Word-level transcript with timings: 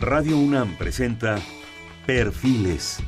Radio 0.00 0.38
UNAM 0.38 0.78
presenta 0.78 1.38
Perfiles. 2.06 3.00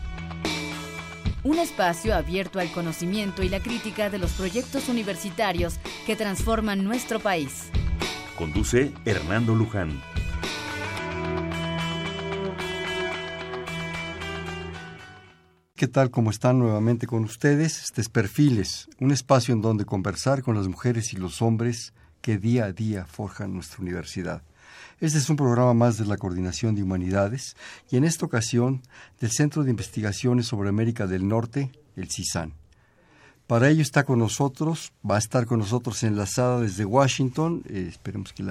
Un 1.42 1.58
espacio 1.58 2.14
abierto 2.14 2.60
al 2.60 2.70
conocimiento 2.70 3.42
y 3.42 3.48
la 3.48 3.60
crítica 3.60 4.10
de 4.10 4.18
los 4.18 4.32
proyectos 4.32 4.90
universitarios 4.90 5.80
que 6.04 6.16
transforman 6.16 6.84
nuestro 6.84 7.18
país. 7.18 7.70
Conduce 8.36 8.92
Hernando 9.06 9.54
Luján. 9.54 10.02
¿Qué 15.74 15.88
tal? 15.88 16.10
¿Cómo 16.10 16.30
están 16.30 16.58
nuevamente 16.58 17.06
con 17.06 17.24
ustedes? 17.24 17.84
Este 17.84 18.02
es 18.02 18.10
Perfiles, 18.10 18.90
un 19.00 19.12
espacio 19.12 19.54
en 19.54 19.62
donde 19.62 19.86
conversar 19.86 20.42
con 20.42 20.56
las 20.56 20.68
mujeres 20.68 21.14
y 21.14 21.16
los 21.16 21.40
hombres 21.40 21.94
que 22.20 22.36
día 22.36 22.66
a 22.66 22.72
día 22.72 23.06
forjan 23.06 23.54
nuestra 23.54 23.80
universidad. 23.80 24.42
Este 25.02 25.18
es 25.18 25.28
un 25.28 25.34
programa 25.34 25.74
más 25.74 25.98
de 25.98 26.04
la 26.06 26.16
Coordinación 26.16 26.76
de 26.76 26.84
Humanidades 26.84 27.56
y 27.90 27.96
en 27.96 28.04
esta 28.04 28.24
ocasión 28.24 28.82
del 29.20 29.32
Centro 29.32 29.64
de 29.64 29.70
Investigaciones 29.72 30.46
sobre 30.46 30.68
América 30.68 31.08
del 31.08 31.26
Norte, 31.26 31.72
el 31.96 32.08
CISAN. 32.08 32.52
Para 33.48 33.68
ello 33.68 33.82
está 33.82 34.04
con 34.04 34.20
nosotros, 34.20 34.92
va 35.04 35.16
a 35.16 35.18
estar 35.18 35.44
con 35.46 35.58
nosotros 35.58 36.04
enlazada 36.04 36.60
desde 36.60 36.84
Washington, 36.84 37.64
eh, 37.68 37.86
esperemos 37.88 38.32
que 38.32 38.44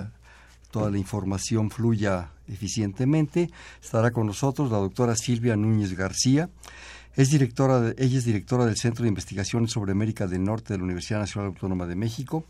toda 0.71 0.91
la 0.91 0.97
información 0.97 1.71
fluya 1.71 2.31
eficientemente. 2.49 3.49
Estará 3.81 4.11
con 4.11 4.27
nosotros 4.27 4.69
la 4.71 4.79
doctora 4.79 5.15
Silvia 5.15 5.55
Núñez 5.55 5.93
García. 5.93 6.49
Es 7.15 7.29
directora 7.29 7.93
ella 7.97 8.17
es 8.17 8.25
directora 8.25 8.65
del 8.65 8.75
Centro 8.75 9.03
de 9.03 9.07
Investigaciones 9.07 9.71
sobre 9.71 9.93
América 9.93 10.27
del 10.27 10.43
Norte 10.43 10.73
de 10.73 10.79
la 10.79 10.83
Universidad 10.83 11.19
Nacional 11.19 11.51
Autónoma 11.51 11.87
de 11.87 11.95
México, 11.95 12.43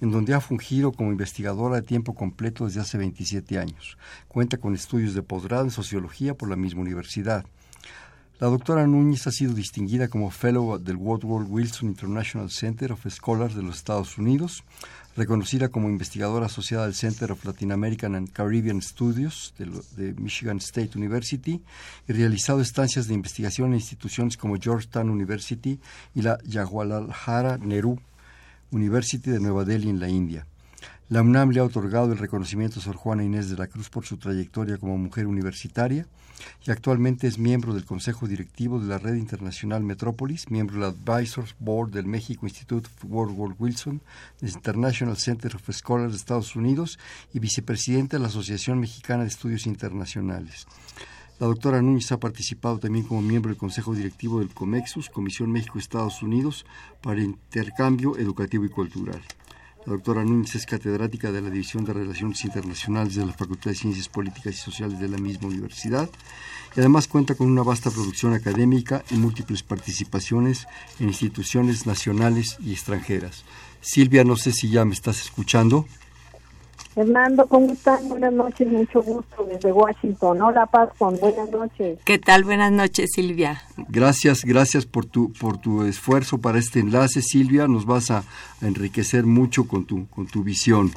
en 0.00 0.10
donde 0.10 0.34
ha 0.34 0.40
fungido 0.40 0.92
como 0.92 1.10
investigadora 1.10 1.76
de 1.76 1.82
tiempo 1.82 2.14
completo 2.14 2.66
desde 2.66 2.80
hace 2.80 2.98
27 2.98 3.58
años. 3.58 3.98
Cuenta 4.28 4.56
con 4.56 4.74
estudios 4.74 5.14
de 5.14 5.22
posgrado 5.22 5.64
en 5.64 5.70
sociología 5.70 6.34
por 6.34 6.48
la 6.48 6.56
misma 6.56 6.82
universidad. 6.82 7.44
La 8.40 8.46
doctora 8.46 8.86
Núñez 8.86 9.26
ha 9.26 9.32
sido 9.32 9.52
distinguida 9.52 10.06
como 10.06 10.30
Fellow 10.30 10.78
del 10.78 10.94
Woodward 10.94 11.48
Wilson 11.48 11.88
International 11.88 12.48
Center 12.50 12.92
of 12.92 13.04
Scholars 13.08 13.56
de 13.56 13.64
los 13.64 13.78
Estados 13.78 14.16
Unidos, 14.16 14.62
reconocida 15.16 15.70
como 15.70 15.88
investigadora 15.88 16.46
asociada 16.46 16.84
al 16.84 16.94
Center 16.94 17.32
of 17.32 17.44
Latin 17.44 17.72
American 17.72 18.14
and 18.14 18.30
Caribbean 18.30 18.80
Studies 18.80 19.54
de, 19.58 20.14
Michigan 20.14 20.58
State 20.58 20.96
University 20.96 21.60
y 22.06 22.12
realizado 22.12 22.60
estancias 22.60 23.08
de 23.08 23.14
investigación 23.14 23.70
en 23.70 23.80
instituciones 23.80 24.36
como 24.36 24.54
Georgetown 24.54 25.10
University 25.10 25.80
y 26.14 26.22
la 26.22 26.38
Jawaharlal 26.48 27.66
Nehru 27.66 27.98
University 28.70 29.30
de 29.30 29.40
Nueva 29.40 29.64
Delhi 29.64 29.90
en 29.90 30.00
la 30.00 30.08
India. 30.08 30.46
La 31.08 31.22
UNAM 31.22 31.50
le 31.50 31.60
ha 31.60 31.64
otorgado 31.64 32.12
el 32.12 32.18
reconocimiento 32.18 32.80
a 32.80 32.82
Sor 32.82 32.96
Juana 32.96 33.24
Inés 33.24 33.48
de 33.48 33.56
la 33.56 33.66
Cruz 33.66 33.88
por 33.88 34.04
su 34.04 34.18
trayectoria 34.18 34.76
como 34.76 34.98
mujer 34.98 35.26
universitaria 35.26 36.06
y 36.66 36.70
actualmente 36.70 37.26
es 37.26 37.38
miembro 37.38 37.74
del 37.74 37.84
Consejo 37.84 38.26
Directivo 38.28 38.78
de 38.78 38.88
la 38.88 38.98
Red 38.98 39.14
Internacional 39.14 39.82
Metrópolis, 39.82 40.50
miembro 40.50 40.76
del 40.76 40.94
Advisors 40.94 41.54
Board 41.58 41.92
del 41.92 42.06
México 42.06 42.46
Institute 42.46 42.86
of 42.86 43.04
World 43.10 43.56
Wilson, 43.58 44.02
del 44.40 44.50
International 44.50 45.16
Center 45.16 45.56
of 45.56 45.70
Scholars 45.72 46.12
de 46.12 46.18
Estados 46.18 46.54
Unidos 46.54 46.98
y 47.32 47.38
vicepresidenta 47.38 48.16
de 48.16 48.22
la 48.22 48.28
Asociación 48.28 48.78
Mexicana 48.78 49.22
de 49.22 49.30
Estudios 49.30 49.66
Internacionales. 49.66 50.66
La 51.40 51.46
doctora 51.46 51.80
Núñez 51.80 52.10
ha 52.10 52.18
participado 52.18 52.80
también 52.80 53.04
como 53.04 53.22
miembro 53.22 53.50
del 53.50 53.58
Consejo 53.58 53.94
Directivo 53.94 54.40
del 54.40 54.48
COMEXUS, 54.48 55.08
Comisión 55.08 55.52
México-Estados 55.52 56.20
Unidos 56.20 56.66
para 57.00 57.22
Intercambio 57.22 58.18
Educativo 58.18 58.64
y 58.64 58.70
Cultural. 58.70 59.22
La 59.86 59.92
doctora 59.92 60.24
Núñez 60.24 60.56
es 60.56 60.66
catedrática 60.66 61.30
de 61.30 61.40
la 61.40 61.48
División 61.48 61.84
de 61.84 61.92
Relaciones 61.92 62.44
Internacionales 62.44 63.14
de 63.14 63.24
la 63.24 63.32
Facultad 63.32 63.70
de 63.70 63.76
Ciencias 63.76 64.08
Políticas 64.08 64.54
y 64.54 64.58
Sociales 64.58 64.98
de 64.98 65.08
la 65.08 65.18
misma 65.18 65.46
universidad 65.46 66.10
y 66.76 66.80
además 66.80 67.06
cuenta 67.06 67.36
con 67.36 67.46
una 67.46 67.62
vasta 67.62 67.92
producción 67.92 68.34
académica 68.34 69.04
y 69.12 69.14
múltiples 69.14 69.62
participaciones 69.62 70.66
en 70.98 71.06
instituciones 71.06 71.86
nacionales 71.86 72.58
y 72.60 72.72
extranjeras. 72.72 73.44
Silvia, 73.80 74.24
no 74.24 74.34
sé 74.34 74.50
si 74.50 74.70
ya 74.70 74.84
me 74.84 74.92
estás 74.92 75.22
escuchando. 75.22 75.86
Fernando, 76.98 77.46
¿cómo 77.46 77.72
estás? 77.72 78.08
Buenas 78.08 78.32
noches, 78.32 78.66
mucho 78.66 79.00
gusto 79.02 79.46
desde 79.48 79.70
Washington. 79.70 80.42
Hola, 80.42 80.66
Pascon, 80.66 81.16
buenas 81.20 81.48
noches. 81.48 81.96
¿Qué 82.04 82.18
tal? 82.18 82.42
Buenas 82.42 82.72
noches, 82.72 83.10
Silvia. 83.14 83.62
Gracias, 83.88 84.44
gracias 84.44 84.84
por 84.84 85.06
tu, 85.06 85.32
por 85.34 85.58
tu 85.58 85.84
esfuerzo 85.84 86.38
para 86.38 86.58
este 86.58 86.80
enlace, 86.80 87.22
Silvia. 87.22 87.68
Nos 87.68 87.86
vas 87.86 88.10
a, 88.10 88.24
enriquecer 88.62 89.26
mucho 89.26 89.68
con 89.68 89.84
tu, 89.84 90.08
con 90.08 90.26
tu 90.26 90.42
visión. 90.42 90.90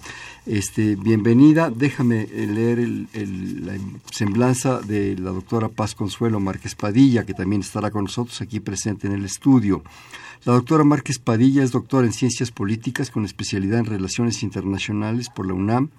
Este, 0.48 0.96
bienvenida. 0.96 1.70
Déjame 1.70 2.26
leer 2.26 2.80
la 2.80 3.74
semblanza 4.12 4.80
de 4.80 5.16
la 5.20 5.30
doctora 5.30 5.70
Paz 5.70 5.94
Consuelo 5.94 6.40
Márquez 6.40 6.74
Padilla, 6.74 7.28
que 7.28 7.36
también 7.36 7.62
estará 7.62 7.92
con 7.92 8.06
nosotros 8.06 8.42
aquí 8.42 8.60
presente 8.60 9.06
en 9.06 9.14
el 9.14 9.26
estudio. 9.26 9.84
La 10.44 10.54
doctora 10.54 10.84
Márquez 10.84 11.20
Padilla 11.20 11.62
es 11.62 11.72
doctora 11.72 12.08
en 12.08 12.14
Ciencias 12.14 12.50
Políticas 12.50 13.12
con 13.12 13.26
especialidad 13.26 13.78
en 13.78 13.86
Relaciones 13.86 14.42
Internacionales 14.42 15.30
por 15.30 15.46
la 15.46 15.54
UNAM, 15.54 15.91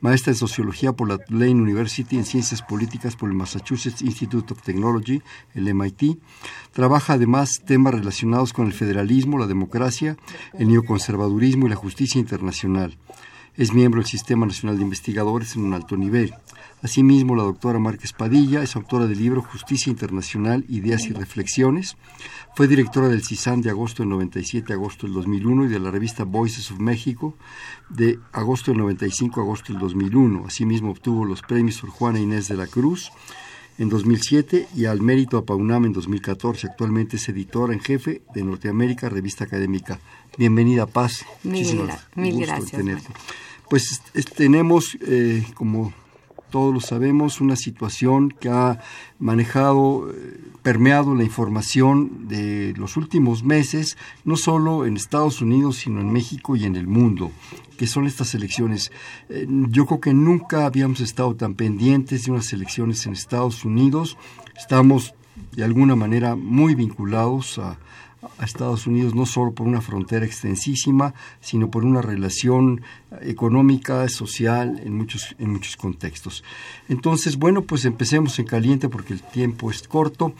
maestra 0.00 0.32
en 0.32 0.36
Sociología 0.36 0.92
por 0.92 1.08
la 1.08 1.18
Tulane 1.18 1.60
University, 1.62 2.16
en 2.16 2.24
Ciencias 2.24 2.62
Políticas 2.62 3.16
por 3.16 3.28
el 3.28 3.34
Massachusetts 3.34 4.02
Institute 4.02 4.52
of 4.52 4.62
Technology, 4.62 5.22
el 5.54 5.74
MIT. 5.74 6.18
Trabaja 6.72 7.14
además 7.14 7.62
temas 7.64 7.94
relacionados 7.94 8.52
con 8.52 8.66
el 8.66 8.72
federalismo, 8.72 9.38
la 9.38 9.46
democracia, 9.46 10.16
el 10.54 10.68
neoconservadurismo 10.68 11.66
y 11.66 11.70
la 11.70 11.76
justicia 11.76 12.18
internacional. 12.18 12.96
Es 13.56 13.72
miembro 13.74 14.00
del 14.00 14.08
Sistema 14.08 14.46
Nacional 14.46 14.76
de 14.76 14.84
Investigadores 14.84 15.56
en 15.56 15.64
un 15.64 15.74
alto 15.74 15.96
nivel. 15.96 16.32
Asimismo, 16.82 17.36
la 17.36 17.42
doctora 17.42 17.78
Márquez 17.78 18.14
Padilla 18.14 18.62
es 18.62 18.74
autora 18.74 19.06
del 19.06 19.18
libro 19.18 19.42
Justicia 19.42 19.90
Internacional, 19.90 20.64
Ideas 20.68 21.06
y 21.06 21.12
Reflexiones. 21.12 21.96
Fue 22.56 22.68
directora 22.68 23.08
del 23.08 23.22
CISAN 23.22 23.60
de 23.60 23.68
agosto 23.68 24.02
del 24.02 24.10
97 24.10 24.72
a 24.72 24.76
agosto 24.76 25.06
del 25.06 25.14
2001 25.14 25.66
y 25.66 25.68
de 25.68 25.78
la 25.78 25.90
revista 25.90 26.24
Voices 26.24 26.70
of 26.70 26.78
México 26.78 27.36
de 27.90 28.18
agosto 28.32 28.70
del 28.70 28.80
95 28.80 29.40
a 29.40 29.42
agosto 29.42 29.72
del 29.72 29.80
2001. 29.80 30.46
Asimismo, 30.46 30.90
obtuvo 30.90 31.26
los 31.26 31.42
premios 31.42 31.76
Sor 31.76 31.90
Juana 31.90 32.18
Inés 32.18 32.48
de 32.48 32.56
la 32.56 32.66
Cruz 32.66 33.12
en 33.78 33.90
2007 33.90 34.68
y 34.74 34.86
al 34.86 35.02
Mérito 35.02 35.36
a 35.36 35.44
Paunam 35.44 35.84
en 35.84 35.92
2014. 35.92 36.66
Actualmente 36.66 37.16
es 37.16 37.28
editora 37.28 37.74
en 37.74 37.80
jefe 37.80 38.22
de 38.34 38.42
Norteamérica, 38.42 39.10
revista 39.10 39.44
académica. 39.44 40.00
Bienvenida, 40.38 40.86
Paz. 40.86 41.26
Mil, 41.42 41.66
mil 42.14 42.40
gracias. 42.40 42.82
Pues 43.68 44.02
tenemos, 44.34 44.98
eh, 45.02 45.44
como 45.54 45.92
todos 46.50 46.74
lo 46.74 46.80
sabemos, 46.80 47.40
una 47.40 47.56
situación 47.56 48.30
que 48.30 48.48
ha 48.48 48.80
manejado, 49.18 50.10
eh, 50.10 50.40
permeado 50.62 51.14
la 51.14 51.24
información 51.24 52.28
de 52.28 52.74
los 52.76 52.96
últimos 52.96 53.42
meses, 53.42 53.96
no 54.24 54.36
solo 54.36 54.84
en 54.84 54.96
Estados 54.96 55.40
Unidos, 55.40 55.76
sino 55.76 56.00
en 56.00 56.12
México 56.12 56.56
y 56.56 56.64
en 56.64 56.76
el 56.76 56.86
mundo, 56.86 57.32
que 57.78 57.86
son 57.86 58.06
estas 58.06 58.34
elecciones. 58.34 58.92
Eh, 59.28 59.46
yo 59.48 59.86
creo 59.86 60.00
que 60.00 60.12
nunca 60.12 60.66
habíamos 60.66 61.00
estado 61.00 61.34
tan 61.34 61.54
pendientes 61.54 62.24
de 62.24 62.32
unas 62.32 62.52
elecciones 62.52 63.06
en 63.06 63.12
Estados 63.12 63.64
Unidos. 63.64 64.18
Estamos 64.58 65.14
de 65.52 65.64
alguna 65.64 65.96
manera 65.96 66.36
muy 66.36 66.74
vinculados 66.74 67.58
a, 67.58 67.78
a 68.38 68.44
Estados 68.44 68.86
Unidos 68.86 69.14
no 69.14 69.24
solo 69.26 69.52
por 69.52 69.66
una 69.66 69.80
frontera 69.80 70.26
extensísima, 70.26 71.14
sino 71.40 71.70
por 71.70 71.84
una 71.84 72.02
relación 72.02 72.82
económica, 73.22 74.08
social, 74.08 74.80
en 74.84 74.96
muchos, 74.96 75.34
en 75.38 75.50
muchos 75.50 75.76
contextos. 75.76 76.44
Entonces, 76.88 77.36
bueno, 77.36 77.62
pues 77.62 77.84
empecemos 77.84 78.38
en 78.38 78.46
caliente 78.46 78.88
porque 78.88 79.14
el 79.14 79.22
tiempo 79.22 79.70
es 79.70 79.86
corto. 79.86 80.34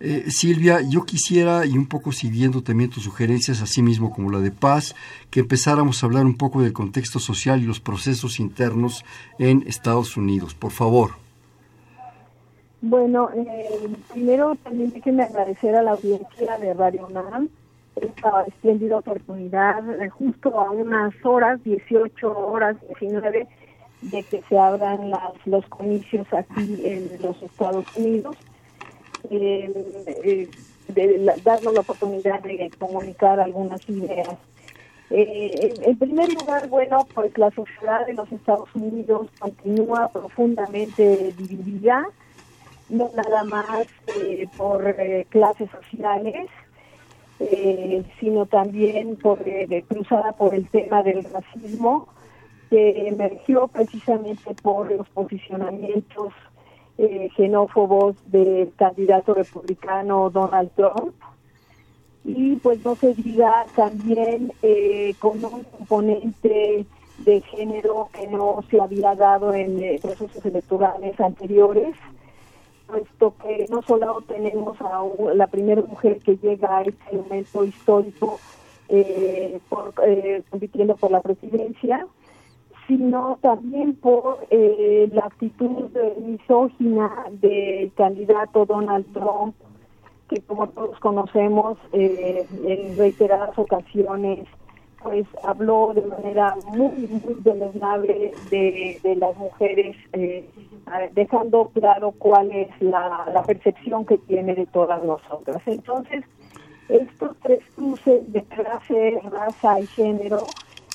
Eh, 0.00 0.26
Silvia, 0.28 0.80
yo 0.80 1.04
quisiera, 1.04 1.66
y 1.66 1.76
un 1.76 1.86
poco 1.86 2.12
siguiendo 2.12 2.62
también 2.62 2.90
tus 2.90 3.04
sugerencias, 3.04 3.60
así 3.60 3.82
mismo 3.82 4.12
como 4.12 4.30
la 4.30 4.40
de 4.40 4.50
Paz, 4.50 4.94
que 5.30 5.40
empezáramos 5.40 6.02
a 6.02 6.06
hablar 6.06 6.26
un 6.26 6.34
poco 6.34 6.62
del 6.62 6.72
contexto 6.72 7.18
social 7.18 7.62
y 7.62 7.66
los 7.66 7.80
procesos 7.80 8.38
internos 8.38 9.04
en 9.38 9.64
Estados 9.66 10.16
Unidos. 10.16 10.54
Por 10.54 10.70
favor. 10.70 11.23
Bueno, 12.86 13.30
eh, 13.34 13.88
primero 14.12 14.56
también 14.56 14.90
déjenme 14.90 15.22
agradecer 15.22 15.74
a 15.74 15.80
la 15.80 15.92
audiencia 15.92 16.58
de 16.58 16.74
Radio 16.74 17.06
UNAM. 17.06 17.48
Esta 17.96 18.42
espléndida 18.42 18.98
oportunidad, 18.98 19.82
justo 20.10 20.60
a 20.60 20.70
unas 20.70 21.14
horas, 21.24 21.64
18 21.64 22.28
horas, 22.46 22.76
19, 22.88 23.48
de 24.02 24.22
que 24.24 24.42
se 24.42 24.58
abran 24.58 25.08
las, 25.08 25.32
los 25.46 25.66
comicios 25.68 26.26
aquí 26.34 26.78
en 26.84 27.08
los 27.22 27.42
Estados 27.42 27.86
Unidos, 27.96 28.36
eh, 29.30 29.72
eh, 30.22 30.50
de 30.88 31.32
darnos 31.42 31.72
la 31.72 31.80
oportunidad 31.80 32.42
de 32.42 32.70
comunicar 32.78 33.40
algunas 33.40 33.80
ideas. 33.88 34.36
Eh, 35.08 35.72
en 35.86 35.96
primer 35.96 36.30
lugar, 36.34 36.68
bueno, 36.68 37.06
pues 37.14 37.32
la 37.38 37.50
sociedad 37.52 38.04
de 38.06 38.12
los 38.12 38.30
Estados 38.30 38.68
Unidos 38.74 39.28
continúa 39.38 40.08
profundamente 40.08 41.32
dividida 41.38 42.06
no 42.88 43.10
nada 43.14 43.44
más 43.44 43.86
eh, 44.16 44.46
por 44.56 44.86
eh, 44.86 45.26
clases 45.28 45.70
sociales, 45.70 46.48
eh, 47.40 48.04
sino 48.20 48.46
también 48.46 49.16
por 49.16 49.42
cruzada 49.88 50.32
por 50.32 50.54
el 50.54 50.68
tema 50.68 51.02
del 51.02 51.24
racismo, 51.24 52.08
que 52.70 53.08
emergió 53.08 53.68
precisamente 53.68 54.54
por 54.62 54.90
los 54.90 55.08
posicionamientos 55.10 56.32
xenófobos 57.36 58.14
del 58.30 58.72
candidato 58.76 59.34
republicano 59.34 60.30
Donald 60.30 60.70
Trump. 60.76 61.14
Y 62.24 62.56
pues 62.56 62.84
no 62.84 62.94
se 62.94 63.14
diga 63.14 63.66
también 63.74 64.52
con 65.18 65.44
un 65.44 65.64
componente 65.64 66.86
de 67.18 67.40
género 67.42 68.08
que 68.12 68.28
no 68.28 68.60
se 68.70 68.80
había 68.80 69.14
dado 69.16 69.52
en 69.52 69.98
procesos 70.00 70.44
electorales 70.46 71.18
anteriores, 71.20 71.96
puesto 72.94 73.34
que 73.42 73.66
no 73.70 73.82
solo 73.82 74.22
tenemos 74.28 74.80
a 74.80 75.02
la 75.34 75.46
primera 75.48 75.82
mujer 75.82 76.18
que 76.20 76.36
llega 76.36 76.78
a 76.78 76.82
este 76.82 77.16
momento 77.16 77.64
histórico 77.64 78.38
eh, 78.88 79.60
compitiendo 80.50 80.94
por 80.96 81.10
la 81.10 81.20
presidencia, 81.20 82.06
sino 82.86 83.38
también 83.40 83.96
por 83.96 84.46
eh, 84.50 85.08
la 85.12 85.22
actitud 85.22 85.90
misógina 86.24 87.10
del 87.32 87.92
candidato 87.94 88.64
Donald 88.64 89.06
Trump, 89.12 89.56
que 90.28 90.40
como 90.42 90.68
todos 90.68 90.98
conocemos 91.00 91.76
eh, 91.92 92.46
en 92.64 92.96
reiteradas 92.96 93.58
ocasiones 93.58 94.46
pues 95.04 95.26
habló 95.44 95.92
de 95.94 96.02
manera 96.02 96.56
muy 96.66 97.06
muy 97.06 97.36
deleznable 97.40 98.32
de, 98.50 98.98
de 99.02 99.16
las 99.16 99.36
mujeres 99.36 99.96
eh, 100.14 100.48
dejando 101.12 101.70
claro 101.74 102.12
cuál 102.18 102.50
es 102.50 102.68
la, 102.80 103.26
la 103.32 103.42
percepción 103.42 104.04
que 104.04 104.18
tiene 104.18 104.54
de 104.54 104.66
todas 104.66 105.02
nosotras. 105.04 105.62
Entonces 105.66 106.24
estos 106.88 107.36
tres 107.42 107.60
cruces 107.76 108.32
de 108.32 108.42
clase 108.44 109.20
raza 109.30 109.80
y 109.80 109.86
género 109.86 110.46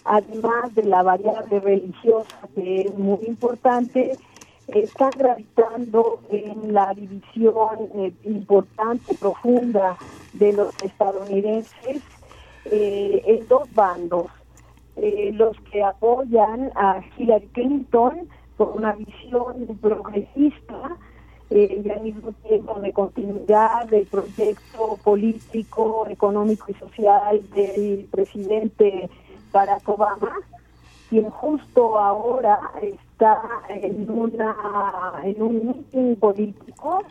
además 0.06 0.74
de 0.76 0.84
la 0.84 1.04
variable 1.04 1.60
religiosa 1.60 2.36
que 2.56 2.82
es 2.82 2.98
muy 2.98 3.20
importante, 3.28 4.18
está 4.68 5.10
gravitando 5.12 6.20
en 6.30 6.74
la 6.74 6.94
división 6.94 7.78
eh, 7.96 8.14
importante, 8.24 9.16
profunda 9.16 9.98
de 10.34 10.54
los 10.54 10.74
estadounidenses 10.84 12.02
eh, 12.66 13.22
en 13.26 13.48
dos 13.48 13.74
bandos. 13.74 14.28
Eh, 14.96 15.32
los 15.34 15.58
que 15.72 15.82
apoyan 15.82 16.72
a 16.76 17.02
Hillary 17.18 17.48
Clinton 17.54 18.28
por 18.58 18.76
una 18.76 18.94
visión 18.94 19.80
progresista 19.82 20.98
y 21.50 21.90
al 21.90 22.02
mismo 22.02 22.32
tiempo 22.48 22.80
de 22.80 22.94
continuidad 22.94 23.88
del 23.88 24.06
proyecto 24.06 25.00
político, 25.04 26.06
económico 26.08 26.66
y 26.68 26.74
social 26.76 27.42
del 27.56 28.08
presidente 28.12 29.10
Barack 29.52 29.88
Obama, 29.90 30.34
quien 31.10 31.30
justo 31.30 31.98
ahora 31.98 32.60
está 32.82 33.42
en 33.70 34.10
una 34.10 34.56
en 35.24 35.42
un 35.42 35.66
meeting 35.66 36.16
político 36.18 37.04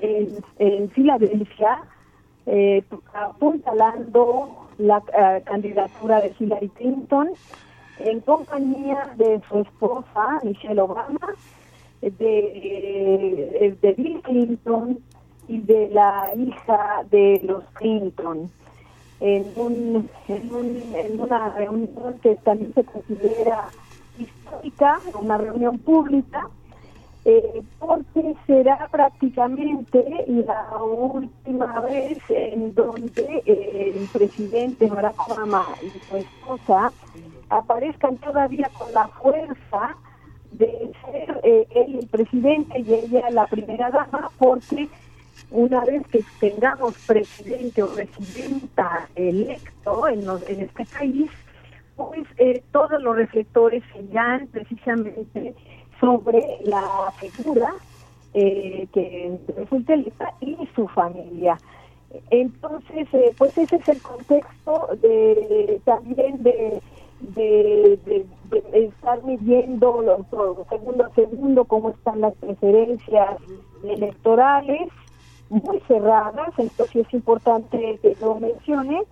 en, 0.00 0.90
Filadelfia, 0.90 1.82
eh, 2.46 2.82
apuntalando 3.12 4.68
la 4.78 5.02
eh, 5.16 5.42
candidatura 5.44 6.20
de 6.20 6.34
Hillary 6.38 6.68
Clinton 6.70 7.30
en 7.98 8.20
compañía 8.20 9.12
de 9.16 9.40
su 9.48 9.60
esposa 9.60 10.40
Michelle 10.42 10.80
Obama, 10.80 11.34
de, 12.00 12.10
eh, 12.18 13.76
de 13.80 13.92
Bill 13.92 14.20
Clinton 14.22 14.98
y 15.46 15.58
de 15.58 15.88
la 15.90 16.30
hija 16.36 17.04
de 17.10 17.40
los 17.44 17.64
Clinton. 17.74 18.50
En, 19.20 19.46
un, 19.54 20.10
en, 20.26 20.52
un, 20.52 20.82
en 20.96 21.20
una 21.20 21.50
reunión 21.50 22.18
que 22.22 22.34
también 22.36 22.74
se 22.74 22.82
considera 22.82 23.68
histórica, 24.18 24.98
una 25.20 25.38
reunión 25.38 25.78
pública, 25.78 26.48
eh, 27.24 27.62
porque 27.78 28.34
será 28.46 28.88
prácticamente 28.90 30.04
la 30.26 30.76
última 30.82 31.80
vez 31.80 32.18
en 32.28 32.74
donde 32.74 33.42
eh, 33.46 33.92
el 33.94 34.08
presidente 34.08 34.86
Barack 34.86 35.28
Obama 35.28 35.64
y 35.82 35.90
su 35.90 36.16
esposa 36.16 36.92
aparezcan 37.48 38.16
todavía 38.16 38.68
con 38.78 38.92
la 38.92 39.06
fuerza 39.08 39.96
de 40.52 40.92
ser 41.04 41.40
eh, 41.44 41.66
él 41.74 42.00
el 42.00 42.06
presidente 42.08 42.80
y 42.80 42.92
ella 42.92 43.30
la 43.30 43.46
primera 43.46 43.90
dama, 43.90 44.30
porque 44.38 44.88
una 45.50 45.84
vez 45.84 46.06
que 46.08 46.24
tengamos 46.40 46.94
presidente 47.06 47.82
o 47.82 47.88
presidenta 47.88 49.08
electo 49.14 50.08
en, 50.08 50.22
en 50.48 50.60
este 50.60 50.86
país, 50.86 51.30
pues 51.96 52.26
eh, 52.38 52.62
todos 52.72 53.02
los 53.02 53.16
reflectores 53.16 53.82
irán 54.10 54.48
precisamente 54.48 55.54
sobre 56.02 56.58
la 56.64 57.12
figura 57.16 57.72
eh, 58.34 58.88
que 58.92 59.38
resulta 59.56 59.94
electa 59.94 60.34
y 60.40 60.56
su 60.74 60.88
familia. 60.88 61.56
Entonces, 62.30 63.06
eh, 63.12 63.32
pues 63.38 63.56
ese 63.56 63.76
es 63.76 63.88
el 63.88 64.02
contexto 64.02 64.88
de 65.00 65.80
también 65.84 66.42
de, 66.42 66.82
de, 67.20 68.26
estar 68.72 69.22
midiendo 69.22 70.02
segundo 70.68 71.04
a 71.04 71.14
segundo 71.14 71.64
cómo 71.64 71.90
están 71.90 72.20
las 72.20 72.34
preferencias 72.34 73.36
electorales 73.84 74.88
muy 75.48 75.78
cerradas, 75.86 76.50
sí 76.86 77.00
es 77.00 77.14
importante 77.14 77.98
que 78.02 78.16
lo 78.20 78.34
mencione, 78.40 79.02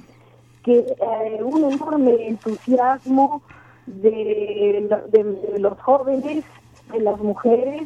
que 0.63 0.79
eh, 0.79 1.43
un 1.43 1.71
enorme 1.71 2.27
entusiasmo 2.27 3.41
de, 3.85 4.89
de 5.11 5.59
los 5.59 5.79
jóvenes, 5.79 6.43
de 6.91 6.99
las 6.99 7.19
mujeres, 7.19 7.83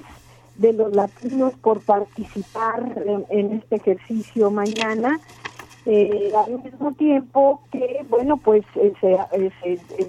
de 0.62 0.74
los 0.74 0.96
latinos 0.96 1.54
por 1.56 1.82
participar 1.82 2.94
en, 3.30 3.54
este 3.54 3.78
ejercicio 3.78 4.52
mañana. 4.52 5.20
Eh, 5.88 6.32
al 6.38 6.62
mismo 6.62 6.92
tiempo 6.94 7.64
que, 7.72 8.06
bueno, 8.08 8.38
pues 8.38 8.64
eh, 8.76 8.94
eh, 9.02 9.50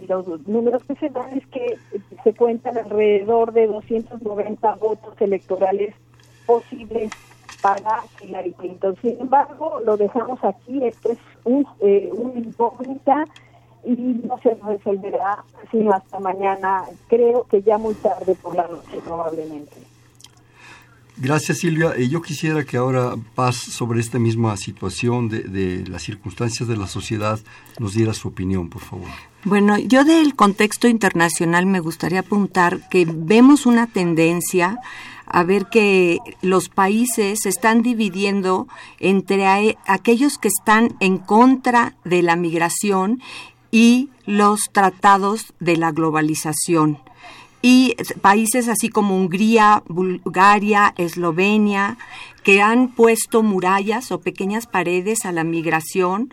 los 0.07 0.47
números 0.47 0.85
que 0.85 0.95
se 0.97 1.09
dan 1.09 1.33
es 1.39 1.47
que 1.47 1.79
se 2.23 2.35
cuentan 2.35 2.77
alrededor 2.77 3.55
de 3.55 3.67
290 3.69 4.75
votos 4.75 5.15
electorales 5.19 5.94
posibles 6.44 7.11
para 7.63 8.03
Hillary 8.21 8.53
Clinton. 8.53 8.97
Sin 9.01 9.19
embargo, 9.19 9.81
lo 9.82 9.97
dejamos 9.97 10.44
aquí, 10.44 10.85
esto 10.85 11.13
es 11.13 11.19
un, 11.44 11.67
una 11.81 12.39
incógnita 12.39 13.25
y 13.85 13.93
no 13.93 14.39
se 14.43 14.55
resolverá 14.55 15.43
sino 15.71 15.93
hasta 15.93 16.21
mañana, 16.21 16.85
creo 17.09 17.44
que 17.44 17.63
ya 17.63 17.79
muy 17.79 17.94
tarde 17.94 18.35
por 18.35 18.55
la 18.55 18.69
noche 18.69 19.01
probablemente. 19.03 19.93
Gracias 21.17 21.59
Silvia. 21.59 21.93
Eh, 21.97 22.09
yo 22.09 22.23
quisiera 22.23 22.65
que 22.65 22.77
ahora 22.77 23.15
Paz 23.35 23.57
sobre 23.57 24.01
esta 24.01 24.19
misma 24.19 24.57
situación 24.57 25.29
de, 25.29 25.43
de, 25.43 25.87
las 25.87 26.03
circunstancias 26.03 26.69
de 26.69 26.77
la 26.77 26.87
sociedad 26.87 27.39
nos 27.79 27.95
diera 27.95 28.15
su 28.15 28.29
opinión, 28.29 28.69
por 28.69 28.83
favor. 28.83 29.09
Bueno, 29.45 29.77
yo 29.79 30.05
del 30.05 30.35
contexto 30.35 30.89
internacional 30.89 31.67
me 31.67 31.81
gustaría 31.81 32.21
apuntar 32.21 32.89
que 32.89 33.07
vemos 33.09 33.67
una 33.67 33.87
tendencia 33.87 34.79
a 35.27 35.43
ver 35.45 35.67
que 35.67 36.19
los 36.43 36.69
países 36.69 37.41
se 37.43 37.49
están 37.49 37.83
dividiendo 37.83 38.69
entre 39.01 39.77
aquellos 39.87 40.39
que 40.39 40.49
están 40.49 40.95
en 41.01 41.19
contra 41.19 41.95
de 42.05 42.23
la 42.23 42.37
migración 42.37 43.21
y 43.71 44.11
los 44.27 44.71
tratados 44.73 45.55
de 45.59 45.77
la 45.77 45.91
globalización 45.91 46.99
y 47.63 47.95
países 48.21 48.69
así 48.69 48.89
como 48.89 49.17
Hungría, 49.17 49.85
Bulgaria, 49.89 50.93
Eslovenia, 50.97 51.97
que 52.43 52.61
han 52.61 52.89
puesto 52.89 53.43
murallas 53.45 54.11
o 54.11 54.21
pequeñas 54.21 54.67
paredes 54.67 55.25
a 55.25 55.33
la 55.33 55.45
migración. 55.45 56.33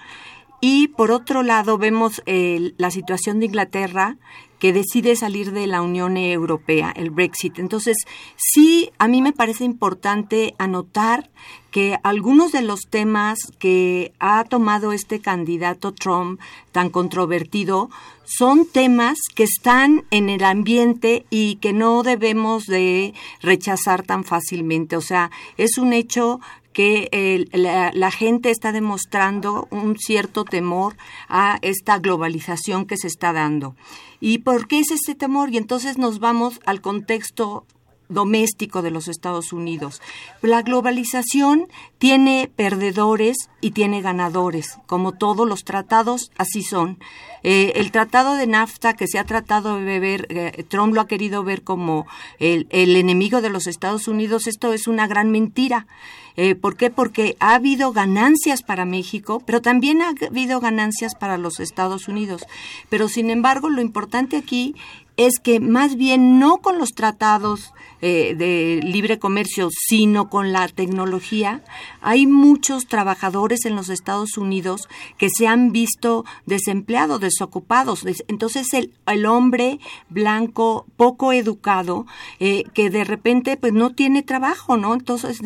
Y 0.62 0.90
por 0.90 1.12
otro 1.12 1.44
lado 1.44 1.78
vemos 1.78 2.22
la 2.26 2.92
situación 2.92 3.40
de 3.40 3.48
Inglaterra 3.48 4.18
que 4.60 4.74
decide 4.74 5.16
salir 5.16 5.54
de 5.54 5.68
la 5.68 5.82
Unión 5.82 6.18
Europea, 6.18 6.92
el 6.96 7.12
Brexit. 7.12 7.60
Entonces, 7.60 7.96
sí, 8.36 8.92
a 8.98 9.08
mí 9.08 9.22
me 9.22 9.32
parece 9.32 9.64
importante 9.64 10.54
anotar 10.58 11.30
que 11.72 11.98
algunos 12.04 12.52
de 12.52 12.62
los 12.62 12.82
temas 12.90 13.40
que 13.58 14.12
ha 14.20 14.44
tomado 14.44 14.92
este 14.92 15.22
candidato 15.22 15.94
Trump 15.94 16.42
tan 16.74 16.90
controvertido 16.90 17.90
son 18.26 18.66
temas 18.66 19.18
que 19.34 19.44
están 19.44 20.04
en 20.12 20.30
el 20.30 20.44
ambiente 20.44 21.26
y 21.30 21.56
que 21.56 21.72
no 21.72 22.04
debemos 22.04 22.66
de 22.66 23.14
rechazar 23.42 24.04
tan 24.04 24.26
fácilmente. 24.26 24.98
O 24.98 25.02
sea, 25.02 25.32
es 25.58 25.78
un 25.78 25.94
hecho 25.94 26.42
que 26.74 27.48
la, 27.52 28.12
gente 28.12 28.52
está 28.52 28.72
demostrando 28.72 29.68
un 29.72 29.98
cierto 29.98 30.46
temor 30.46 30.96
a 31.28 31.58
esta 31.62 32.00
globalización 32.00 32.86
que 32.86 32.98
se 32.98 33.08
está 33.08 33.34
dando. 33.34 33.76
¿Y 34.20 34.40
por 34.40 34.68
qué 34.68 34.80
es 34.80 34.92
este 34.92 35.16
temor? 35.16 35.50
Y 35.52 35.58
entonces 35.58 35.98
nos 35.98 36.20
vamos 36.20 36.60
al 36.66 36.82
contexto 36.82 37.66
doméstico 38.10 38.82
de 38.82 38.92
los 38.92 39.08
Estados 39.08 39.54
Unidos. 39.54 40.02
La 40.42 40.64
globalización 40.64 41.68
tiene 42.00 42.52
perdedores 42.54 43.50
y 43.62 43.72
tiene 43.72 44.02
ganadores, 44.02 44.80
como 44.88 45.14
todos 45.14 45.48
los 45.48 45.64
tratados, 45.64 46.32
así 46.38 46.64
son. 46.64 46.98
Eh, 47.44 47.74
el 47.76 47.92
tratado 47.92 48.36
de 48.36 48.48
NAFTA 48.48 48.94
que 48.96 49.08
se 49.08 49.20
ha 49.20 49.24
tratado 49.24 49.78
de 49.78 50.00
ver, 50.00 50.28
eh, 50.30 50.66
Trump 50.68 50.94
lo 50.94 51.02
ha 51.02 51.08
querido 51.08 51.44
ver 51.44 51.64
como 51.64 52.08
el, 52.40 52.68
enemigo 52.72 53.42
de 53.42 53.50
los 53.50 53.68
Estados 53.68 54.08
Unidos, 54.08 54.48
esto 54.48 54.74
es 54.74 54.88
una 54.88 55.08
gran 55.08 55.32
mentira. 55.32 55.88
Eh, 56.36 56.56
¿Por 56.56 56.78
qué? 56.78 56.90
Porque 56.90 57.36
ha 57.40 57.56
habido 57.56 57.92
ganancias 57.92 58.62
para 58.64 58.86
México, 58.86 59.42
pero 59.46 59.62
también 59.62 60.02
ha 60.02 60.14
habido 60.28 60.60
ganancias 60.60 61.16
para 61.16 61.38
los 61.38 61.60
Estados 61.60 62.08
Unidos. 62.08 62.46
Pero 62.90 63.08
sin 63.08 63.30
embargo, 63.30 63.70
lo 63.70 63.82
importante 63.82 64.38
aquí 64.38 64.76
es 65.18 65.40
que 65.40 65.60
más 65.60 65.96
bien 65.96 66.40
no 66.40 66.60
con 66.60 66.78
los 66.78 66.92
tratados 66.92 67.74
eh, 68.02 68.34
de 68.36 68.80
libre 68.82 69.20
comercio, 69.20 69.70
sino 69.72 70.30
con 70.30 70.54
la 70.54 70.68
tecnología, 70.70 71.62
hay 72.02 72.28
muchos 72.28 72.88
trabajadores 72.88 73.66
en 73.66 73.76
los 73.76 73.90
Estados 73.90 74.38
Unidos 74.38 74.88
que 75.18 75.30
se 75.30 75.48
han 75.48 75.74
visto 75.74 76.24
desempleados, 76.46 77.20
desocupados. 77.20 78.06
Entonces 78.30 78.74
el, 78.74 78.94
el 79.06 79.26
hombre 79.26 79.80
blanco, 80.08 80.86
poco 80.96 81.34
educado, 81.34 82.06
eh, 82.40 82.64
que 82.74 82.90
de 82.90 83.04
repente 83.04 83.58
pues 83.58 83.74
no 83.74 83.90
tiene 83.90 84.24
trabajo, 84.24 84.78
¿no? 84.78 84.94
Entonces 84.94 85.42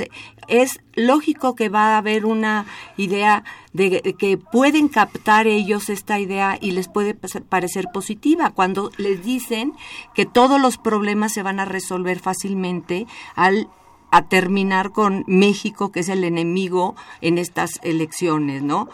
es 0.48 0.80
lógico 0.94 1.56
que 1.56 1.70
va 1.70 1.96
a 1.96 1.98
haber 1.98 2.26
una 2.26 2.66
idea 2.98 3.44
de, 3.72 4.16
que 4.20 4.38
pueden 4.38 4.90
captar 4.90 5.48
ellos 5.48 5.90
esta 5.90 6.20
idea 6.20 6.58
y 6.62 6.72
les 6.72 6.88
puede 6.88 7.16
parecer 7.16 7.88
positiva 7.92 8.52
cuando 8.52 8.92
les 8.98 9.24
dicen 9.24 9.74
que 10.14 10.26
todos 10.28 10.62
los 10.62 10.78
problemas 10.78 11.34
se 11.34 11.42
van 11.42 11.60
a 11.60 11.66
resolver 11.66 12.20
fácilmente 12.20 12.43
al 13.36 13.68
a 14.14 14.22
terminar 14.22 14.92
con 14.92 15.24
México, 15.26 15.92
que 15.92 16.02
es 16.02 16.08
el 16.08 16.24
enemigo 16.24 16.96
en 17.22 17.40
estas 17.40 17.80
elecciones, 17.82 18.62
¿no? 18.62 18.88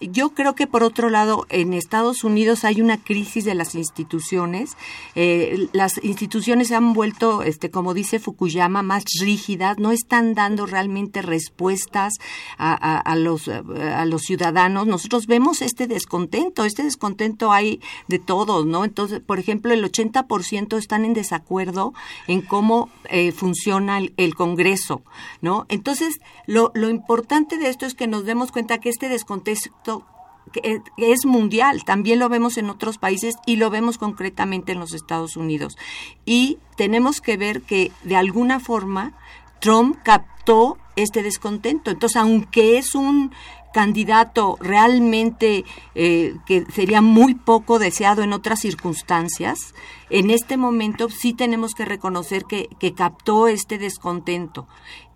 Yo 0.00 0.30
creo 0.30 0.56
que 0.56 0.66
por 0.66 0.82
otro 0.82 1.08
lado, 1.08 1.46
en 1.50 1.72
Estados 1.72 2.24
Unidos 2.24 2.64
hay 2.64 2.80
una 2.80 2.96
crisis 2.96 3.44
de 3.44 3.54
las 3.54 3.76
instituciones. 3.76 4.76
Eh, 5.14 5.68
las 5.72 6.02
instituciones 6.02 6.66
se 6.68 6.74
han 6.74 6.94
vuelto, 6.94 7.42
este, 7.42 7.70
como 7.70 7.94
dice 7.94 8.18
Fukuyama, 8.18 8.82
más 8.82 9.04
rígidas, 9.20 9.78
no 9.78 9.92
están 9.92 10.34
dando 10.34 10.66
realmente 10.66 11.22
respuestas 11.22 12.14
a, 12.58 13.14
los, 13.16 13.46
a 13.46 14.04
los 14.04 14.22
ciudadanos. 14.22 14.88
Nosotros 14.88 15.28
vemos 15.28 15.62
este 15.62 15.86
descontento, 15.86 16.64
este 16.64 16.82
descontento 16.82 17.52
hay 17.52 17.80
de 18.08 18.18
todos, 18.18 18.66
¿no? 18.66 18.84
Entonces, 18.84 19.20
por 19.20 19.38
ejemplo, 19.38 19.72
el 19.72 19.84
80% 19.84 20.76
están 20.76 21.04
en 21.04 21.14
desacuerdo 21.14 21.94
en 22.26 22.42
cómo 22.42 22.90
eh, 23.10 23.30
funciona 23.30 23.98
el, 23.98 24.12
el 24.16 24.34
Congreso 24.34 24.55
Congreso, 24.56 25.02
¿no? 25.42 25.66
Entonces, 25.68 26.18
lo, 26.46 26.72
lo 26.74 26.88
importante 26.88 27.58
de 27.58 27.68
esto 27.68 27.84
es 27.84 27.94
que 27.94 28.06
nos 28.06 28.24
demos 28.24 28.52
cuenta 28.52 28.78
que 28.78 28.88
este 28.88 29.08
descontexto 29.08 30.06
que 30.52 30.80
es 30.96 31.26
mundial, 31.26 31.84
también 31.84 32.20
lo 32.20 32.28
vemos 32.28 32.56
en 32.56 32.70
otros 32.70 32.98
países 32.98 33.34
y 33.46 33.56
lo 33.56 33.68
vemos 33.68 33.98
concretamente 33.98 34.72
en 34.72 34.78
los 34.78 34.94
Estados 34.94 35.36
Unidos. 35.36 35.76
Y 36.24 36.58
tenemos 36.76 37.20
que 37.20 37.36
ver 37.36 37.62
que 37.62 37.90
de 38.04 38.16
alguna 38.16 38.60
forma 38.60 39.12
Trump 39.60 39.98
captó 40.04 40.78
este 40.94 41.22
descontento. 41.22 41.90
Entonces, 41.90 42.16
aunque 42.16 42.78
es 42.78 42.94
un 42.94 43.32
candidato 43.76 44.56
realmente 44.58 45.66
eh, 45.94 46.34
que 46.46 46.64
sería 46.72 47.02
muy 47.02 47.34
poco 47.34 47.78
deseado 47.78 48.22
en 48.22 48.32
otras 48.32 48.60
circunstancias, 48.60 49.74
en 50.08 50.30
este 50.30 50.56
momento 50.56 51.10
sí 51.10 51.34
tenemos 51.34 51.74
que 51.74 51.84
reconocer 51.84 52.46
que, 52.46 52.70
captó 52.96 53.48
este 53.48 53.76
descontento. 53.76 54.66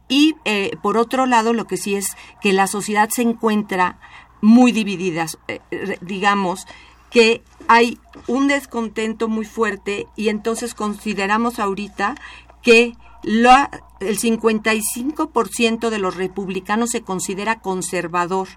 Y 0.09 0.35
eh, 0.45 0.77
por 0.83 0.99
otro 0.99 1.25
lado, 1.25 1.55
lo 1.55 1.67
que 1.67 1.79
sí 1.79 1.95
es 1.95 2.19
que 2.43 2.53
la 2.53 2.67
sociedad 2.67 3.09
se 3.09 3.23
encuentra 3.23 3.99
muy 4.43 4.73
dividida. 4.73 5.25
Eh, 5.49 5.61
digamos 6.03 6.67
que 7.09 7.43
hay 7.67 7.99
un 8.27 8.47
descontento 8.47 9.27
muy 9.27 9.47
fuerte 9.47 10.07
y 10.17 10.29
entonces 10.29 10.75
consideramos 10.75 11.59
ahorita 11.59 12.15
que 12.61 12.93
el 14.01 14.19
55% 14.19 15.91
de 15.91 15.99
los 15.99 16.17
republicanos 16.17 16.91
se 16.91 17.03
considera 17.03 17.61
conservador 17.61 18.49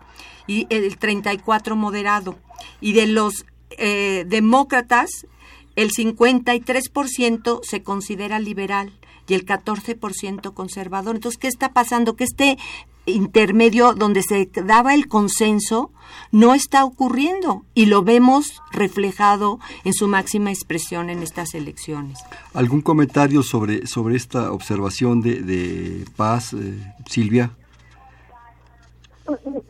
y 0.48 0.68
el 0.70 0.98
34% 0.98 1.76
moderado. 1.76 2.38
Y 2.82 2.94
de 2.94 3.08
los 3.08 3.46
eh, 3.72 4.26
demócratas, 4.28 5.28
el 5.76 5.92
53% 5.92 7.60
se 7.64 7.84
considera 7.84 8.40
liberal 8.40 8.94
y 9.28 9.34
el 9.34 9.46
14% 9.46 10.54
conservador. 10.54 11.16
Entonces, 11.16 11.40
¿qué 11.40 11.48
está 11.48 11.74
pasando? 11.74 12.16
Que 12.16 12.24
este 12.26 12.58
intermedio 13.06 13.94
donde 13.94 14.22
se 14.22 14.50
daba 14.64 14.94
el 14.94 15.08
consenso 15.08 15.92
no 16.32 16.54
está 16.54 16.86
ocurriendo 16.86 17.64
y 17.74 17.88
lo 17.88 18.04
vemos 18.04 18.62
reflejado 18.72 19.60
en 19.84 19.94
su 19.94 20.08
máxima 20.08 20.52
expresión 20.52 21.10
en 21.10 21.22
estas 21.22 21.54
elecciones. 21.54 22.20
¿Algún 22.54 22.82
comentario 22.82 23.44
sobre, 23.44 23.88
sobre 23.88 24.16
esta 24.16 24.52
observación 24.52 25.22
de, 25.22 25.42
de 25.42 26.06
Paz, 26.16 26.54
eh, 26.54 26.76
Silvia? 27.08 27.52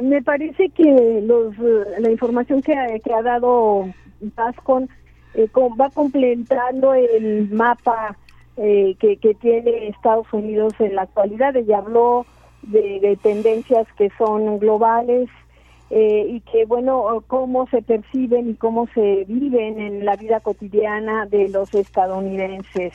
Me 0.02 0.22
parece 0.22 0.70
que 0.70 1.24
los, 1.26 1.56
la 2.00 2.10
información 2.10 2.62
que, 2.62 2.74
que 3.04 3.14
ha 3.14 3.22
dado 3.22 3.88
Paz 4.36 4.56
con, 4.64 4.90
eh, 5.34 5.50
va 5.80 5.90
completando 5.90 6.94
el 6.94 7.50
mapa 7.52 8.16
eh, 8.58 8.96
que, 9.00 9.18
que 9.18 9.34
tiene 9.34 9.88
Estados 9.88 10.28
Unidos 10.32 10.74
en 10.80 10.96
la 10.96 11.04
actualidad. 11.04 11.56
Ella 11.56 11.80
habló 11.80 12.26
de, 12.62 13.18
tendencias 13.22 13.88
que 13.98 14.10
son 14.18 14.60
globales 14.60 15.30
eh, 15.90 16.28
y 16.30 16.40
que, 16.42 16.66
bueno, 16.66 17.24
cómo 17.28 17.68
se 17.68 17.82
perciben 17.82 18.50
y 18.50 18.54
cómo 18.56 18.88
se 18.94 19.26
viven 19.28 19.80
en 19.80 20.06
la 20.06 20.16
vida 20.16 20.40
cotidiana 20.40 21.26
de 21.26 21.50
los 21.50 21.74
estadounidenses. 21.74 22.94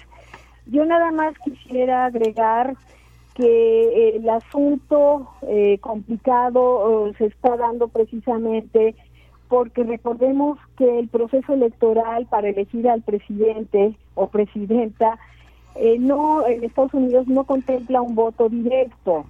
Yo 0.66 0.84
nada 0.84 1.10
más 1.10 1.36
quisiera 1.38 2.06
agregar 2.06 2.74
que 3.34 4.16
el 4.16 4.28
asunto 4.28 5.28
eh, 5.42 5.78
complicado 5.80 7.12
se 7.16 7.26
está 7.26 7.56
dando 7.56 7.88
precisamente 7.88 8.94
porque 9.48 9.82
recordemos 9.82 10.58
que 10.76 10.98
el 10.98 11.08
proceso 11.08 11.54
electoral 11.54 12.26
para 12.26 12.48
elegir 12.48 12.88
al 12.88 13.02
presidente 13.02 13.94
o 14.14 14.28
presidenta 14.28 15.18
eh, 15.78 15.96
no 15.98 16.46
en 16.46 16.64
Estados 16.64 16.94
Unidos 16.94 17.26
no 17.28 17.44
contempla 17.44 18.00
un 18.02 18.14
voto 18.14 18.48
directo 18.48 19.24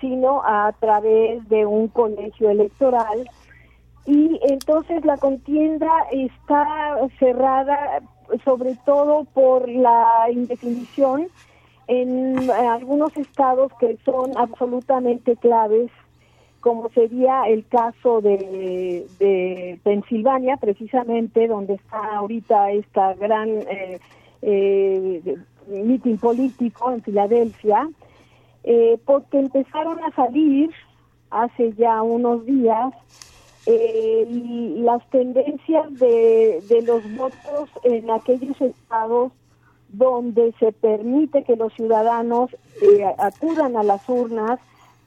sino 0.00 0.42
a 0.44 0.70
través 0.80 1.48
de 1.48 1.64
un 1.64 1.88
colegio 1.88 2.50
electoral. 2.50 3.26
Y 4.04 4.38
entonces 4.42 5.02
la 5.04 5.16
contienda 5.16 5.90
está 6.12 6.98
cerrada 7.18 8.02
sobre 8.44 8.76
todo 8.84 9.24
por 9.32 9.66
la 9.68 10.26
indefinición 10.30 11.28
en 11.86 12.50
algunos 12.50 13.16
estados 13.16 13.72
que 13.78 13.98
son 14.04 14.36
absolutamente 14.36 15.36
claves, 15.36 15.90
como 16.60 16.88
sería 16.90 17.44
el 17.48 17.66
caso 17.66 18.20
de, 18.20 19.06
de 19.18 19.78
Pensilvania, 19.82 20.56
precisamente 20.56 21.46
donde 21.46 21.74
está 21.74 22.16
ahorita 22.16 22.72
esta 22.72 23.14
gran 23.14 23.48
eh, 23.48 24.00
eh, 24.42 25.36
mitin 25.68 26.18
político 26.18 26.90
en 26.92 27.02
Filadelfia, 27.02 27.88
eh, 28.62 28.98
porque 29.04 29.38
empezaron 29.38 30.02
a 30.02 30.10
salir 30.14 30.70
hace 31.30 31.72
ya 31.74 32.02
unos 32.02 32.46
días 32.46 32.94
eh, 33.66 34.26
las 34.78 35.08
tendencias 35.10 35.92
de, 35.98 36.62
de 36.68 36.82
los 36.82 37.02
votos 37.16 37.70
en 37.82 38.10
aquellos 38.10 38.60
estados 38.60 39.32
donde 39.88 40.52
se 40.58 40.72
permite 40.72 41.44
que 41.44 41.56
los 41.56 41.72
ciudadanos 41.74 42.50
eh, 42.82 43.04
acudan 43.18 43.76
a 43.76 43.82
las 43.82 44.08
urnas 44.08 44.58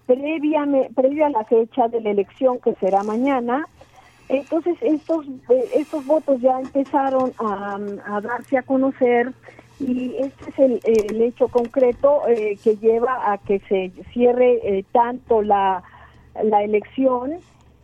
previa, 0.05 0.65
previa 0.95 1.27
a 1.27 1.29
la 1.29 1.43
fecha 1.43 1.87
de 1.87 2.01
la 2.01 2.11
elección 2.11 2.59
que 2.59 2.73
será 2.75 3.03
mañana. 3.03 3.67
Entonces 4.29 4.77
estos, 4.81 5.25
estos 5.73 6.05
votos 6.05 6.41
ya 6.41 6.59
empezaron 6.59 7.33
a 7.39 8.21
darse 8.21 8.57
a 8.57 8.63
conocer 8.63 9.33
y 9.79 10.15
este 10.17 10.49
es 10.49 10.81
el, 11.11 11.21
hecho 11.21 11.47
concreto 11.47 12.27
eh, 12.27 12.57
que 12.63 12.77
lleva 12.77 13.31
a 13.31 13.37
que 13.37 13.59
se 13.69 13.91
cierre 14.11 14.59
eh, 14.63 14.85
tanto 14.91 15.41
la, 15.41 15.83
la 16.43 16.63
elección 16.63 17.37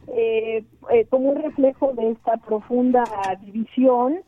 eh, 0.07 0.63
como 1.09 1.31
un 1.31 1.41
reflejo 1.41 1.93
de 1.93 2.11
esta 2.11 2.37
profunda 2.37 3.03
división 3.41 4.19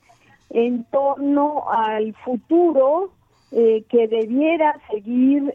en 0.51 0.84
torno 0.86 1.65
al 1.69 2.13
futuro 2.13 3.12
que 3.51 4.07
debiera 4.10 4.77
seguir 4.91 5.53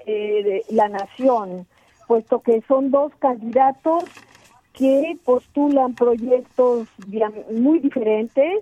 la 0.70 0.88
nación 0.88 1.66
puesto 2.06 2.40
que 2.40 2.60
son 2.66 2.90
dos 2.90 3.12
candidatos 3.20 4.04
que 4.72 5.16
postulan 5.24 5.94
proyectos 5.94 6.88
muy 7.52 7.78
diferentes, 7.78 8.60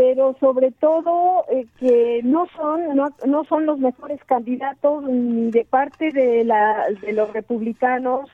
pero 0.00 0.34
sobre 0.40 0.70
todo 0.70 1.44
eh, 1.50 1.66
que 1.78 2.22
no 2.24 2.46
son 2.56 2.96
no, 2.96 3.10
no 3.26 3.44
son 3.44 3.66
los 3.66 3.78
mejores 3.78 4.18
candidatos 4.24 5.04
ni 5.04 5.50
de 5.50 5.66
parte 5.66 6.10
de 6.10 6.42
la 6.42 6.86
de 7.02 7.12
los 7.12 7.30
republicanos 7.34 8.30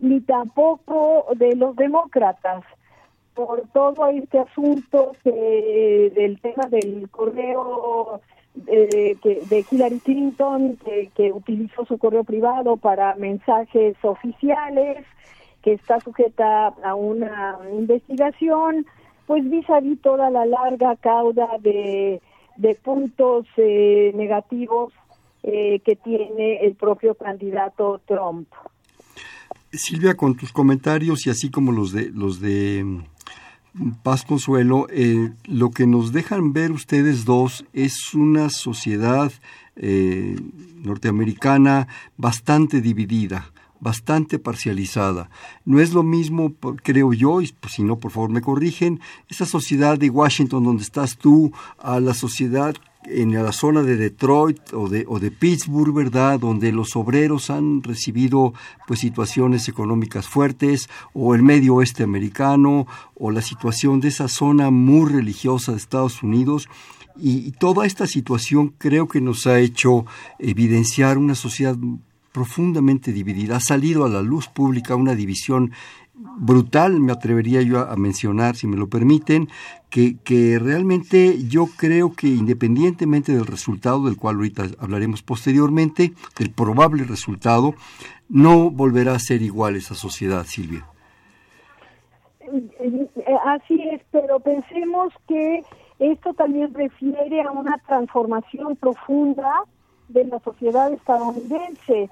ni 0.00 0.20
tampoco 0.20 1.24
de 1.34 1.56
los 1.56 1.74
demócratas 1.76 2.62
por 3.32 3.62
todo 3.72 4.06
este 4.08 4.38
asunto 4.38 5.12
del 5.24 6.38
tema 6.42 6.66
del 6.66 7.08
correo 7.08 8.20
de, 8.54 9.16
de 9.48 9.64
Hillary 9.70 10.00
Clinton 10.00 10.76
que, 10.84 11.10
que 11.14 11.32
utilizó 11.32 11.86
su 11.86 11.96
correo 11.96 12.24
privado 12.24 12.76
para 12.76 13.14
mensajes 13.14 13.96
oficiales 14.02 15.06
que 15.62 15.72
está 15.72 16.00
sujeta 16.00 16.66
a 16.66 16.94
una 16.94 17.58
investigación 17.72 18.84
pues 19.28 19.48
vis 19.48 19.68
a 19.68 19.80
vis 19.80 20.00
toda 20.00 20.30
la 20.30 20.46
larga 20.46 20.96
cauda 20.96 21.58
de, 21.60 22.22
de 22.56 22.74
puntos 22.76 23.46
eh, 23.58 24.10
negativos 24.14 24.94
eh, 25.42 25.80
que 25.84 25.96
tiene 25.96 26.64
el 26.64 26.74
propio 26.74 27.14
candidato 27.14 28.00
Trump. 28.06 28.48
Silvia, 29.70 30.14
con 30.14 30.34
tus 30.34 30.50
comentarios 30.50 31.26
y 31.26 31.30
así 31.30 31.50
como 31.50 31.72
los 31.72 31.92
de 31.92 32.10
los 32.10 32.40
de 32.40 32.82
mm, 33.74 33.90
Paz 34.02 34.24
Consuelo, 34.24 34.86
eh, 34.90 35.30
lo 35.44 35.72
que 35.72 35.86
nos 35.86 36.10
dejan 36.12 36.54
ver 36.54 36.72
ustedes 36.72 37.26
dos 37.26 37.66
es 37.74 38.14
una 38.14 38.48
sociedad 38.48 39.30
norteamericana 40.82 41.86
bastante 42.16 42.80
dividida 42.80 43.52
bastante 43.80 44.38
parcializada. 44.38 45.30
No 45.64 45.80
es 45.80 45.92
lo 45.92 46.02
mismo, 46.02 46.54
creo 46.82 47.12
yo, 47.12 47.40
y 47.40 47.52
pues, 47.60 47.74
si 47.74 47.82
no, 47.82 47.98
por 47.98 48.10
favor 48.10 48.30
me 48.30 48.40
corrigen, 48.40 49.00
esa 49.28 49.46
sociedad 49.46 49.98
de 49.98 50.10
Washington 50.10 50.64
donde 50.64 50.82
estás 50.82 51.16
tú, 51.16 51.52
a 51.78 52.00
la 52.00 52.14
sociedad 52.14 52.74
en 53.10 53.32
la 53.32 53.52
zona 53.52 53.82
de 53.82 53.96
Detroit 53.96 54.72
o 54.74 54.88
de, 54.88 55.30
Pittsburgh, 55.30 55.94
¿verdad? 55.94 56.40
Donde 56.40 56.72
los 56.72 56.96
obreros 56.96 57.50
han 57.50 57.82
recibido 57.82 58.52
pues 58.86 59.00
situaciones 59.00 59.68
económicas 59.68 60.28
fuertes, 60.28 60.88
o 61.14 61.34
el 61.34 61.42
medio 61.42 61.76
oeste 61.76 62.02
americano, 62.02 62.86
o 63.14 63.30
la 63.30 63.42
situación 63.42 64.00
de 64.00 64.08
esa 64.08 64.28
zona 64.28 64.70
muy 64.70 65.10
religiosa 65.10 65.72
de 65.72 65.78
Estados 65.78 66.22
Unidos. 66.22 66.68
y 67.20 67.50
toda 67.50 67.84
esta 67.84 68.06
situación 68.06 68.72
creo 68.78 69.08
que 69.08 69.20
nos 69.20 69.48
ha 69.48 69.58
hecho 69.58 70.06
evidenciar 70.38 71.18
una 71.18 71.34
sociedad 71.34 71.76
profundamente 72.32 73.12
dividida. 73.12 73.56
Ha 73.56 73.60
salido 73.60 74.04
a 74.04 74.08
la 74.08 74.22
luz 74.22 74.48
pública 74.48 74.96
una 74.96 75.14
división 75.14 75.72
brutal, 76.14 77.00
me 77.00 77.12
atrevería 77.12 77.62
yo 77.62 77.80
a, 77.80 77.96
mencionar, 77.96 78.56
si 78.56 78.66
me 78.66 78.76
lo 78.76 78.88
permiten, 78.88 79.48
que, 79.88 80.16
que 80.24 80.58
realmente 80.58 81.38
yo 81.48 81.66
creo 81.76 82.12
que 82.12 82.26
independientemente 82.26 83.32
del 83.32 83.46
resultado, 83.46 84.04
del 84.06 84.16
cual 84.16 84.36
ahorita 84.36 84.64
hablaremos 84.80 85.22
posteriormente, 85.22 86.12
del 86.38 86.50
probable 86.50 87.04
resultado, 87.04 87.74
no 88.28 88.70
volverá 88.70 89.14
a 89.14 89.18
ser 89.18 89.42
igual 89.42 89.76
esa 89.76 89.94
sociedad, 89.94 90.44
Silvia. 90.44 90.86
Así 93.44 93.80
es, 93.92 94.02
pero 94.10 94.40
pensemos 94.40 95.12
que 95.26 95.62
esto 95.98 96.32
también 96.34 96.72
refiere 96.74 97.42
a 97.42 97.50
una 97.50 97.78
transformación 97.86 98.76
profunda 98.76 99.64
de 100.08 100.24
la 100.24 100.38
sociedad 100.40 100.92
estadounidense. 100.92 102.10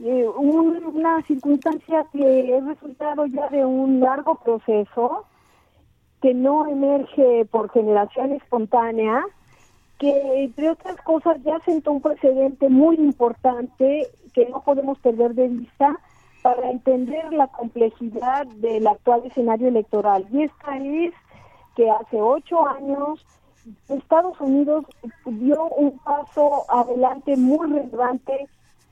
Eh, 0.00 0.28
una 0.28 1.22
circunstancia 1.22 2.06
que 2.12 2.56
es 2.56 2.64
resultado 2.64 3.26
ya 3.26 3.48
de 3.48 3.64
un 3.64 4.00
largo 4.00 4.36
proceso 4.36 5.24
que 6.22 6.34
no 6.34 6.66
emerge 6.66 7.44
por 7.46 7.70
generación 7.70 8.32
espontánea, 8.32 9.24
que 9.98 10.44
entre 10.44 10.70
otras 10.70 10.96
cosas 11.02 11.38
ya 11.42 11.58
sentó 11.60 11.92
un 11.92 12.00
precedente 12.00 12.68
muy 12.68 12.96
importante 12.96 14.06
que 14.32 14.48
no 14.48 14.62
podemos 14.62 14.98
perder 15.00 15.34
de 15.34 15.48
vista 15.48 15.98
para 16.42 16.70
entender 16.70 17.32
la 17.32 17.48
complejidad 17.48 18.46
del 18.46 18.86
actual 18.86 19.22
escenario 19.26 19.68
electoral. 19.68 20.26
Y 20.30 20.44
esta 20.44 20.78
es 20.78 21.12
que 21.74 21.90
hace 21.90 22.20
ocho 22.20 22.66
años 22.66 23.24
Estados 23.88 24.40
Unidos 24.40 24.84
dio 25.24 25.64
un 25.64 25.98
paso 25.98 26.64
adelante 26.68 27.36
muy 27.36 27.68
relevante 27.72 28.48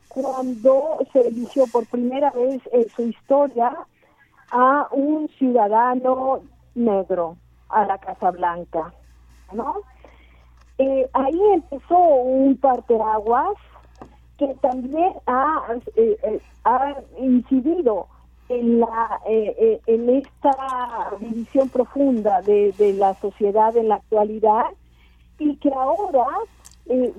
cuando 0.09 0.99
se 1.13 1.21
eligió 1.21 1.65
por 1.73 1.87
primera 1.87 2.31
vez 2.31 2.61
en 2.73 2.89
su 2.91 3.03
historia 3.03 3.77
a 4.51 4.89
un 4.93 5.29
ciudadano 5.39 6.41
negro 6.75 7.37
a 7.69 7.85
la 7.85 7.99
Casa 7.99 8.31
Blanca, 8.31 8.93
¿no? 9.53 9.77
Eh, 10.79 11.09
ahí 11.15 11.41
empezó 11.55 11.99
un 11.99 12.57
parteaguas 12.57 13.57
que 14.39 14.55
también 14.61 15.15
ha, 15.27 15.63
eh, 15.97 16.17
eh, 16.23 16.41
ha 16.65 16.95
incidido 17.19 18.09
en 18.49 18.81
la 18.81 19.21
en 19.27 20.11
esta 20.11 21.11
división 21.21 21.69
profunda 21.69 22.43
de, 22.43 22.73
de 22.79 22.93
la 22.93 23.15
sociedad 23.15 23.77
en 23.77 23.89
la 23.89 23.97
actualidad 23.97 24.67
y 25.39 25.57
que 25.57 25.73
ahora 25.73 26.27
eh, 26.89 27.13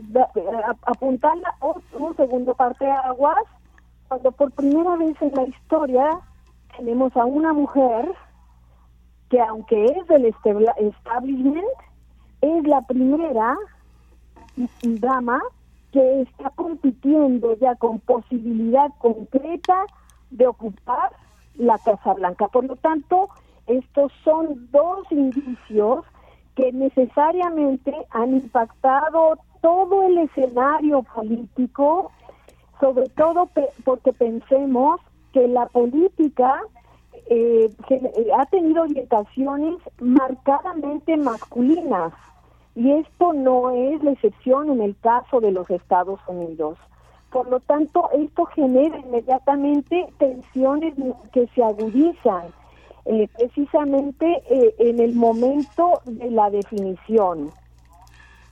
apuntarla 0.84 1.56
un 2.00 2.16
segundo 2.16 2.54
parte 2.56 2.86
de 2.86 2.92
aguas 2.92 3.44
cuando 4.08 4.32
por 4.32 4.52
primera 4.52 4.96
vez 4.96 5.22
en 5.22 5.34
la 5.36 5.44
historia 5.44 6.20
tenemos 6.78 7.16
a 7.18 7.26
una 7.26 7.52
mujer 7.52 8.10
que 9.30 9.42
aunque 9.42 9.86
es 9.86 10.08
del 10.08 10.26
establishment 10.26 11.68
es 12.42 12.63
la 12.63 12.82
primera 12.84 13.58
dama 14.84 15.42
que 15.92 16.22
está 16.22 16.50
compitiendo 16.52 17.56
ya 17.58 17.76
con 17.76 18.00
posibilidad 18.00 18.90
concreta 19.00 19.86
de 20.32 20.48
ocupar 20.48 21.12
la 21.56 21.78
Casa 21.80 22.13
Blanca. 22.13 22.48
Por 22.48 22.66
lo 22.66 22.76
tanto, 22.76 23.30
estos 23.68 24.12
son 24.24 24.70
dos 24.72 25.12
indicios 25.12 26.06
que 26.56 26.72
necesariamente 26.72 27.94
han 28.12 28.34
impactado 28.34 29.38
todo 29.62 30.04
el 30.04 30.18
escenario 30.20 31.04
político, 31.04 32.12
sobre 32.80 33.10
todo 33.10 33.50
porque 33.84 34.13
pensemos 34.13 35.02
que 35.34 35.48
la 35.48 35.66
política 35.68 36.62
eh, 37.30 37.70
eh, 37.90 38.28
ha 38.38 38.46
tenido 38.46 38.84
orientaciones 38.84 39.76
marcadamente 40.00 41.18
masculinas 41.18 42.13
y 42.78 42.92
esto 42.92 43.34
no 43.34 43.72
es 43.72 44.04
la 44.04 44.12
excepción 44.12 44.70
en 44.70 44.82
el 44.82 44.96
caso 45.00 45.42
de 45.42 45.52
los 45.52 45.70
Estados 45.70 46.20
Unidos. 46.28 46.78
Por 47.32 47.50
lo 47.50 47.60
tanto, 47.60 48.10
esto 48.12 48.46
genera 48.46 48.98
inmediatamente 49.00 50.08
tensiones 50.18 50.94
que 51.34 51.48
se 51.54 51.63
agudizan 51.63 52.46
eh, 53.06 53.30
precisamente 53.38 54.44
eh, 54.50 54.76
en 54.80 55.00
el 55.00 55.13
momento 55.13 56.02
de 56.06 56.30
la 56.32 56.50
definición. 56.50 57.52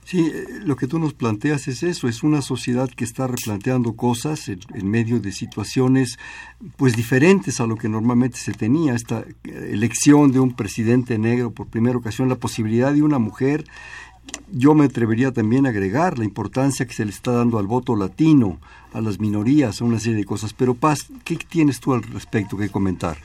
Sí, 0.06 0.30
eh, 0.32 0.44
lo 0.64 0.76
que 0.76 0.86
tú 0.86 0.98
nos 0.98 1.14
planteas 1.14 1.68
es 1.68 1.82
eso, 1.82 2.06
es 2.06 2.22
una 2.22 2.40
sociedad 2.40 2.88
que 2.88 3.04
está 3.04 3.26
replanteando 3.26 3.96
cosas 3.96 4.48
en, 4.48 4.88
medio 4.88 5.18
de 5.18 5.32
situaciones 5.32 6.16
pues 6.76 6.94
diferentes 6.94 7.60
a 7.60 7.66
lo 7.66 7.76
que 7.76 7.88
normalmente 7.88 8.38
se 8.38 8.52
tenía, 8.52 8.94
esta 8.94 9.24
elección 9.44 10.30
de 10.30 10.38
un 10.38 10.54
presidente 10.54 11.18
negro 11.18 11.50
por 11.50 11.66
primera 11.66 11.98
ocasión, 11.98 12.28
la 12.28 12.36
posibilidad 12.36 12.94
de 12.94 13.02
una 13.02 13.18
mujer, 13.18 13.64
yo 14.52 14.74
me 14.74 14.84
atrevería 14.84 15.32
también 15.32 15.66
a 15.66 15.70
agregar 15.70 16.18
la 16.18 16.24
importancia 16.24 16.86
que 16.86 16.94
se 16.94 17.04
le 17.04 17.10
está 17.10 17.32
dando 17.32 17.58
al 17.58 17.66
voto 17.66 17.96
latino, 17.96 18.58
a 18.92 19.00
las 19.00 19.18
minorías, 19.20 19.80
a 19.80 19.84
una 19.84 19.98
serie 19.98 20.18
de 20.18 20.24
cosas, 20.24 20.52
pero 20.52 20.74
Paz, 20.74 21.06
¿qué 21.24 21.36
tienes 21.36 21.80
tú 21.80 21.92
al 21.92 22.02
respecto 22.02 22.56
que 22.56 22.68
comentar? 22.68 23.18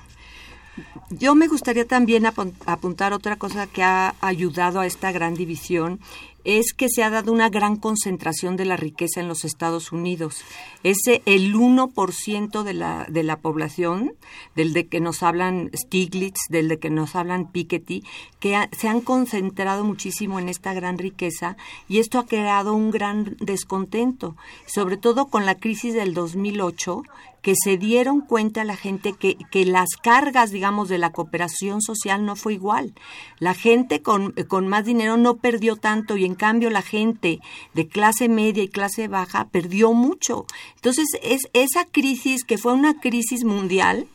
Yo 1.09 1.35
me 1.35 1.47
gustaría 1.47 1.85
también 1.85 2.25
apuntar 2.25 3.13
otra 3.13 3.35
cosa 3.35 3.67
que 3.67 3.83
ha 3.83 4.15
ayudado 4.21 4.79
a 4.79 4.85
esta 4.85 5.11
gran 5.11 5.33
división 5.33 5.99
es 6.43 6.73
que 6.73 6.87
se 6.89 7.03
ha 7.03 7.09
dado 7.09 7.31
una 7.31 7.49
gran 7.49 7.75
concentración 7.75 8.57
de 8.57 8.65
la 8.65 8.77
riqueza 8.77 9.19
en 9.19 9.27
los 9.27 9.45
Estados 9.45 9.91
Unidos. 9.91 10.41
Ese 10.83 11.21
el 11.25 11.55
1% 11.55 12.63
de 12.63 12.73
la, 12.73 13.05
de 13.09 13.23
la 13.23 13.39
población, 13.39 14.13
del 14.55 14.73
de 14.73 14.87
que 14.87 14.99
nos 14.99 15.23
hablan 15.23 15.69
Stiglitz, 15.75 16.39
del 16.49 16.67
de 16.67 16.79
que 16.79 16.89
nos 16.89 17.15
hablan 17.15 17.51
Piketty, 17.51 18.03
que 18.39 18.57
se 18.71 18.87
han 18.87 19.01
concentrado 19.01 19.83
muchísimo 19.83 20.39
en 20.39 20.49
esta 20.49 20.73
gran 20.73 20.97
riqueza 20.97 21.57
y 21.87 21.99
esto 21.99 22.19
ha 22.19 22.25
creado 22.25 22.73
un 22.73 22.91
gran 22.91 23.37
descontento, 23.39 24.35
sobre 24.65 24.97
todo 24.97 25.27
con 25.27 25.45
la 25.45 25.55
crisis 25.55 25.93
del 25.93 26.13
2008 26.13 27.03
que 27.41 27.55
se 27.55 27.77
dieron 27.77 28.21
cuenta 28.21 28.63
la 28.63 28.75
gente 28.75 29.13
que, 29.13 29.35
que 29.49 29.65
las 29.65 29.89
cargas, 30.01 30.51
digamos, 30.51 30.89
de 30.89 30.97
la 30.97 31.11
cooperación 31.11 31.81
social 31.81 32.25
no 32.25 32.35
fue 32.35 32.53
igual. 32.53 32.93
La 33.39 33.53
gente 33.53 34.01
con, 34.01 34.33
con 34.47 34.67
más 34.67 34.85
dinero 34.85 35.17
no 35.17 35.37
perdió 35.37 35.75
tanto 35.75 36.17
y 36.17 36.25
en 36.31 36.35
cambio 36.35 36.69
la 36.69 36.81
gente 36.81 37.39
de 37.73 37.87
clase 37.87 38.29
media 38.29 38.63
y 38.63 38.69
clase 38.69 39.07
baja 39.07 39.49
perdió 39.49 39.93
mucho. 39.93 40.45
Entonces, 40.75 41.07
es 41.21 41.49
esa 41.53 41.85
crisis 41.85 42.43
que 42.43 42.57
fue 42.57 42.73
una 42.73 42.99
crisis 42.99 43.43
mundial, 43.43 44.07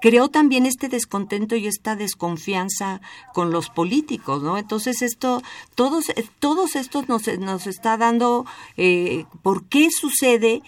creó 0.00 0.28
también 0.28 0.66
este 0.66 0.88
descontento 0.88 1.56
y 1.56 1.66
esta 1.66 1.94
desconfianza 1.94 3.00
con 3.32 3.50
los 3.50 3.68
políticos, 3.68 4.42
¿no? 4.42 4.58
Entonces 4.58 5.02
esto, 5.02 5.42
todos, 5.74 6.06
todos 6.38 6.74
estos 6.74 7.08
nos, 7.08 7.26
nos 7.38 7.66
está 7.66 7.96
dando, 7.96 8.46
eh, 8.76 9.26
¿por 9.42 9.64
qué 9.64 9.90
sucede? 9.90 10.62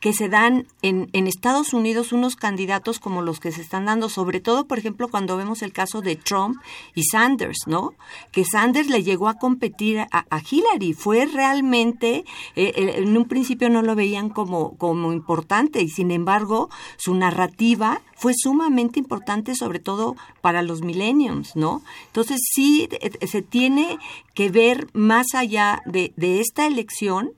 Que 0.00 0.12
se 0.12 0.28
dan 0.28 0.66
en, 0.82 1.10
en, 1.12 1.26
Estados 1.26 1.72
Unidos 1.72 2.12
unos 2.12 2.36
candidatos 2.36 3.00
como 3.00 3.22
los 3.22 3.40
que 3.40 3.52
se 3.52 3.60
están 3.60 3.86
dando, 3.86 4.08
sobre 4.08 4.40
todo, 4.40 4.66
por 4.66 4.78
ejemplo, 4.78 5.08
cuando 5.08 5.36
vemos 5.36 5.62
el 5.62 5.72
caso 5.72 6.00
de 6.00 6.16
Trump 6.16 6.56
y 6.94 7.04
Sanders, 7.04 7.66
¿no? 7.66 7.94
Que 8.30 8.44
Sanders 8.44 8.88
le 8.88 9.02
llegó 9.02 9.28
a 9.28 9.38
competir 9.38 10.00
a, 10.10 10.24
Hillary. 10.50 10.92
Fue 10.94 11.26
realmente, 11.26 12.24
eh, 12.54 12.72
eh, 12.76 12.94
en 12.98 13.16
un 13.16 13.26
principio 13.26 13.68
no 13.70 13.82
lo 13.82 13.94
veían 13.94 14.30
como, 14.30 14.76
como 14.76 15.12
importante 15.12 15.82
y 15.82 15.88
sin 15.88 16.10
embargo 16.10 16.70
su 16.96 17.14
narrativa 17.14 18.00
fue 18.18 18.32
sumamente 18.36 18.98
importante, 18.98 19.54
sobre 19.54 19.78
todo 19.78 20.16
para 20.40 20.62
los 20.62 20.82
millennials, 20.82 21.56
¿no? 21.56 21.82
Entonces 22.06 22.40
sí 22.52 22.88
eh, 22.90 23.26
se 23.26 23.42
tiene 23.42 23.98
que 24.34 24.50
ver 24.50 24.88
más 24.92 25.34
allá 25.34 25.82
de, 25.86 26.12
de 26.16 26.40
esta 26.40 26.66
elección 26.66 27.30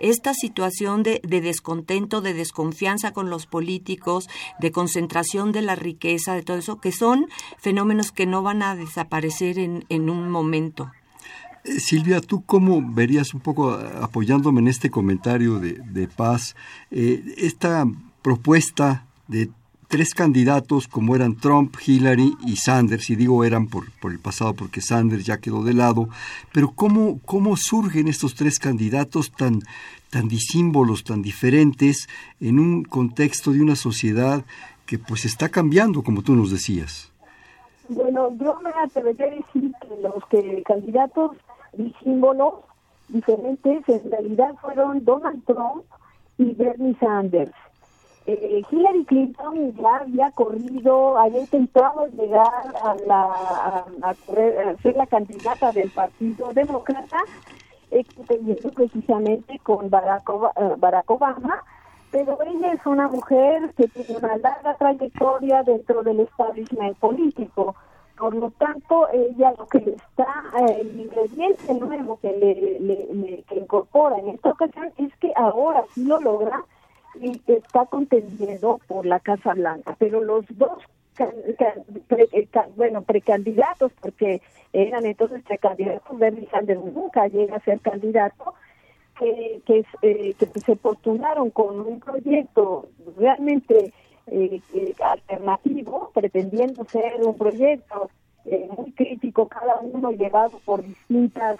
esta 0.00 0.32
situación 0.34 1.02
de, 1.02 1.20
descontento, 1.22 2.20
de 2.20 2.34
desconfianza 2.34 3.12
con 3.12 3.30
los 3.30 3.46
políticos, 3.46 4.28
de 4.60 4.70
concentración 4.70 5.52
de 5.52 5.62
la 5.62 5.74
riqueza, 5.74 6.34
de 6.34 6.42
todo 6.42 6.58
eso, 6.58 6.80
que 6.80 6.92
son 6.92 7.26
fenómenos 7.58 8.12
que 8.12 8.26
no 8.26 8.42
van 8.42 8.62
a 8.62 8.76
desaparecer 8.76 9.58
en, 9.58 9.84
en 9.88 10.10
un 10.10 10.30
momento. 10.30 10.90
Eh, 11.64 11.80
Silvia, 11.80 12.20
¿tú 12.20 12.44
cómo 12.44 12.82
verías 12.82 13.34
un 13.34 13.40
poco 13.40 13.72
apoyándome 13.72 14.60
en 14.60 14.68
este 14.68 14.90
comentario 14.90 15.58
de, 15.58 15.72
de 15.72 16.08
paz, 16.08 16.54
eh, 16.90 17.22
esta 17.36 17.84
propuesta 18.22 19.06
de 19.26 19.50
tres 19.88 20.14
candidatos 20.14 20.86
como 20.86 21.16
eran 21.16 21.34
Trump, 21.34 21.74
Hillary 21.84 22.36
y 22.46 22.56
Sanders, 22.56 23.08
y 23.10 23.16
digo 23.16 23.42
eran 23.42 23.66
por, 23.66 23.90
por, 24.00 24.12
el 24.12 24.18
pasado 24.18 24.54
porque 24.54 24.82
Sanders 24.82 25.24
ya 25.24 25.38
quedó 25.38 25.64
de 25.64 25.72
lado, 25.72 26.08
pero 26.52 26.70
¿cómo, 26.70 27.20
cómo 27.24 27.56
surgen 27.56 28.06
estos 28.06 28.34
tres 28.34 28.58
candidatos 28.58 29.32
tan, 29.32 29.60
tan 30.10 30.28
disímbolos, 30.28 31.04
tan 31.04 31.22
diferentes, 31.22 32.06
en 32.40 32.58
un 32.58 32.84
contexto 32.84 33.52
de 33.52 33.62
una 33.62 33.76
sociedad 33.76 34.44
que 34.86 34.98
pues 34.98 35.24
está 35.24 35.48
cambiando, 35.48 36.02
como 36.02 36.22
tú 36.22 36.34
nos 36.34 36.50
decías? 36.50 37.10
Bueno, 37.88 38.30
yo 38.38 38.60
me 38.62 38.70
atrevería 38.70 39.26
a 39.26 39.30
decir 39.30 39.72
que 39.80 40.02
los 40.02 40.24
que 40.30 40.62
candidatos 40.64 41.32
disímbolos 41.72 42.54
diferentes 43.08 43.88
en 43.88 44.10
realidad 44.10 44.54
fueron 44.60 45.02
Donald 45.04 45.42
Trump 45.46 45.84
y 46.36 46.52
Bernie 46.54 46.94
Sanders 47.00 47.52
eh, 48.30 48.62
Hillary 48.70 49.04
Clinton 49.06 49.74
ya 49.74 49.96
había 49.96 50.30
corrido, 50.32 51.16
había 51.16 51.40
intentado 51.40 52.06
llegar 52.08 52.46
a, 52.82 52.94
la, 53.06 53.86
a, 54.02 54.14
ser 54.82 54.96
la 54.96 55.06
candidata 55.06 55.72
del 55.72 55.90
Partido 55.90 56.52
Demócrata, 56.52 57.18
eh, 57.90 58.04
precisamente 58.74 59.58
con 59.60 59.88
Barack, 59.88 60.28
eh, 60.28 60.74
Barack 60.76 61.10
Obama, 61.10 61.64
pero 62.10 62.38
ella 62.42 62.72
es 62.74 62.84
una 62.84 63.08
mujer 63.08 63.72
que 63.74 63.88
tiene 63.88 64.18
una 64.18 64.36
larga 64.36 64.74
trayectoria 64.74 65.62
dentro 65.62 66.02
del 66.02 66.20
establishment 66.20 66.98
político. 66.98 67.74
Por 68.18 68.34
lo 68.34 68.50
tanto, 68.50 69.08
ella 69.10 69.54
lo 69.56 69.66
que 69.68 69.78
está, 69.78 70.44
eh, 70.60 70.80
el 70.80 71.00
ingrediente 71.00 71.72
nuevo 71.72 72.18
que 72.20 72.32
le, 72.32 73.44
que 73.44 73.54
incorpora 73.54 74.18
en 74.18 74.28
esta 74.30 74.50
ocasión 74.50 74.92
es 74.98 75.16
que 75.16 75.32
ahora 75.34 75.82
sí 75.94 76.04
lo 76.04 76.20
logra 76.20 76.62
y 77.20 77.40
está 77.46 77.86
contendiendo 77.86 78.80
por 78.86 79.06
la 79.06 79.20
Casa 79.20 79.54
Blanca, 79.54 79.96
pero 79.98 80.22
los 80.22 80.44
dos 80.50 80.78
eh, 81.18 82.48
bueno, 82.76 83.02
precandidatos, 83.02 83.92
porque 84.00 84.40
eran 84.72 85.04
entonces 85.04 85.42
precandidatos, 85.42 86.18
Bernie 86.18 86.48
Sanders 86.50 86.84
nunca 86.84 87.26
llega 87.26 87.56
a 87.56 87.60
ser 87.60 87.80
candidato, 87.80 88.54
que, 89.18 89.60
que, 89.66 89.84
eh, 90.02 90.34
que 90.34 90.60
se 90.60 90.76
postularon 90.76 91.50
con 91.50 91.80
un 91.80 91.98
proyecto 91.98 92.88
realmente 93.16 93.92
eh, 94.28 94.60
alternativo, 95.00 96.12
pretendiendo 96.14 96.84
ser 96.84 97.14
un 97.22 97.36
proyecto 97.36 98.10
muy 98.76 98.92
crítico, 98.92 99.46
cada 99.46 99.78
uno 99.80 100.10
llevado 100.10 100.58
por 100.64 100.82
distintas, 100.82 101.58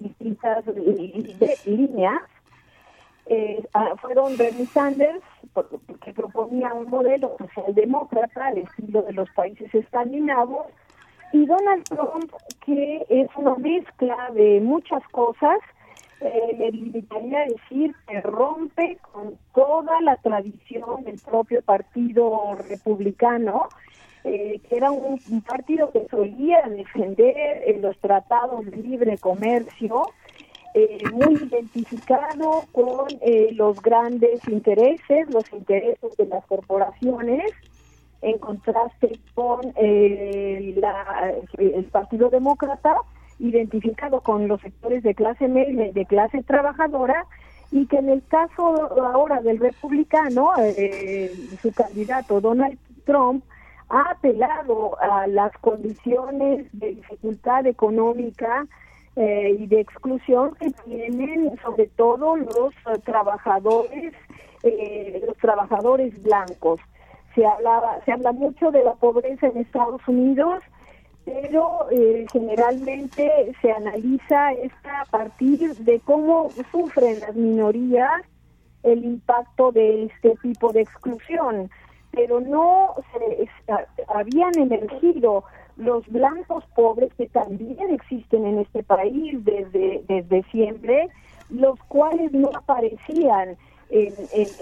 distintas 0.00 0.64
líneas, 1.64 2.20
eh, 3.30 3.62
ah, 3.74 3.94
fueron 4.00 4.36
Bernie 4.36 4.66
Sanders, 4.66 5.22
que 6.02 6.12
proponía 6.12 6.72
un 6.72 6.88
modelo 6.88 7.36
socialdemócrata 7.38 8.46
al 8.46 8.58
estilo 8.58 9.02
de 9.02 9.12
los 9.12 9.28
países 9.30 9.74
escandinavos, 9.74 10.66
y 11.32 11.44
Donald 11.44 11.84
Trump, 11.84 12.32
que 12.64 13.04
es 13.08 13.28
una 13.36 13.54
mezcla 13.56 14.30
de 14.32 14.60
muchas 14.60 15.02
cosas, 15.08 15.58
eh, 16.20 16.56
le 16.58 16.70
limitaría 16.72 17.40
a 17.42 17.46
decir 17.46 17.94
que 18.08 18.20
rompe 18.22 18.98
con 19.12 19.36
toda 19.54 20.00
la 20.00 20.16
tradición 20.16 21.04
del 21.04 21.20
propio 21.20 21.60
partido 21.62 22.56
republicano, 22.68 23.68
eh, 24.24 24.60
que 24.68 24.76
era 24.76 24.90
un, 24.90 25.20
partido 25.46 25.92
que 25.92 26.06
solía 26.10 26.62
defender 26.62 27.78
los 27.80 27.96
tratados 27.98 28.64
de 28.66 28.76
libre 28.78 29.18
comercio, 29.18 30.06
eh, 30.78 30.98
muy 31.12 31.34
identificado 31.34 32.62
con 32.70 33.08
eh, 33.20 33.48
los 33.54 33.82
grandes 33.82 34.46
intereses, 34.46 35.28
los 35.28 35.52
intereses 35.52 36.16
de 36.16 36.26
las 36.26 36.46
corporaciones, 36.46 37.52
en 38.22 38.38
contraste 38.38 39.18
con 39.34 39.72
eh, 39.74 40.76
el 41.58 41.84
Partido 41.86 42.30
Demócrata, 42.30 42.94
identificado 43.40 44.20
con 44.20 44.46
los 44.46 44.60
sectores 44.60 45.02
de 45.02 45.16
clase 45.16 45.48
media 45.48 45.92
de 45.92 46.06
clase 46.06 46.44
trabajadora, 46.44 47.26
y 47.72 47.86
que 47.86 47.96
en 47.96 48.10
el 48.10 48.22
caso 48.28 49.00
ahora 49.02 49.40
del 49.42 49.58
republicano, 49.58 50.52
su 51.60 51.72
candidato 51.72 52.40
Donald 52.40 52.78
Trump, 53.04 53.44
ha 53.88 54.12
apelado 54.12 54.96
a 55.00 55.26
las 55.26 55.52
condiciones 55.58 56.66
de 56.72 56.94
dificultad 56.94 57.66
económica, 57.66 58.66
eh, 59.18 59.56
y 59.58 59.66
de 59.66 59.80
exclusión 59.80 60.54
que 60.60 60.70
tienen 60.84 61.58
sobre 61.60 61.88
todo 61.88 62.36
los 62.36 62.72
eh, 62.86 62.98
trabajadores 63.04 64.14
eh, 64.62 65.22
los 65.26 65.36
trabajadores 65.38 66.22
blancos. 66.22 66.80
Se 67.34 67.44
hablaba 67.44 67.98
se 68.04 68.12
habla 68.12 68.30
mucho 68.30 68.70
de 68.70 68.84
la 68.84 68.94
pobreza 68.94 69.48
en 69.48 69.58
Estados 69.58 70.00
Unidos 70.06 70.62
pero 71.24 71.88
generalmente 72.32 73.52
se 73.60 73.70
analiza 73.70 74.52
esta 74.52 75.02
a 75.02 75.04
partir 75.04 75.74
de 75.76 76.00
cómo 76.00 76.48
sufren 76.70 77.20
las 77.20 77.34
minorías 77.34 78.22
el 78.82 79.04
impacto 79.04 79.72
de 79.72 80.04
este 80.04 80.36
tipo 80.42 80.72
de 80.72 80.82
exclusión. 80.82 81.70
Pero 82.12 82.40
no 82.40 82.94
se, 83.12 83.48
habían 84.08 84.56
emergido 84.58 85.44
los 85.78 86.06
blancos 86.08 86.64
pobres 86.74 87.12
que 87.14 87.28
también 87.28 87.90
existen 87.90 88.44
en 88.44 88.58
este 88.58 88.82
país 88.82 89.42
desde, 89.44 90.02
desde 90.08 90.42
siempre, 90.50 91.08
los 91.48 91.78
cuales 91.84 92.32
no 92.32 92.50
aparecían 92.54 93.56
en, 93.90 94.12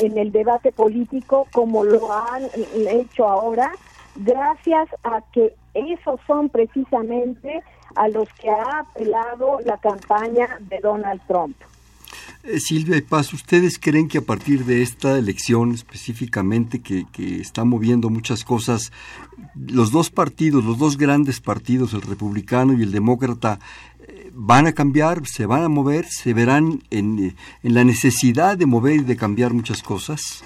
en, 0.00 0.18
el 0.18 0.31
debate 0.31 0.70
político 0.70 1.48
como 1.52 1.83
lo 1.83 2.12
han 2.12 2.44
hecho 2.88 3.26
ahora, 3.26 3.72
gracias 4.14 4.88
a 5.02 5.20
que 5.33 5.55
esos 5.74 6.20
son 6.26 6.48
precisamente 6.48 7.62
a 7.96 8.09
los 8.09 8.29
que 8.35 8.50
ha 8.50 8.81
apelado 8.81 9.59
la 9.64 9.79
campaña 9.79 10.59
de 10.61 10.79
Donald 10.81 11.20
Trump. 11.26 11.57
Eh, 12.46 12.61
Silvia 12.61 12.96
y 12.96 13.00
Paz, 13.00 13.32
¿ustedes 13.32 13.76
creen 13.80 14.06
que 14.06 14.18
a 14.18 14.22
partir 14.22 14.64
de 14.64 14.82
esta 14.82 15.18
elección 15.18 15.72
específicamente 15.72 16.80
que, 16.80 17.04
que, 17.11 17.40
está 17.40 17.64
moviendo 17.64 18.09
muchas 18.09 18.44
cosas, 18.44 18.92
los 19.56 19.90
dos 19.90 20.11
partidos, 20.11 20.64
los 20.64 20.78
dos 20.78 20.96
grandes 20.96 21.40
partidos, 21.40 21.92
el 21.92 22.02
republicano 22.02 22.72
y 22.72 22.82
el 22.85 22.92
demócrata, 22.92 23.59
eh, 24.06 24.30
van 24.32 24.68
a 24.68 24.72
cambiar, 24.72 25.26
se 25.26 25.44
van 25.46 25.64
a 25.64 25.68
mover, 25.68 26.06
se 26.09 26.35
verán 26.35 26.85
en, 26.90 27.35
en 27.64 27.74
la 27.74 27.82
necesidad 27.82 28.56
de 28.56 28.66
mover 28.66 29.00
y 29.00 29.04
de 29.04 29.16
cambiar 29.16 29.52
muchas 29.52 29.82
cosas? 29.82 30.44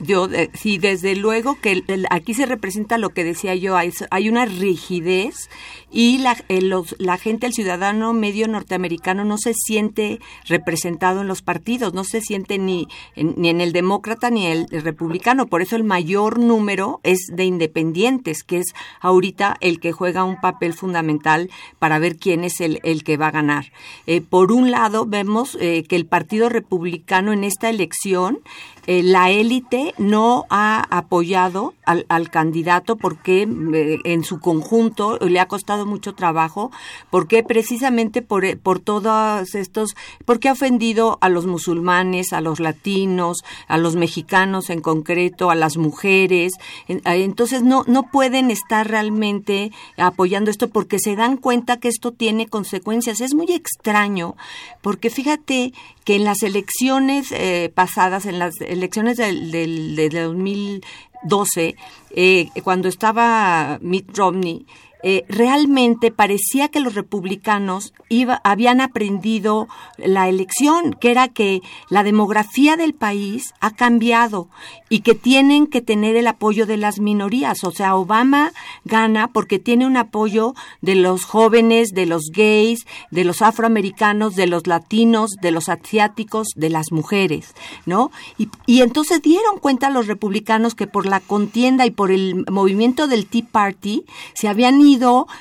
Yo, 0.00 0.26
eh, 0.26 0.50
sí, 0.54 0.78
desde 0.78 1.14
luego 1.14 1.60
que 1.60 1.84
aquí 2.10 2.34
se 2.34 2.46
representa 2.46 2.98
lo 2.98 3.10
que 3.10 3.22
decía 3.22 3.54
yo, 3.54 3.76
hay, 3.76 4.28
una 4.28 4.44
rigidez 4.44 5.48
y 5.90 6.18
la, 6.18 6.36
los, 6.48 6.96
la 6.98 7.16
gente, 7.16 7.46
el 7.46 7.52
ciudadano 7.52 8.12
medio 8.12 8.48
norteamericano 8.48 9.24
no 9.24 9.38
se 9.38 9.54
siente 9.54 10.18
representado 10.46 11.20
en 11.20 11.28
los 11.28 11.42
partidos, 11.42 11.94
no 11.94 12.02
se 12.02 12.20
siente 12.20 12.58
ni 12.58 12.88
en, 13.14 13.34
ni 13.36 13.50
en 13.50 13.60
el 13.60 13.72
demócrata 13.72 14.30
ni 14.30 14.46
el, 14.46 14.66
el 14.70 14.82
republicano, 14.82 15.46
por 15.46 15.62
eso 15.62 15.76
el 15.76 15.84
mayor 15.84 16.40
número 16.40 17.00
es 17.04 17.28
de 17.32 17.44
independientes, 17.44 18.42
que 18.42 18.58
es 18.58 18.74
ahorita 19.00 19.58
el 19.60 19.78
que 19.78 19.92
juega 19.92 20.24
un 20.24 20.40
papel 20.40 20.72
fundamental 20.72 21.50
para 21.78 22.00
ver 22.00 22.16
quién 22.16 22.42
es 22.42 22.60
el, 22.60 22.80
el 22.82 23.04
que 23.04 23.16
va 23.16 23.28
a 23.28 23.32
ganar. 23.32 23.72
Eh, 24.06 24.20
por 24.20 24.50
un 24.50 24.70
lado, 24.70 25.06
vemos 25.06 25.56
eh, 25.60 25.84
que 25.84 25.96
el 25.96 26.06
Partido 26.06 26.48
Republicano 26.48 27.32
en 27.32 27.44
esta 27.44 27.70
elección 27.70 28.40
eh, 28.86 29.02
la 29.02 29.30
élite 29.30 29.94
no 29.96 30.44
ha 30.50 30.84
apoyado 30.90 31.74
al, 31.84 32.04
al 32.08 32.30
candidato 32.30 32.96
porque 32.96 33.42
eh, 33.42 33.98
en 34.04 34.24
su 34.24 34.40
conjunto 34.40 35.18
le 35.18 35.38
ha 35.38 35.46
costado 35.46 35.86
mucho 35.86 36.14
trabajo, 36.14 36.72
porque 37.10 37.44
precisamente 37.44 38.22
por, 38.22 38.44
eh, 38.44 38.56
por 38.56 38.80
todos 38.80 39.54
estos, 39.54 39.94
porque 40.24 40.48
ha 40.48 40.52
ofendido 40.52 41.18
a 41.20 41.28
los 41.28 41.46
musulmanes, 41.46 42.32
a 42.32 42.40
los 42.40 42.58
latinos, 42.58 43.44
a 43.68 43.78
los 43.78 43.94
mexicanos 43.94 44.68
en 44.68 44.80
concreto, 44.80 45.50
a 45.50 45.54
las 45.54 45.76
mujeres. 45.76 46.54
Entonces 46.88 47.62
no, 47.62 47.84
no 47.86 48.10
pueden 48.10 48.50
estar 48.50 48.88
realmente 48.88 49.70
apoyando 49.96 50.50
esto 50.50 50.68
porque 50.68 50.98
se 50.98 51.14
dan 51.14 51.36
cuenta 51.36 51.78
que 51.78 51.88
esto 51.88 52.12
tiene 52.12 52.48
consecuencias. 52.48 53.20
Es 53.20 53.34
muy 53.34 53.52
extraño 53.52 54.34
porque 54.80 55.10
fíjate 55.10 55.72
que 56.04 56.16
en 56.16 56.24
las 56.24 56.42
elecciones 56.42 57.32
eh, 57.32 57.70
pasadas, 57.74 58.26
en 58.26 58.38
las 58.38 58.60
elecciones 58.60 59.16
del, 59.16 59.50
del, 59.50 59.96
del 59.96 60.10
2012, 60.10 61.76
eh, 62.10 62.48
cuando 62.62 62.88
estaba 62.88 63.78
Mitt 63.80 64.16
Romney, 64.16 64.66
eh, 65.02 65.24
realmente 65.28 66.12
parecía 66.12 66.68
que 66.68 66.80
los 66.80 66.94
republicanos 66.94 67.92
iba, 68.08 68.40
habían 68.44 68.80
aprendido 68.80 69.66
la 69.98 70.28
elección, 70.28 70.92
que 70.92 71.10
era 71.10 71.28
que 71.28 71.60
la 71.88 72.04
demografía 72.04 72.76
del 72.76 72.94
país 72.94 73.52
ha 73.60 73.72
cambiado 73.72 74.48
y 74.88 75.00
que 75.00 75.14
tienen 75.14 75.66
que 75.66 75.80
tener 75.80 76.16
el 76.16 76.26
apoyo 76.28 76.66
de 76.66 76.76
las 76.76 77.00
minorías. 77.00 77.64
O 77.64 77.72
sea, 77.72 77.96
Obama 77.96 78.52
gana 78.84 79.28
porque 79.32 79.58
tiene 79.58 79.86
un 79.86 79.96
apoyo 79.96 80.54
de 80.82 80.94
los 80.94 81.24
jóvenes, 81.24 81.90
de 81.90 82.06
los 82.06 82.30
gays, 82.32 82.86
de 83.10 83.24
los 83.24 83.42
afroamericanos, 83.42 84.36
de 84.36 84.46
los 84.46 84.66
latinos, 84.66 85.30
de 85.40 85.50
los 85.50 85.68
asiáticos, 85.68 86.48
de 86.54 86.70
las 86.70 86.92
mujeres, 86.92 87.54
¿no? 87.86 88.12
Y, 88.38 88.48
y 88.66 88.82
entonces 88.82 89.20
dieron 89.20 89.58
cuenta 89.58 89.90
los 89.90 90.06
republicanos 90.06 90.74
que 90.74 90.86
por 90.86 91.06
la 91.06 91.20
contienda 91.20 91.86
y 91.86 91.90
por 91.90 92.12
el 92.12 92.44
movimiento 92.50 93.08
del 93.08 93.26
Tea 93.26 93.46
Party 93.50 94.04
se 94.34 94.48
habían 94.48 94.80
ido 94.80 94.91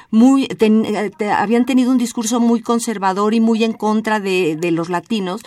muy, 0.09 0.47
te, 0.47 1.31
habían 1.31 1.65
tenido 1.65 1.91
un 1.91 1.97
discurso 1.97 2.39
muy 2.39 2.61
conservador 2.61 3.33
y 3.33 3.39
muy 3.39 3.63
en 3.63 3.73
contra 3.73 4.19
de, 4.19 4.55
de 4.55 4.71
los 4.71 4.89
latinos 4.89 5.41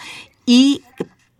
y 0.46 0.82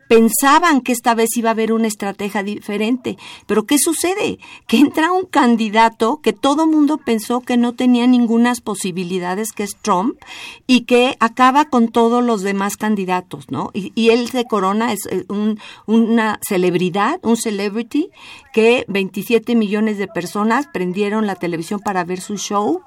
pensaban 0.08 0.80
que 0.80 0.92
esta 0.92 1.14
vez 1.14 1.36
iba 1.36 1.50
a 1.50 1.52
haber 1.52 1.72
una 1.72 1.88
estrategia 1.88 2.42
diferente. 2.42 3.18
Pero 3.46 3.64
¿qué 3.64 3.78
sucede? 3.78 4.38
Que 4.66 4.78
entra 4.78 5.12
un 5.12 5.26
candidato 5.26 6.20
que 6.22 6.32
todo 6.32 6.66
mundo 6.66 6.98
pensó 6.98 7.40
que 7.40 7.56
no 7.56 7.74
tenía 7.74 8.06
ninguna 8.06 8.44
posibilidades, 8.60 9.52
que 9.52 9.62
es 9.62 9.76
Trump, 9.80 10.16
y 10.66 10.82
que 10.82 11.16
acaba 11.20 11.66
con 11.66 11.88
todos 11.88 12.22
los 12.22 12.42
demás 12.42 12.76
candidatos, 12.76 13.50
¿no? 13.50 13.70
Y, 13.72 14.10
él 14.10 14.28
se 14.28 14.44
corona, 14.44 14.92
es 14.92 15.08
un, 15.28 15.58
una 15.86 16.38
celebridad, 16.46 17.18
un 17.22 17.36
celebrity, 17.36 18.10
que 18.52 18.84
27 18.88 19.54
millones 19.54 19.98
de 19.98 20.08
personas 20.08 20.66
prendieron 20.72 21.26
la 21.26 21.36
televisión 21.36 21.80
para 21.80 22.04
ver 22.04 22.20
su 22.20 22.36
show 22.36 22.82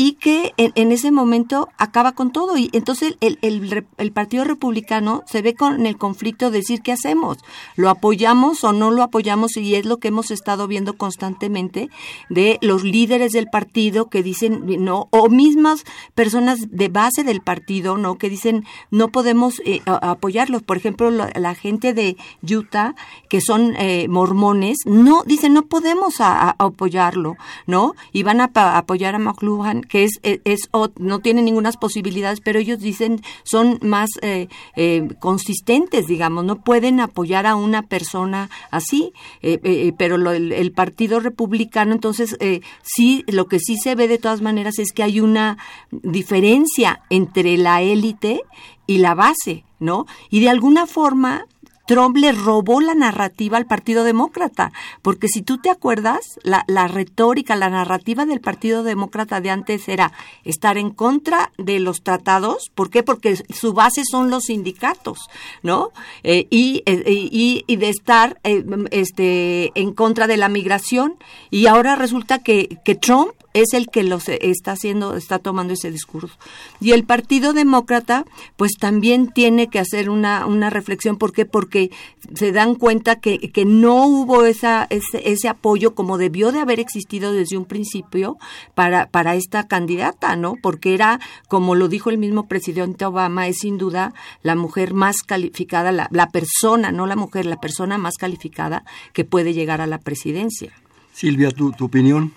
y 0.00 0.12
que 0.12 0.54
en, 0.58 0.70
en, 0.76 0.92
ese 0.92 1.10
momento 1.10 1.68
acaba 1.76 2.12
con 2.12 2.30
todo. 2.30 2.56
Y 2.56 2.70
entonces 2.72 3.16
el, 3.20 3.36
el, 3.42 3.84
el, 3.96 4.12
Partido 4.12 4.44
Republicano 4.44 5.24
se 5.26 5.42
ve 5.42 5.54
con 5.54 5.86
el 5.86 5.98
conflicto 5.98 6.52
de 6.52 6.58
decir 6.58 6.82
qué 6.82 6.92
hacemos, 6.92 7.38
lo 7.74 7.90
apoyamos 7.90 8.62
o 8.62 8.72
no 8.72 8.92
lo 8.92 9.02
apoyamos 9.02 9.56
y 9.56 9.74
es 9.74 9.84
lo 9.86 9.96
que 9.96 10.08
hemos 10.08 10.30
estado 10.30 10.68
viendo 10.68 10.96
constantemente 10.96 11.90
de 12.30 12.58
los 12.62 12.84
líderes 12.84 13.32
del 13.32 13.48
partido 13.48 14.08
que 14.08 14.22
dicen 14.22 14.64
no, 14.84 15.08
o 15.10 15.28
mismas 15.28 15.82
personas 16.14 16.70
de 16.70 16.88
base 16.88 17.24
del 17.24 17.40
partido, 17.40 17.98
¿no? 17.98 18.18
Que 18.18 18.30
dicen 18.30 18.64
no 18.92 19.08
podemos 19.08 19.60
eh, 19.64 19.80
apoyarlos. 19.84 20.62
Por 20.62 20.76
ejemplo, 20.76 21.10
la, 21.10 21.32
la, 21.34 21.56
gente 21.56 21.92
de 21.92 22.16
Utah, 22.48 22.94
que 23.28 23.40
son 23.40 23.74
eh, 23.76 24.06
mormones, 24.06 24.78
no, 24.86 25.24
dicen 25.26 25.54
no 25.54 25.62
podemos 25.66 26.20
a, 26.20 26.50
apoyarlo, 26.50 27.36
¿no? 27.66 27.94
Y 28.12 28.22
van 28.22 28.40
a, 28.40 28.52
a 28.54 28.78
apoyar 28.78 29.16
a 29.16 29.18
McLuhan 29.18 29.87
que 29.88 30.04
es, 30.04 30.18
es, 30.22 30.40
es, 30.44 30.68
no 30.98 31.20
tiene 31.20 31.42
ninguna 31.42 31.68
posibilidades, 31.76 32.40
pero 32.40 32.58
ellos 32.58 32.78
dicen 32.78 33.20
son 33.44 33.78
más 33.82 34.08
eh, 34.22 34.48
eh, 34.76 35.08
consistentes, 35.20 36.06
digamos, 36.06 36.44
no 36.44 36.62
pueden 36.62 37.00
apoyar 37.00 37.46
a 37.46 37.56
una 37.56 37.82
persona 37.82 38.48
así, 38.70 39.12
eh, 39.42 39.60
eh 39.62 39.92
pero 39.98 40.16
lo, 40.16 40.32
el, 40.32 40.52
el, 40.52 40.72
Partido 40.72 41.18
Republicano, 41.20 41.92
entonces, 41.92 42.36
sí, 42.82 43.24
lo 43.26 43.46
que 43.46 43.58
sí 43.58 43.76
se 43.76 43.94
ve 43.94 44.06
de 44.06 44.18
todas 44.18 44.42
maneras 44.42 44.78
es 44.78 44.92
que 44.92 45.02
hay 45.02 45.20
una 45.20 45.58
diferencia 45.90 47.02
entre 47.10 47.56
la 47.56 47.82
élite 47.82 48.42
y 48.86 48.98
la 48.98 49.14
base, 49.14 49.64
¿no? 49.80 50.06
Y 50.30 50.40
de 50.40 50.50
alguna 50.50 50.86
forma 50.86 51.46
Trump 51.88 52.18
le 52.18 52.32
robó 52.32 52.82
la 52.82 52.94
narrativa 52.94 53.56
al 53.56 53.64
Partido 53.64 54.04
Demócrata, 54.04 54.72
porque 55.00 55.26
si 55.26 55.40
tú 55.40 55.56
te 55.56 55.70
acuerdas, 55.70 56.38
la, 56.42 56.62
la, 56.68 56.86
retórica, 56.86 57.56
la 57.56 57.70
narrativa 57.70 58.26
del 58.26 58.42
Partido 58.42 58.82
Demócrata 58.82 59.40
de 59.40 59.48
antes 59.48 59.88
era 59.88 60.12
estar 60.44 60.76
en 60.76 60.90
contra 60.90 61.50
de 61.56 61.80
los 61.80 62.02
tratados, 62.02 62.70
¿por 62.74 62.90
qué? 62.90 63.02
Porque 63.02 63.36
su 63.36 63.72
base 63.72 64.02
son 64.04 64.28
los 64.28 64.44
sindicatos, 64.44 65.30
¿no? 65.62 65.92
Eh, 66.24 66.46
y, 66.50 66.82
eh, 66.84 67.02
y, 67.06 67.64
y, 67.66 67.76
de 67.76 67.88
estar 67.88 68.38
eh, 68.44 68.62
este, 68.90 69.72
en 69.74 69.94
contra 69.94 70.26
de 70.26 70.36
la 70.36 70.50
migración, 70.50 71.16
y 71.50 71.68
ahora 71.68 71.96
resulta 71.96 72.40
que, 72.40 72.78
que 72.84 72.96
Trump 72.96 73.32
es 73.60 73.72
el 73.72 73.88
que 73.88 74.02
los 74.02 74.28
está 74.28 74.72
haciendo, 74.72 75.16
está 75.16 75.38
tomando 75.38 75.74
ese 75.74 75.90
discurso. 75.90 76.36
Y 76.80 76.92
el 76.92 77.04
Partido 77.04 77.52
Demócrata, 77.52 78.24
pues 78.56 78.72
también 78.78 79.28
tiene 79.28 79.68
que 79.68 79.78
hacer 79.78 80.10
una, 80.10 80.46
una 80.46 80.70
reflexión. 80.70 81.16
¿Por 81.16 81.32
qué? 81.32 81.46
Porque 81.46 81.90
se 82.34 82.52
dan 82.52 82.74
cuenta 82.74 83.16
que, 83.16 83.38
que 83.50 83.64
no 83.64 84.06
hubo 84.06 84.44
esa, 84.44 84.86
ese, 84.90 85.30
ese, 85.30 85.48
apoyo 85.48 85.94
como 85.94 86.18
debió 86.18 86.52
de 86.52 86.60
haber 86.60 86.80
existido 86.80 87.32
desde 87.32 87.56
un 87.56 87.64
principio 87.64 88.36
para, 88.74 89.08
para 89.08 89.34
esta 89.34 89.66
candidata, 89.66 90.36
¿no? 90.36 90.54
Porque 90.60 90.94
era, 90.94 91.20
como 91.48 91.74
lo 91.74 91.88
dijo 91.88 92.10
el 92.10 92.18
mismo 92.18 92.46
presidente 92.46 93.04
Obama, 93.04 93.46
es 93.48 93.58
sin 93.58 93.78
duda 93.78 94.12
la 94.42 94.54
mujer 94.54 94.94
más 94.94 95.22
calificada, 95.22 95.92
la, 95.92 96.08
la 96.10 96.28
persona, 96.28 96.92
no 96.92 97.06
la 97.06 97.16
mujer, 97.16 97.46
la 97.46 97.60
persona 97.60 97.98
más 97.98 98.14
calificada 98.16 98.84
que 99.12 99.24
puede 99.24 99.54
llegar 99.54 99.80
a 99.80 99.86
la 99.86 99.98
presidencia. 99.98 100.72
Silvia, 101.12 101.50
¿tu, 101.50 101.72
tu 101.72 101.86
opinión? 101.86 102.32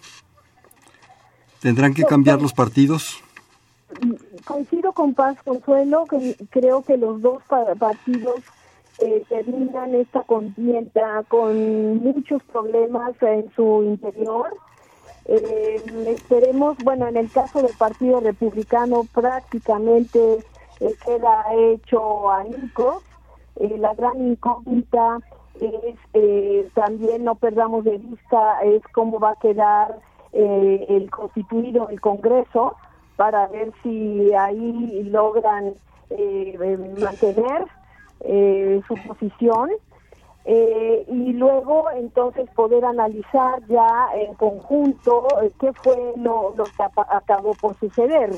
¿Tendrán 1.61 1.93
que 1.93 2.03
cambiar 2.03 2.41
los 2.41 2.53
partidos? 2.53 3.21
Coincido 4.45 4.93
con 4.93 5.13
Paz 5.13 5.37
Consuelo, 5.43 6.05
que 6.05 6.35
creo 6.49 6.81
que 6.81 6.97
los 6.97 7.21
dos 7.21 7.43
partidos 7.77 8.41
eh, 8.97 9.23
terminan 9.29 9.93
esta 9.93 10.23
contienda 10.23 11.23
con 11.27 11.97
muchos 11.97 12.41
problemas 12.43 13.11
en 13.21 13.51
su 13.55 13.83
interior. 13.83 14.55
Eh, 15.25 15.81
esperemos, 16.07 16.77
bueno, 16.83 17.07
en 17.07 17.17
el 17.17 17.31
caso 17.31 17.61
del 17.61 17.75
Partido 17.77 18.19
Republicano 18.21 19.03
prácticamente 19.13 20.39
eh, 20.79 20.95
queda 21.05 21.43
hecho 21.53 22.31
a 22.31 22.43
Nico. 22.43 23.03
la 23.59 23.93
gran 23.93 24.19
incógnita 24.29 25.19
es, 25.59 26.73
también 26.73 27.23
no 27.23 27.35
perdamos 27.35 27.83
de 27.83 27.99
vista, 27.99 28.61
es 28.63 28.81
cómo 28.93 29.19
va 29.19 29.31
a 29.31 29.35
quedar 29.35 29.99
eh, 30.33 30.85
el 30.89 31.09
constituido 31.09 31.89
el 31.89 31.99
Congreso 31.99 32.75
para 33.15 33.47
ver 33.47 33.71
si 33.83 34.33
ahí 34.33 35.03
logran 35.03 35.75
eh, 36.09 36.57
mantener 36.99 37.65
eh, 38.21 38.81
su 38.87 38.95
posición 38.95 39.69
eh, 40.43 41.05
y 41.07 41.33
luego 41.33 41.89
entonces 41.91 42.49
poder 42.55 42.83
analizar 42.83 43.65
ya 43.67 44.09
en 44.15 44.33
conjunto 44.33 45.27
qué 45.59 45.71
fue 45.71 46.13
lo, 46.17 46.53
lo 46.57 46.63
que 46.65 46.83
acabó 47.09 47.53
por 47.53 47.77
suceder. 47.79 48.31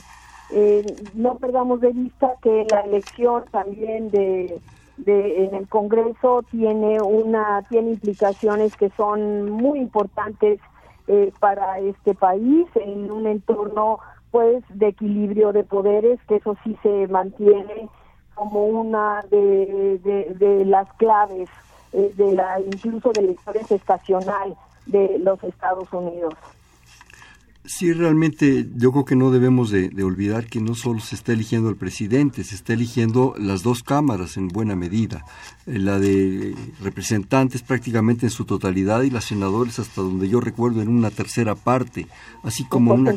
no 1.15 1.36
perdamos 1.36 1.79
de 1.82 1.93
vista 1.93 2.36
que 2.41 2.67
la 2.69 2.82
elección 2.82 3.45
también 3.51 4.12
de, 4.12 4.62
en 5.08 5.56
el 5.56 5.67
Congreso 5.67 6.43
tiene 6.51 7.01
una 7.01 7.63
tiene 7.69 7.91
implicaciones 7.91 8.75
que 8.75 8.89
son 8.97 9.49
muy 9.49 9.79
importantes 9.79 10.60
eh, 11.07 11.31
para 11.39 11.79
este 11.79 12.15
país 12.15 12.67
en 12.75 13.11
un 13.11 13.27
entorno 13.27 13.99
pues 14.31 14.63
de 14.69 14.87
equilibrio 14.87 15.53
de 15.53 15.63
poderes 15.63 16.19
que 16.27 16.37
eso 16.37 16.55
sí 16.63 16.77
se 16.81 17.07
mantiene 17.07 17.89
como 18.33 18.65
una 18.65 19.21
de, 19.29 19.99
de, 20.39 20.65
las 20.65 20.91
claves 20.93 21.49
de 21.91 22.33
la 22.33 22.59
incluso 22.59 23.11
de 23.11 23.21
la 23.21 23.31
historia 23.31 23.61
estacional 23.69 24.55
de 24.87 25.19
los 25.19 25.43
Estados 25.43 25.91
Unidos. 25.93 26.33
Sí, 27.65 27.93
realmente 27.93 28.67
yo 28.76 28.91
creo 28.91 29.06
que 29.06 29.15
no 29.15 29.32
debemos 29.32 29.69
de, 29.69 29.89
olvidar 30.04 30.47
que 30.47 30.60
no 30.60 30.76
solo 30.76 30.99
se 30.99 31.15
está 31.15 31.32
eligiendo 31.32 31.69
el 31.69 31.78
presidente, 31.78 32.43
se 32.43 32.56
está 32.56 32.73
eligiendo 32.73 33.36
las 33.38 33.63
dos 33.63 33.84
cámaras 33.84 34.36
en 34.36 34.49
buena 34.49 34.76
medida, 34.76 35.23
eh, 35.65 35.80
la 35.80 35.97
de 35.97 36.56
representantes 36.82 37.62
prácticamente 37.62 38.26
en 38.26 38.32
su 38.32 38.43
totalidad 38.43 39.04
y 39.04 39.10
las 39.10 39.23
senadores 39.23 39.80
hasta 39.80 40.02
donde 40.02 40.28
yo 40.28 40.41
recuerdo 40.41 40.82
en 40.82 40.89
una 40.89 41.10
tercera 41.10 41.56
parte, 41.56 42.08
así 42.43 42.65
como 42.65 42.95
una, 42.95 43.15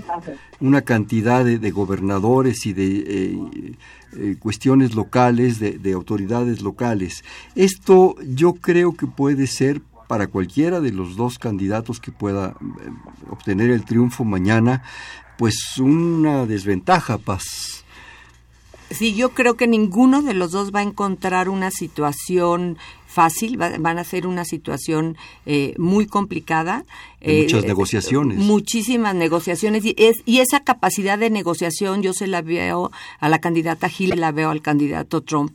una 0.60 0.82
cantidad 0.82 1.44
de, 1.44 1.70
gobernadores 1.72 2.66
y 2.66 2.72
de 2.72 2.98
eh, 2.98 3.72
eh, 4.16 4.36
cuestiones 4.38 4.94
locales, 4.94 5.58
de, 5.58 5.72
de 5.72 5.92
autoridades 5.92 6.62
locales. 6.62 7.24
Esto 7.56 8.14
yo 8.22 8.52
creo 8.54 8.94
que 8.94 9.08
puede 9.08 9.48
ser 9.48 9.82
para 10.06 10.28
cualquiera 10.28 10.80
de 10.80 10.92
los 10.92 11.16
dos 11.16 11.38
candidatos 11.38 12.00
que 12.00 12.12
pueda 12.12 12.50
eh, 12.50 12.90
obtener 13.30 13.70
el 13.70 13.84
triunfo 13.84 14.24
mañana, 14.24 14.82
pues 15.38 15.78
una 15.78 16.46
desventaja, 16.46 17.18
Paz. 17.18 17.84
Sí, 18.90 19.14
yo 19.14 19.30
creo 19.30 19.56
que 19.56 19.66
ninguno 19.66 20.22
de 20.22 20.32
los 20.32 20.52
dos 20.52 20.72
va 20.72 20.78
a 20.78 20.84
encontrar 20.84 21.48
una 21.48 21.72
situación 21.72 22.78
fácil, 23.06 23.56
van 23.56 23.98
a 23.98 24.04
ser 24.04 24.26
una 24.26 24.44
situación 24.44 25.16
eh, 25.44 25.74
muy 25.76 26.06
complicada. 26.06 26.84
Muchas 27.22 27.64
eh, 27.64 27.66
negociaciones. 27.66 28.38
Muchísimas 28.38 29.14
negociaciones 29.14 29.84
y, 29.84 29.94
es, 29.98 30.16
y 30.24 30.40
esa 30.40 30.60
capacidad 30.60 31.18
de 31.18 31.30
negociación 31.30 32.02
yo 32.02 32.12
se 32.12 32.26
la 32.26 32.42
veo 32.42 32.90
a 33.20 33.28
la 33.28 33.40
candidata 33.40 33.88
Gil, 33.88 34.20
la 34.20 34.32
veo 34.32 34.50
al 34.50 34.62
candidato 34.62 35.22
Trump. 35.22 35.52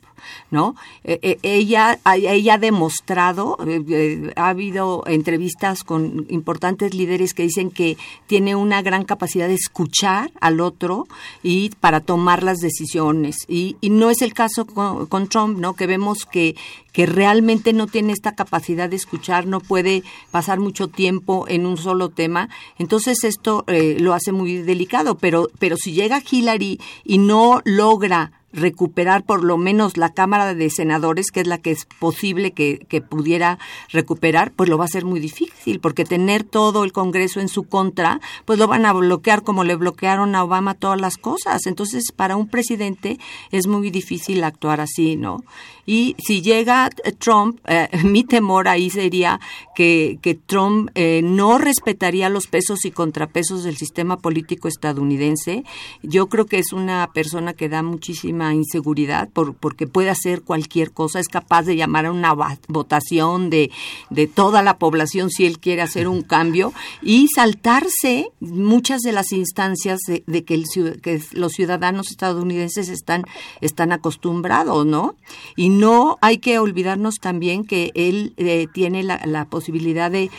¿no? 0.50 0.76
Eh, 1.04 1.20
eh, 1.22 1.40
ella, 1.44 2.00
ella 2.16 2.56
ha 2.56 2.58
demostrado, 2.58 3.58
eh, 3.66 4.32
ha 4.36 4.50
habido 4.50 5.04
entrevistas 5.08 5.84
con 5.84 6.26
importantes 6.30 6.94
líderes 6.94 7.34
que 7.34 7.44
dicen 7.44 7.72
que 7.72 7.98
tiene 8.28 8.56
una 8.56 8.82
gran 8.82 9.06
capacidad 9.06 9.48
de 9.48 9.56
escuchar 9.56 10.32
al 10.40 10.60
otro 10.60 11.08
y 11.44 11.72
para 11.80 12.02
tomar 12.02 12.44
las 12.44 12.60
decisiones. 12.60 13.38
Y, 13.48 13.78
y 13.82 13.90
no 13.90 14.10
es 14.10 14.22
el 14.22 14.34
caso 14.34 14.66
con, 14.66 15.06
con 15.08 15.28
Trump, 15.28 15.58
¿no? 15.58 15.74
Que 15.74 15.88
vemos 15.88 16.26
que, 16.26 16.56
que 16.92 17.06
realmente 17.06 17.74
no 17.74 17.88
tiene 17.88 18.14
esta 18.14 18.34
capacidad 18.34 18.90
de 18.90 18.96
escuchar, 18.96 19.48
no 19.48 19.60
puede 19.60 20.04
pasar 20.32 20.60
mucho 20.60 20.88
tiempo 20.88 21.46
en 21.52 21.66
un 21.66 21.78
solo 21.78 22.10
tema. 22.10 22.50
Entonces 22.78 23.24
esto 23.24 23.66
lo 23.68 24.14
hace 24.14 24.32
muy 24.32 24.58
delicado, 24.58 25.18
pero, 25.18 25.50
pero 25.60 25.78
si 25.78 25.94
llega 25.94 26.22
Hillary 26.30 26.80
y 27.04 27.18
no 27.18 27.62
logra 27.66 28.32
recuperar 28.54 29.24
por 29.24 29.44
lo 29.44 29.58
menos 29.58 29.98
la 29.98 30.14
Cámara 30.14 30.54
de 30.54 30.70
Senadores, 30.70 31.32
que 31.32 31.42
es 31.42 31.48
la 31.48 31.60
que 31.60 31.72
es 31.72 31.86
posible 31.86 32.52
que, 32.52 32.86
que, 32.90 33.02
pudiera 33.02 33.60
recuperar, 33.90 34.52
pues 34.52 34.70
lo 34.70 34.78
va 34.78 34.86
a 34.86 34.90
ser 34.90 35.06
muy 35.06 35.20
difícil, 35.20 35.80
porque 35.80 36.06
tener 36.06 36.44
todo 36.44 36.84
el 36.84 36.92
Congreso 36.92 37.40
en 37.40 37.48
su 37.48 37.64
contra, 37.64 38.20
pues 38.46 38.60
lo 38.60 38.68
van 38.68 38.86
a 38.86 38.94
bloquear 38.94 39.44
como 39.44 39.64
le 39.64 39.76
bloquearon 39.76 40.36
a 40.36 40.44
Obama 40.44 40.74
todas 40.74 41.00
las 41.00 41.18
cosas. 41.18 41.66
Entonces, 41.66 42.12
para 42.12 42.36
un 42.36 42.48
presidente 42.48 43.20
es 43.52 43.68
muy 43.68 43.90
difícil 43.90 44.44
actuar 44.44 44.82
así, 44.82 45.16
¿no? 45.16 45.44
Y 45.92 46.16
si 46.26 46.42
llega 46.42 46.90
eh, 47.04 47.12
Trump, 47.12 47.60
eh, 47.68 47.90
mi 48.06 48.24
temor 48.24 48.70
ahí 48.70 48.90
sería 48.90 49.42
que, 49.76 50.20
que 50.22 50.36
Trump 50.36 50.90
eh, 50.96 51.20
no 51.22 51.58
respetaría 51.58 52.30
los 52.30 52.48
pesos 52.48 52.86
y 52.86 52.92
contrapesos 52.92 53.66
del 53.66 53.76
sistema 53.76 54.18
político 54.18 54.70
estadounidense. 54.70 55.66
Yo 56.02 56.28
creo 56.28 56.46
que 56.46 56.60
es 56.60 56.72
una 56.72 57.10
persona 57.14 57.52
que 57.52 57.68
da 57.68 57.84
muchísima 57.84 58.54
inseguridad 58.54 59.28
por, 59.32 59.54
porque 59.54 59.86
puede 59.86 60.10
hacer 60.10 60.44
cualquier 60.44 60.92
cosa, 60.92 61.20
es 61.20 61.28
capaz 61.28 61.64
de 61.64 61.76
llamar 61.76 62.06
a 62.06 62.14
una 62.14 62.34
votación 62.70 63.50
de, 63.50 63.70
de 64.10 64.28
toda 64.28 64.62
la 64.62 64.78
población 64.78 65.30
si 65.30 65.46
él 65.46 65.60
quiere 65.60 65.82
hacer 65.82 66.08
un 66.08 66.22
cambio 66.36 66.72
y 67.02 67.28
saltarse 67.36 68.32
muchas 68.40 69.02
de 69.02 69.12
las 69.12 69.34
instancias 69.34 70.00
de, 70.08 70.46
que, 70.46 70.54
el, 70.54 70.64
que 71.02 71.22
los 71.34 71.52
ciudadanos 71.52 72.12
estadounidenses 72.12 72.88
están, 72.88 73.26
están 73.60 73.92
acostumbrados, 73.92 74.86
¿no? 74.86 75.16
Y 75.58 75.68
no 75.81 75.81
hay 76.22 76.38
que 76.40 76.60
olvidarnos 76.60 77.16
también 77.20 77.66
que 77.66 77.92
él 77.96 78.34
eh, 78.38 78.68
tiene 78.74 79.04
la, 79.04 79.46
posibilidad 79.46 80.12
de 80.12 80.30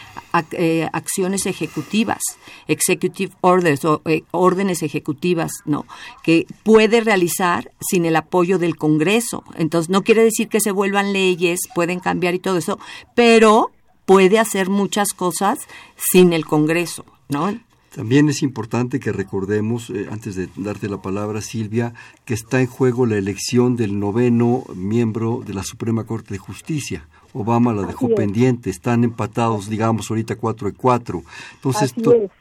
eh, 0.53 0.89
acciones 0.93 1.47
ejecutivas, 1.47 2.21
executive 2.69 3.33
orders 3.41 3.85
o 3.85 4.03
eh, 4.05 4.23
órdenes 4.31 4.83
ejecutivas, 4.83 5.53
¿no? 5.65 5.87
Que 6.23 6.47
puede 6.63 7.01
realizar 7.01 7.73
sin 7.81 8.05
el 8.05 8.17
apoyo 8.17 8.59
del 8.59 8.77
Congreso. 8.77 9.45
Entonces, 9.57 9.91
no 9.91 10.03
quiere 10.03 10.23
decir 10.23 10.49
que 10.49 10.61
se 10.61 10.71
vuelvan 10.71 11.13
leyes, 11.13 11.61
pueden 11.75 12.01
cambiar 12.01 12.35
y 12.35 12.39
todo 12.39 12.59
eso, 12.59 12.79
pero 13.15 13.71
puede 14.05 14.39
hacer 14.39 14.69
muchas 14.69 15.13
cosas 15.13 15.59
sin 15.97 16.33
el 16.33 16.45
Congreso, 16.45 17.05
¿no? 17.29 17.59
También 17.95 18.31
es 18.31 18.43
importante 18.43 19.01
que 19.01 19.13
recordemos, 19.13 19.91
eh, 19.91 20.07
antes 20.11 20.35
de 20.35 20.49
darte 20.57 20.89
la 20.89 21.03
palabra, 21.03 21.43
Silvia, 21.43 21.93
que 22.25 22.33
está 22.33 22.61
en 22.61 22.67
juego 22.67 23.05
la 23.05 23.17
elección 23.17 23.77
del 23.77 23.99
noveno 23.99 24.65
miembro 24.75 25.43
de 25.47 25.53
la 25.53 25.63
Suprema 25.63 26.05
Corte 26.05 26.33
de 26.33 26.39
Justicia. 26.39 27.07
Obama 27.35 27.75
la 27.75 27.83
dejó 27.83 28.09
pendiente, 28.15 28.71
están 28.71 29.05
empatados, 29.05 29.69
digamos, 29.69 30.11
ahorita 30.11 30.37
cuatro 30.37 30.69
y 30.69 30.73
cuatro. 30.73 31.23
Entonces, 31.55 31.95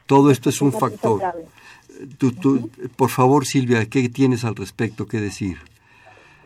todo 0.05 0.31
esto 0.31 0.49
es 0.49 0.61
un 0.61 0.71
factor. 0.71 1.21
por 2.95 3.09
favor, 3.09 3.45
Silvia, 3.45 3.85
¿qué 3.87 4.07
tienes 4.07 4.45
al 4.45 4.55
respecto 4.55 5.05
que 5.05 5.19
decir? 5.19 5.57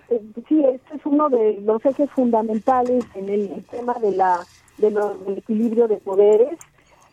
Eh, 0.10 0.22
sí, 0.48 0.64
este 0.64 0.96
es 0.96 1.06
uno 1.06 1.30
de 1.30 1.62
los 1.62 1.84
ejes 1.86 2.10
fundamentales 2.12 3.06
en 3.14 3.30
el 3.30 3.66
tema 3.70 3.94
de 4.02 4.12
la, 4.12 4.40
de 4.80 4.90
del 4.90 5.38
equilibrio 5.38 5.88
de 5.88 5.98
poderes 5.98 6.58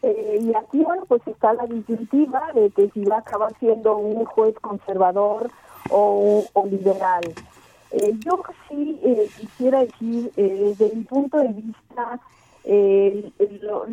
eh, 0.03 0.39
y 0.41 0.55
aquí, 0.55 0.83
bueno, 0.83 1.05
pues 1.07 1.23
está 1.27 1.53
la 1.55 1.67
disyuntiva 1.67 2.51
de 2.55 2.71
que 2.71 2.91
si 2.91 3.05
va 3.05 3.17
a 3.17 3.21
acabar 3.21 3.53
siendo 3.61 3.97
un 3.97 4.25
juez 4.25 4.55
conservador 4.61 5.49
o, 5.91 6.45
liberal. 6.69 7.23
Eh, 7.93 8.13
yo 8.25 8.43
sí 8.69 8.99
eh, 9.05 9.29
quisiera 9.39 9.81
decir, 9.81 10.33
desde 10.35 10.95
mi 10.95 11.05
punto 11.05 11.39
de 11.39 11.49
vista, 11.49 12.21
lo, 13.63 13.87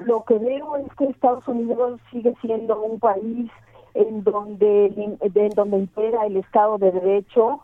lo, 0.00 0.24
que 0.24 0.38
veo 0.38 0.76
es 0.76 0.94
que 0.96 1.04
Estados 1.04 1.46
Unidos 1.48 2.00
sigue 2.10 2.34
siendo 2.42 2.80
un 2.82 2.98
país 2.98 3.50
en 3.94 4.22
donde, 4.24 4.86
en 5.20 5.50
donde 5.50 5.78
impera 5.78 6.26
el 6.26 6.38
Estado 6.38 6.78
de 6.78 6.90
Derecho. 6.90 7.60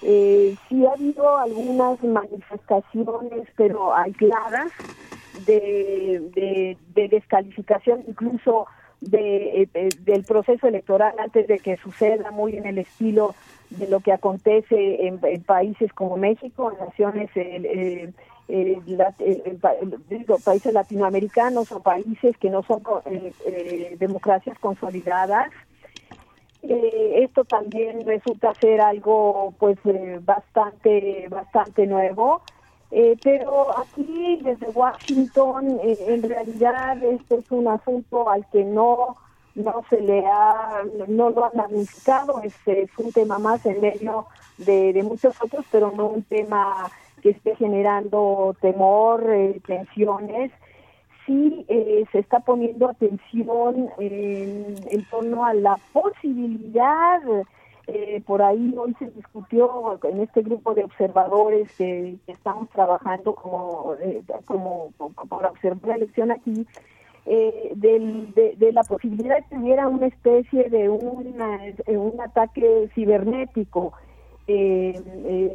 sí 0.00 0.86
ha 0.86 0.92
habido 0.92 1.36
algunas 1.36 2.02
manifestaciones, 2.04 3.48
pero 3.56 3.94
aisladas, 3.94 4.70
de, 5.46 6.76
de, 6.94 7.08
descalificación 7.08 8.04
incluso 8.06 8.66
de, 9.00 9.68
del 10.00 10.24
proceso 10.24 10.68
electoral 10.68 11.14
antes 11.18 11.46
de 11.48 11.58
que 11.58 11.76
suceda 11.76 12.30
muy 12.30 12.56
en 12.56 12.66
el 12.66 12.78
estilo 12.78 13.34
de 13.70 13.88
lo 13.88 14.00
que 14.00 14.12
acontece 14.12 15.06
en, 15.06 15.18
países 15.42 15.92
como 15.92 16.16
México, 16.16 16.70
en 16.70 16.86
naciones, 16.86 17.30
eh, 17.34 18.12
eh, 18.48 18.80
digo, 20.08 20.38
países 20.44 20.72
latinoamericanos 20.72 21.72
o 21.72 21.80
países 21.80 22.36
que 22.36 22.50
no 22.50 22.62
son 22.62 22.82
eh, 23.06 23.96
democracias 23.98 24.58
consolidadas. 24.58 25.50
esto 26.62 27.44
también 27.44 28.06
resulta 28.06 28.54
ser 28.54 28.80
algo 28.80 29.54
pues 29.58 29.78
bastante 30.24 31.26
bastante 31.28 31.86
nuevo 31.86 32.42
eh, 32.94 33.16
pero 33.22 33.78
aquí 33.78 34.38
desde 34.42 34.68
Washington, 34.68 35.80
eh, 35.82 35.96
en 36.08 36.22
realidad 36.22 37.02
este 37.02 37.36
es 37.36 37.50
un 37.50 37.66
asunto 37.66 38.28
al 38.28 38.46
que 38.50 38.64
no 38.64 39.16
no 39.54 39.82
se 39.88 40.00
le 40.00 40.26
ha, 40.26 40.82
no 41.08 41.30
lo 41.30 41.44
han 41.44 41.52
magnificado, 41.54 42.42
es, 42.42 42.54
es 42.66 42.90
un 42.96 43.12
tema 43.12 43.38
más 43.38 43.64
en 43.66 43.82
medio 43.82 44.26
de, 44.58 45.02
muchos 45.04 45.34
otros, 45.42 45.64
pero 45.70 45.92
no 45.94 46.06
un 46.06 46.22
tema 46.22 46.90
que 47.22 47.30
esté 47.30 47.54
generando 47.56 48.56
temor, 48.60 49.24
eh, 49.28 49.60
tensiones. 49.66 50.50
Sí 51.26 51.66
se 51.68 52.18
está 52.18 52.40
poniendo 52.40 52.88
atención 52.88 53.90
en, 53.98 54.74
en 54.90 55.04
torno 55.10 55.44
a 55.44 55.54
la 55.54 55.78
posibilidad 55.92 57.20
eh, 57.88 58.22
por 58.24 58.42
ahí 58.42 58.74
hoy 58.78 58.94
se 58.98 59.06
discutió 59.10 59.98
en 60.04 60.20
este 60.20 60.42
grupo 60.42 60.72
de 60.74 60.84
observadores 60.84 61.70
que, 61.76 62.16
estamos 62.28 62.68
trabajando 62.70 63.34
como, 63.34 63.94
eh, 64.00 64.22
como, 64.44 64.92
para 65.28 65.50
observar 65.50 65.88
la 65.88 65.94
elección 65.96 66.30
aquí, 66.30 66.66
eh, 67.26 67.72
de, 67.74 68.72
la 68.72 68.82
posibilidad 68.84 69.36
de 69.36 69.44
que 69.48 69.56
hubiera 69.56 69.88
una 69.88 70.06
especie 70.06 70.70
de 70.70 70.88
un 70.88 72.20
ataque 72.20 72.88
cibernético 72.94 73.92
que 74.46 75.50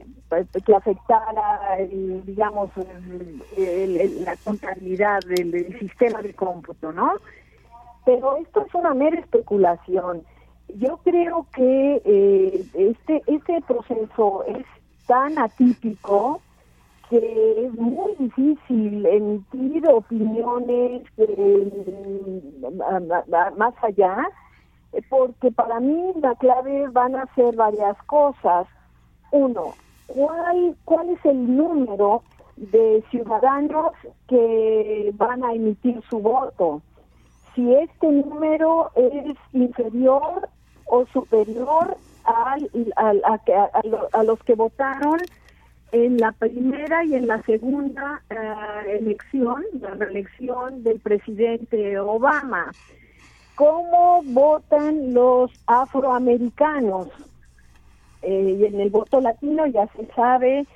afectara, 0.76 1.78
digamos, 2.26 2.72
la 3.58 4.36
contabilidad 4.44 5.20
del 5.22 5.80
sistema 5.80 6.22
de 6.22 6.34
cómputo, 6.34 6.92
¿no? 6.92 7.14
Pero 8.06 8.38
esto 8.38 8.66
es 8.66 8.74
una 8.74 8.94
mera 8.94 9.20
especulación 9.20 10.24
yo 10.76 10.98
creo 11.04 11.48
que 11.54 12.02
eh, 12.06 12.66
este 12.74 13.24
este 13.28 13.62
proceso 13.62 14.44
es 14.46 14.66
tan 15.08 15.38
atípico 15.40 16.42
que 17.10 17.66
es 17.66 17.74
muy 17.74 18.16
difícil 18.20 19.06
emitir 19.06 19.88
opiniones 19.88 21.04
más 23.58 23.74
allá, 23.82 24.28
porque 25.10 25.52
para 25.52 25.80
mí 25.80 26.12
la 26.22 26.36
clave 26.36 26.88
van 26.90 27.16
a 27.16 27.34
ser 27.34 27.56
varias 27.56 27.98
cosas. 28.04 28.68
Uno, 29.32 29.74
¿cuál, 30.08 30.76
cuál 30.84 31.10
es 31.10 31.24
el 31.26 31.56
número 31.56 32.24
de 32.58 33.04
ciudadanos 33.10 33.94
que 34.28 35.14
van 35.16 35.44
a 35.46 35.54
emitir 35.54 36.02
su 36.10 36.20
voto? 36.20 36.82
Si 37.56 37.74
este 37.74 38.08
número 38.08 38.92
es 38.96 39.38
inferior 39.54 40.50
o 40.88 41.06
superior 41.08 41.98
al, 42.24 42.70
a, 42.96 44.24
los 44.24 44.40
que 44.44 44.56
votaron 44.56 45.20
en 45.92 46.18
la 46.18 46.34
primera 46.34 47.04
y 47.06 47.16
en 47.16 47.28
la 47.28 47.42
segunda 47.44 48.22
eh, 48.30 48.98
elección, 49.00 49.64
la 49.80 49.92
reelección 49.92 50.84
del 50.84 51.00
presidente 51.00 51.98
Obama. 52.00 52.72
¿Cómo 53.56 54.22
votan 54.26 55.14
los 55.14 55.52
afroamericanos? 55.66 57.08
Eh, 58.22 58.58
y 58.60 58.66
en 58.66 58.80
el 58.82 58.90
voto 58.90 59.22
latino 59.22 59.66
ya 59.68 59.88
se 59.96 60.06
sabe 60.14 60.68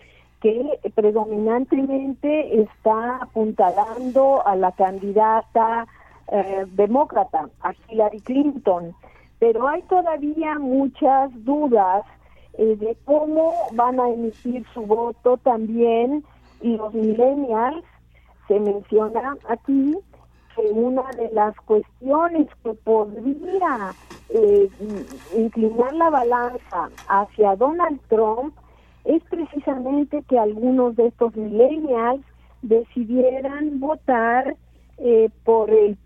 que 0.41 0.79
predominantemente 0.95 2.61
está 2.61 3.17
apuntalando 3.17 4.45
a 4.47 4.55
la 4.55 4.71
candidata 4.71 5.85
eh, 6.31 6.65
demócrata, 6.71 7.49
a 7.61 7.73
Hillary 7.89 8.21
Clinton 8.21 8.95
pero 9.41 9.67
hay 9.67 9.81
todavía 9.89 10.59
muchas 10.59 11.31
dudas 11.43 12.05
eh, 12.59 12.75
de 12.75 12.95
cómo 13.05 13.53
van 13.73 13.99
a 13.99 14.07
emitir 14.07 14.63
su 14.71 14.81
voto 14.81 15.37
también 15.37 16.23
los 16.61 16.93
millennials. 16.93 17.83
Se 18.47 18.59
menciona 18.59 19.35
aquí 19.49 19.97
que 20.55 20.61
una 20.73 21.09
de 21.17 21.31
las 21.31 21.55
cuestiones 21.61 22.49
que 22.63 22.73
podría 22.75 23.95
eh, 24.29 24.69
inclinar 25.35 25.91
la 25.93 26.11
balanza 26.11 26.91
hacia 27.07 27.55
Donald 27.55 27.99
Trump 28.09 28.53
es 29.05 29.23
precisamente 29.23 30.21
que 30.29 30.37
algunos 30.37 30.95
de 30.95 31.07
estos 31.07 31.35
millennials 31.35 32.21
decidieran 32.61 33.79
votar 33.79 34.55
eh, 35.03 35.31
por 35.43 35.71
el, 35.71 35.97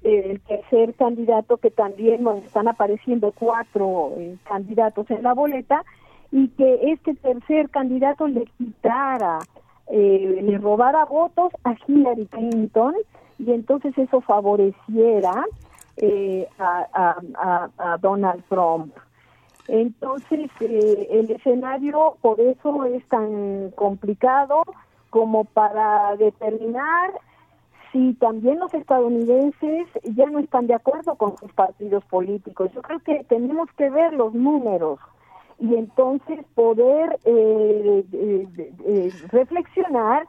tercer 0.47 0.93
candidato 0.93 1.57
que 1.57 1.69
también 1.69 2.25
están 2.45 2.69
apareciendo 2.69 3.33
cuatro 3.37 4.13
eh, 4.17 4.37
candidatos 4.47 5.11
en 5.11 5.21
la 5.21 5.33
boleta 5.33 5.83
y 6.31 6.47
que 6.49 6.93
este 6.93 7.13
tercer 7.15 7.69
candidato 7.69 8.25
le 8.25 8.45
quitara, 8.57 9.39
eh, 9.87 10.39
le 10.41 10.57
robara 10.59 11.03
votos 11.03 11.51
a 11.65 11.75
Hillary 11.85 12.25
Clinton 12.27 12.93
y 13.37 13.51
entonces 13.51 13.97
eso 13.97 14.21
favoreciera 14.21 15.43
a, 16.57 17.17
a, 17.77 17.97
Donald 17.97 18.45
Trump. 18.47 18.95
Entonces, 19.67 20.49
el 20.61 21.31
escenario 21.31 22.15
por 22.21 22.39
eso 22.39 22.85
es 22.85 23.05
tan 23.09 23.71
complicado 23.71 24.63
como 25.09 25.43
para 25.43 26.15
determinar 26.15 27.11
y 27.95 28.13
también 28.15 28.59
los 28.59 28.73
estadounidenses 28.73 29.87
ya 30.03 30.25
no 30.25 30.39
están 30.39 30.67
de 30.67 30.73
acuerdo 30.73 31.15
con 31.15 31.37
sus 31.37 31.53
partidos 31.53 32.03
políticos. 32.03 32.69
Yo 32.75 32.81
creo 32.81 32.99
que 32.99 33.23
tenemos 33.23 33.69
que 33.77 33.89
ver 33.89 34.13
los 34.13 34.33
números 34.33 34.99
y 35.59 35.75
entonces 35.75 36.39
poder 36.55 37.17
eh, 37.23 38.03
eh, 38.11 39.13
reflexionar 39.29 40.27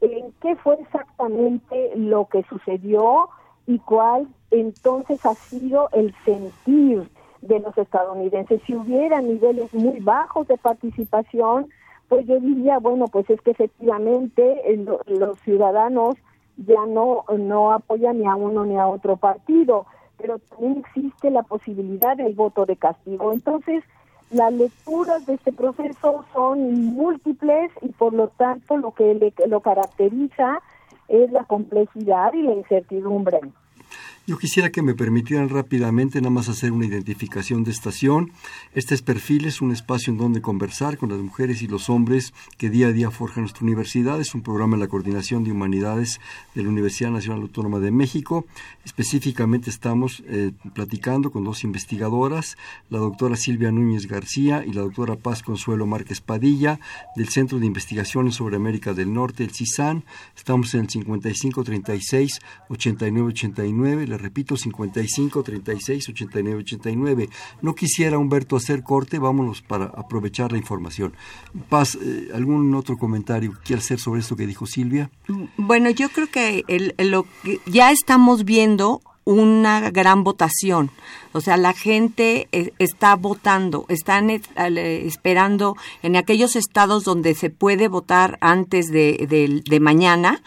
en 0.00 0.32
qué 0.42 0.56
fue 0.56 0.74
exactamente 0.80 1.92
lo 1.94 2.26
que 2.26 2.42
sucedió 2.48 3.28
y 3.68 3.78
cuál 3.78 4.26
entonces 4.50 5.24
ha 5.24 5.34
sido 5.34 5.90
el 5.92 6.12
sentir 6.24 7.08
de 7.42 7.60
los 7.60 7.78
estadounidenses. 7.78 8.60
Si 8.66 8.74
hubiera 8.74 9.20
niveles 9.20 9.72
muy 9.72 10.00
bajos 10.00 10.48
de 10.48 10.58
participación, 10.58 11.68
pues 12.08 12.26
yo 12.26 12.40
diría, 12.40 12.80
bueno, 12.80 13.06
pues 13.06 13.30
es 13.30 13.40
que 13.42 13.52
efectivamente 13.52 14.62
eh, 14.64 14.84
los 15.06 15.38
ciudadanos 15.42 16.16
ya 16.56 16.86
no, 16.86 17.24
no 17.36 17.72
apoya 17.72 18.12
ni 18.12 18.26
a 18.26 18.34
uno 18.34 18.64
ni 18.64 18.76
a 18.76 18.86
otro 18.86 19.16
partido, 19.16 19.86
pero 20.16 20.38
también 20.38 20.78
existe 20.78 21.30
la 21.30 21.42
posibilidad 21.42 22.16
del 22.16 22.34
voto 22.34 22.66
de 22.66 22.76
castigo. 22.76 23.32
Entonces, 23.32 23.84
las 24.30 24.52
lecturas 24.52 25.26
de 25.26 25.34
este 25.34 25.52
proceso 25.52 26.24
son 26.32 26.84
múltiples 26.94 27.70
y 27.82 27.88
por 27.88 28.12
lo 28.12 28.28
tanto 28.28 28.76
lo 28.76 28.92
que 28.92 29.32
lo 29.46 29.60
caracteriza 29.60 30.60
es 31.08 31.30
la 31.30 31.44
complejidad 31.44 32.32
y 32.32 32.42
la 32.42 32.54
incertidumbre. 32.54 33.40
Yo 34.26 34.38
quisiera 34.38 34.72
que 34.72 34.80
me 34.80 34.94
permitieran 34.94 35.50
rápidamente 35.50 36.18
nada 36.18 36.30
más 36.30 36.48
hacer 36.48 36.72
una 36.72 36.86
identificación 36.86 37.62
de 37.62 37.70
estación. 37.70 38.32
Este 38.72 38.94
es 38.94 39.02
Perfiles, 39.02 39.60
un 39.60 39.70
espacio 39.70 40.10
en 40.10 40.16
donde 40.16 40.40
conversar 40.40 40.96
con 40.96 41.10
las 41.10 41.18
mujeres 41.18 41.60
y 41.60 41.66
los 41.66 41.90
hombres 41.90 42.32
que 42.56 42.70
día 42.70 42.86
a 42.86 42.92
día 42.92 43.10
forjan 43.10 43.42
nuestra 43.42 43.64
universidad. 43.64 44.18
Es 44.22 44.34
un 44.34 44.40
programa 44.40 44.76
en 44.76 44.80
la 44.80 44.88
Coordinación 44.88 45.44
de 45.44 45.52
Humanidades 45.52 46.22
de 46.54 46.62
la 46.62 46.70
Universidad 46.70 47.10
Nacional 47.10 47.42
Autónoma 47.42 47.80
de 47.80 47.90
México. 47.90 48.46
Específicamente 48.86 49.68
estamos 49.68 50.22
eh, 50.26 50.52
platicando 50.72 51.30
con 51.30 51.44
dos 51.44 51.62
investigadoras, 51.62 52.56
la 52.88 53.00
doctora 53.00 53.36
Silvia 53.36 53.72
Núñez 53.72 54.06
García 54.06 54.64
y 54.66 54.72
la 54.72 54.80
doctora 54.80 55.16
Paz 55.16 55.42
Consuelo 55.42 55.84
Márquez 55.84 56.22
Padilla, 56.22 56.80
del 57.14 57.28
Centro 57.28 57.58
de 57.58 57.66
Investigaciones 57.66 58.36
sobre 58.36 58.56
América 58.56 58.94
del 58.94 59.12
Norte, 59.12 59.44
el 59.44 59.50
CISAN. 59.50 60.02
Estamos 60.34 60.72
en 60.72 60.80
el 60.80 60.88
5536 60.88 62.40
8989 64.14 64.18
repito, 64.18 64.56
55 64.56 65.42
36 65.42 66.08
89 66.08 66.58
89. 66.58 67.28
No 67.62 67.74
quisiera, 67.74 68.18
Humberto, 68.18 68.56
hacer 68.56 68.82
corte, 68.82 69.18
vámonos 69.18 69.62
para 69.62 69.86
aprovechar 69.86 70.52
la 70.52 70.58
información. 70.58 71.14
Paz, 71.68 71.96
eh, 72.00 72.30
¿algún 72.34 72.74
otro 72.74 72.96
comentario 72.96 73.54
que 73.64 73.74
hacer 73.74 73.98
sobre 73.98 74.20
esto 74.20 74.36
que 74.36 74.46
dijo 74.46 74.66
Silvia? 74.66 75.10
Bueno, 75.56 75.90
yo 75.90 76.08
creo 76.08 76.28
que 76.30 76.64
lo 76.98 77.26
que 77.42 77.60
ya 77.66 77.90
estamos 77.90 78.44
viendo 78.44 79.02
una 79.24 79.90
gran 79.90 80.24
votación. 80.24 80.90
O 81.32 81.40
sea, 81.40 81.56
la 81.56 81.72
gente 81.72 82.48
eh, 82.52 82.72
está 82.78 83.16
votando, 83.16 83.86
están 83.88 84.30
eh, 84.30 84.40
esperando 85.06 85.76
en 86.02 86.16
aquellos 86.16 86.56
estados 86.56 87.04
donde 87.04 87.34
se 87.34 87.50
puede 87.50 87.88
votar 87.88 88.38
antes 88.40 88.90
de, 88.90 89.62
de, 89.66 89.80
mañana, 89.80 90.42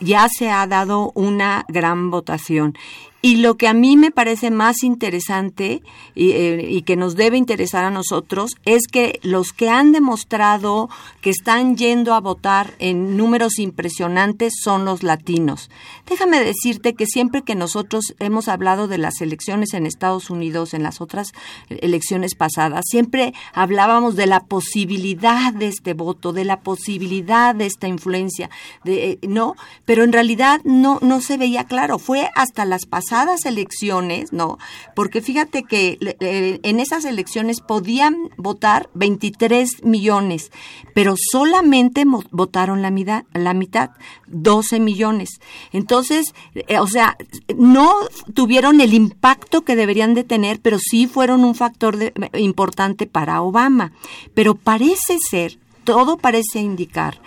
ya 0.00 0.28
se 0.28 0.50
ha 0.50 0.66
dado 0.66 1.10
una 1.14 1.64
gran 1.68 2.10
votación. 2.10 2.76
Y 3.22 3.36
lo 3.36 3.56
que 3.56 3.66
a 3.66 3.72
mí 3.72 3.96
me 3.96 4.10
parece 4.10 4.50
más 4.50 4.82
interesante 4.82 5.82
eh, 6.14 6.68
y, 6.68 6.82
que 6.82 6.96
nos 6.96 7.16
debe 7.16 7.38
interesar 7.38 7.84
a 7.84 7.90
nosotros 7.90 8.52
es 8.64 8.86
que 8.86 9.18
los 9.22 9.52
que 9.52 9.70
han 9.70 9.90
demostrado 9.90 10.90
que 11.22 11.30
están 11.30 11.76
yendo 11.76 12.14
a 12.14 12.20
votar 12.20 12.74
en 12.78 13.16
números 13.16 13.58
impresionantes 13.58 14.52
son 14.62 14.84
los 14.84 15.02
latinos. 15.02 15.70
Déjame 16.06 16.44
decirte 16.44 16.94
que 16.94 17.06
siempre 17.06 17.42
que 17.42 17.54
nosotros 17.54 18.14
hemos 18.20 18.48
hablado 18.48 18.86
de 18.86 18.98
las 18.98 19.20
elecciones 19.20 19.72
en 19.72 19.86
Estados 19.86 20.30
Unidos, 20.30 20.74
en 20.74 20.82
las 20.82 21.00
otras 21.00 21.32
elecciones 21.68 22.34
pasadas, 22.34 22.84
siempre 22.86 23.32
hablábamos 23.54 24.14
de 24.14 24.26
la 24.26 24.40
posibilidad 24.40 25.52
de 25.52 25.68
este 25.68 25.94
voto, 25.94 26.32
de 26.32 26.44
la 26.44 26.60
posibilidad 26.60 27.54
de 27.54 27.66
esta 27.66 27.88
influencia, 27.88 28.50
de, 28.84 29.12
eh, 29.12 29.18
no, 29.26 29.56
pero 29.84 30.04
en 30.04 30.12
realidad 30.12 30.60
no, 30.64 30.98
no 31.00 31.20
se 31.20 31.38
veía 31.38 31.64
claro. 31.64 31.98
Fue 31.98 32.30
hasta 32.34 32.64
las 32.66 32.84
pasadas 32.84 33.05
elecciones, 33.44 34.32
¿no? 34.32 34.58
Porque 34.94 35.20
fíjate 35.20 35.62
que 35.62 35.98
en 36.20 36.80
esas 36.80 37.04
elecciones 37.04 37.60
podían 37.60 38.16
votar 38.36 38.88
23 38.94 39.84
millones, 39.84 40.50
pero 40.94 41.14
solamente 41.16 42.04
votaron 42.30 42.82
la 42.82 42.90
mitad, 42.90 43.24
la 43.32 43.54
mitad 43.54 43.90
12 44.28 44.80
millones. 44.80 45.40
Entonces, 45.72 46.34
eh, 46.54 46.78
o 46.78 46.86
sea, 46.86 47.16
no 47.56 47.92
tuvieron 48.34 48.80
el 48.80 48.94
impacto 48.94 49.62
que 49.62 49.76
deberían 49.76 50.14
de 50.14 50.24
tener, 50.24 50.60
pero 50.60 50.78
sí 50.78 51.06
fueron 51.06 51.44
un 51.44 51.54
factor 51.54 51.96
importante 52.34 53.06
para 53.06 53.42
Obama. 53.42 53.92
Pero 54.34 54.54
parece 54.54 55.18
ser, 55.30 55.58
todo 55.84 56.16
parece 56.16 56.60
indicar, 56.60 57.20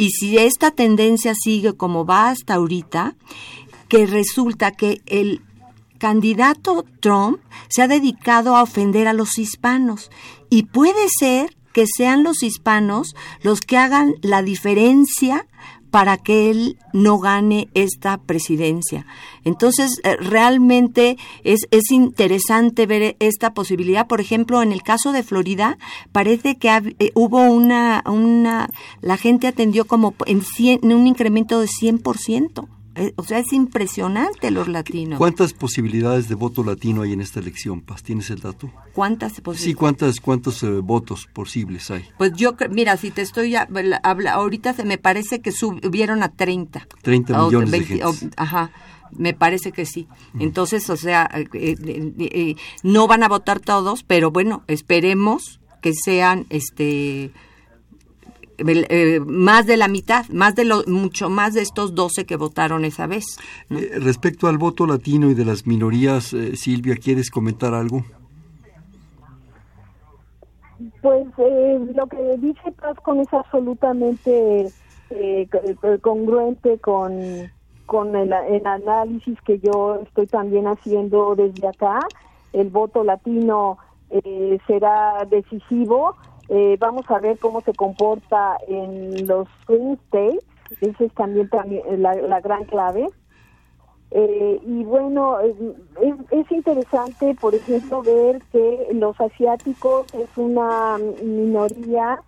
y 0.00 0.12
si 0.12 0.38
esta 0.38 0.70
tendencia 0.70 1.34
sigue 1.34 1.74
como 1.74 2.06
va 2.06 2.30
hasta 2.30 2.54
ahorita, 2.54 3.16
que 3.90 4.06
resulta 4.06 4.70
que 4.70 5.02
el 5.04 5.42
candidato 5.98 6.86
Trump 7.00 7.40
se 7.68 7.82
ha 7.82 7.88
dedicado 7.88 8.56
a 8.56 8.62
ofender 8.62 9.06
a 9.08 9.12
los 9.12 9.36
hispanos 9.36 10.10
y 10.48 10.62
puede 10.62 11.08
ser 11.18 11.54
que 11.74 11.84
sean 11.86 12.22
los 12.22 12.42
hispanos 12.42 13.14
los 13.42 13.60
que 13.60 13.76
hagan 13.76 14.14
la 14.22 14.42
diferencia 14.42 15.46
para 15.90 16.18
que 16.18 16.50
él 16.50 16.78
no 16.92 17.18
gane 17.18 17.68
esta 17.74 18.18
presidencia. 18.18 19.06
Entonces, 19.44 20.00
eh, 20.04 20.16
realmente 20.18 21.18
es, 21.42 21.66
es 21.72 21.90
interesante 21.90 22.86
ver 22.86 23.16
esta 23.18 23.54
posibilidad. 23.54 24.06
Por 24.06 24.20
ejemplo, 24.20 24.62
en 24.62 24.70
el 24.70 24.84
caso 24.84 25.10
de 25.10 25.24
Florida, 25.24 25.78
parece 26.12 26.58
que 26.58 26.68
eh, 26.70 27.10
hubo 27.14 27.42
una, 27.42 28.04
una, 28.06 28.70
la 29.00 29.16
gente 29.16 29.48
atendió 29.48 29.84
como 29.84 30.14
en, 30.26 30.42
en 30.58 30.92
un 30.92 31.08
incremento 31.08 31.58
de 31.58 31.66
100%. 31.66 32.68
Eh, 32.96 33.12
o 33.16 33.22
sea, 33.22 33.38
es 33.38 33.52
impresionante 33.52 34.50
los 34.50 34.68
latinos. 34.68 35.18
¿Cuántas 35.18 35.52
posibilidades 35.52 36.28
de 36.28 36.34
voto 36.34 36.64
latino 36.64 37.02
hay 37.02 37.12
en 37.12 37.20
esta 37.20 37.38
elección, 37.40 37.80
Paz? 37.80 38.02
¿Tienes 38.02 38.30
el 38.30 38.40
dato? 38.40 38.70
¿Cuántas 38.94 39.40
posibilidades? 39.40 39.62
Sí, 39.62 39.74
¿cuántas, 39.74 40.20
¿cuántos 40.20 40.62
eh, 40.62 40.70
votos 40.70 41.28
posibles 41.32 41.90
hay? 41.90 42.04
Pues 42.18 42.32
yo, 42.32 42.56
mira, 42.70 42.96
si 42.96 43.10
te 43.10 43.22
estoy, 43.22 43.54
habla, 43.54 44.32
ahorita 44.32 44.74
se 44.74 44.84
me 44.84 44.98
parece 44.98 45.40
que 45.40 45.52
subieron 45.52 46.22
a 46.22 46.30
30. 46.30 46.86
30 47.02 47.44
millones 47.44 47.70
de 47.70 48.32
ajá 48.36 48.70
me 49.16 49.34
parece 49.34 49.72
que 49.72 49.86
sí. 49.86 50.06
Entonces, 50.38 50.88
o 50.88 50.96
sea, 50.96 51.28
eh, 51.34 52.54
no 52.82 53.06
van 53.06 53.22
a 53.22 53.28
votar 53.28 53.60
todos, 53.60 54.02
pero 54.02 54.30
bueno, 54.30 54.62
esperemos 54.68 55.60
que 55.82 55.94
sean 55.94 56.46
este 56.50 57.32
eh, 58.66 59.20
más 59.20 59.66
de 59.66 59.76
la 59.76 59.88
mitad, 59.88 60.26
más 60.28 60.54
de 60.54 60.64
lo, 60.64 60.82
mucho 60.86 61.30
más 61.30 61.54
de 61.54 61.62
estos 61.62 61.94
12 61.94 62.26
que 62.26 62.36
votaron 62.36 62.84
esa 62.84 63.06
vez. 63.06 63.24
Eh, 63.70 63.98
respecto 64.00 64.48
al 64.48 64.58
voto 64.58 64.86
latino 64.86 65.30
y 65.30 65.34
de 65.34 65.44
las 65.44 65.66
minorías, 65.66 66.32
eh, 66.32 66.56
Silvia, 66.56 66.96
¿quieres 66.96 67.30
comentar 67.30 67.74
algo? 67.74 68.04
Pues 71.02 71.26
lo 71.94 72.06
que 72.06 72.36
dice 72.38 72.72
Pascon 72.72 73.20
es 73.20 73.32
absolutamente 73.32 74.70
congruente 76.02 76.78
con, 76.78 77.18
con 77.86 78.14
el, 78.16 78.32
el, 78.32 78.66
análisis 78.66 79.38
que 79.42 79.58
yo 79.58 80.00
estoy 80.02 80.26
también 80.26 80.66
haciendo 80.66 81.34
desde 81.34 81.68
acá. 81.68 82.00
El 82.52 82.68
voto 82.68 83.04
latino 83.04 83.78
será 84.66 85.26
decisivo 85.30 86.16
eh, 86.52 86.76
vamos 86.80 87.08
a 87.08 87.20
ver 87.20 87.38
cómo 87.38 87.60
se 87.60 87.72
comporta 87.72 88.58
en 88.66 89.24
los 89.28 89.46
swing 89.64 89.94
states, 90.06 90.44
esa 90.80 91.04
es 91.04 91.14
también, 91.14 91.48
también 91.48 92.02
la, 92.02 92.40
gran 92.40 92.64
clave. 92.64 93.08
Eh, 94.10 94.60
y 94.66 94.82
bueno, 94.82 95.38
es, 95.38 96.50
interesante, 96.50 97.36
por 97.40 97.54
ejemplo, 97.54 98.02
ver 98.02 98.42
que 98.50 98.88
los 98.94 99.20
asiáticos 99.20 100.12
es 100.12 100.28
una 100.36 100.98
minoría 101.22 102.20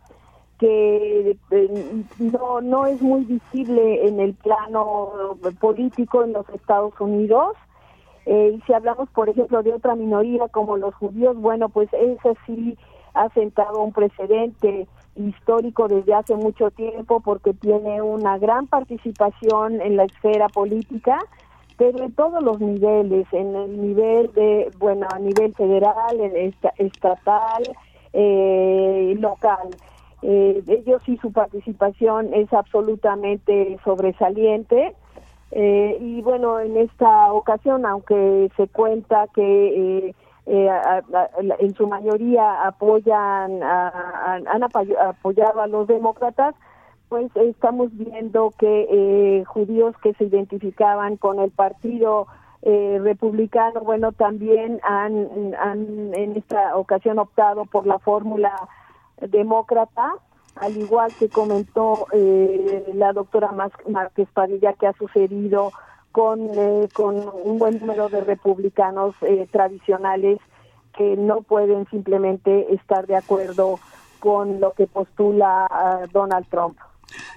que 0.61 1.37
eh, 1.51 2.05
no, 2.20 2.61
no 2.61 2.87
es 2.87 3.03
muy 3.03 3.25
visible 3.25 4.07
en 4.07 4.20
el 4.20 4.35
plano 4.35 5.37
político 5.59 6.23
en 6.23 6.35
los 6.35 6.49
Estados 6.51 6.95
Unidos. 7.01 7.57
y 8.25 8.61
si 8.64 8.73
hablamos, 8.73 9.09
por 9.11 9.29
ejemplo, 9.29 9.64
de 9.64 9.73
otra 9.73 9.97
minoría 9.97 10.47
como 10.47 10.77
los 10.77 10.95
judíos, 10.95 11.37
bueno, 11.37 11.68
pues 11.70 11.89
es 11.93 12.18
así 12.25 12.79
ha 13.14 13.28
sentado 13.30 13.82
un 13.82 13.92
precedente 13.92 14.86
histórico 15.16 15.88
desde 15.88 16.14
hace 16.14 16.34
mucho 16.34 16.70
tiempo 16.70 17.20
porque 17.20 17.52
tiene 17.52 18.00
una 18.00 18.38
gran 18.38 18.66
participación 18.66 19.80
en 19.80 19.96
la 19.96 20.04
esfera 20.04 20.48
política, 20.48 21.18
en 21.78 22.12
todos 22.12 22.42
los 22.42 22.60
niveles, 22.60 23.26
en 23.32 23.54
el 23.54 23.80
nivel 23.80 24.32
de, 24.34 24.70
bueno, 24.78 25.06
a 25.12 25.18
nivel 25.18 25.54
federal, 25.54 26.20
estatal, 26.78 27.62
eh, 28.12 29.14
local. 29.18 29.70
Eh, 30.22 30.62
ellos 30.68 31.02
sí 31.04 31.18
su 31.20 31.32
participación 31.32 32.32
es 32.32 32.52
absolutamente 32.52 33.78
sobresaliente. 33.84 34.94
Eh, 35.50 35.98
y 36.00 36.22
bueno, 36.22 36.60
en 36.60 36.76
esta 36.76 37.32
ocasión, 37.32 37.84
aunque 37.84 38.50
se 38.56 38.68
cuenta 38.68 39.26
que 39.34 40.14
eh, 40.47 40.68
eh, 40.68 41.55
en 41.61 41.74
su 41.74 41.86
mayoría 41.86 42.66
apoyan 42.66 43.62
han 43.62 44.62
apoyado 44.62 45.61
a 45.61 45.66
los 45.68 45.86
demócratas 45.86 46.57
pues 47.09 47.30
estamos 47.36 47.97
viendo 47.97 48.53
que 48.59 48.88
eh, 48.90 49.45
judíos 49.45 49.95
que 50.03 50.14
se 50.14 50.24
identificaban 50.24 51.16
con 51.16 51.38
el 51.38 51.53
partido 51.53 52.26
eh, 52.62 52.99
republicano 53.01 53.82
bueno 53.82 54.11
también 54.11 54.80
han, 54.82 55.55
han 55.61 56.12
en 56.14 56.36
esta 56.36 56.76
ocasión 56.76 57.20
optado 57.20 57.64
por 57.66 57.86
la 57.86 58.01
fórmula 58.01 58.53
demócrata 59.20 60.12
al 60.57 60.76
igual 60.76 61.12
que 61.18 61.28
comentó 61.28 62.07
la 62.95 63.12
doctora 63.12 63.53
Márquez 63.86 64.28
Padilla 64.34 64.72
que 64.72 64.88
ha 64.88 64.93
sucedido 64.95 65.70
con, 66.12 66.50
eh, 66.54 66.88
con 66.92 67.16
un 67.44 67.58
buen 67.58 67.80
número 67.80 68.08
de 68.08 68.20
republicanos 68.20 69.14
eh, 69.22 69.48
tradicionales 69.50 70.38
que 70.96 71.16
no 71.16 71.40
pueden 71.42 71.86
simplemente 71.88 72.72
estar 72.74 73.06
de 73.06 73.16
acuerdo 73.16 73.78
con 74.20 74.60
lo 74.60 74.72
que 74.72 74.86
postula 74.86 75.66
ah, 75.70 76.02
Donald 76.12 76.46
Trump. 76.48 76.78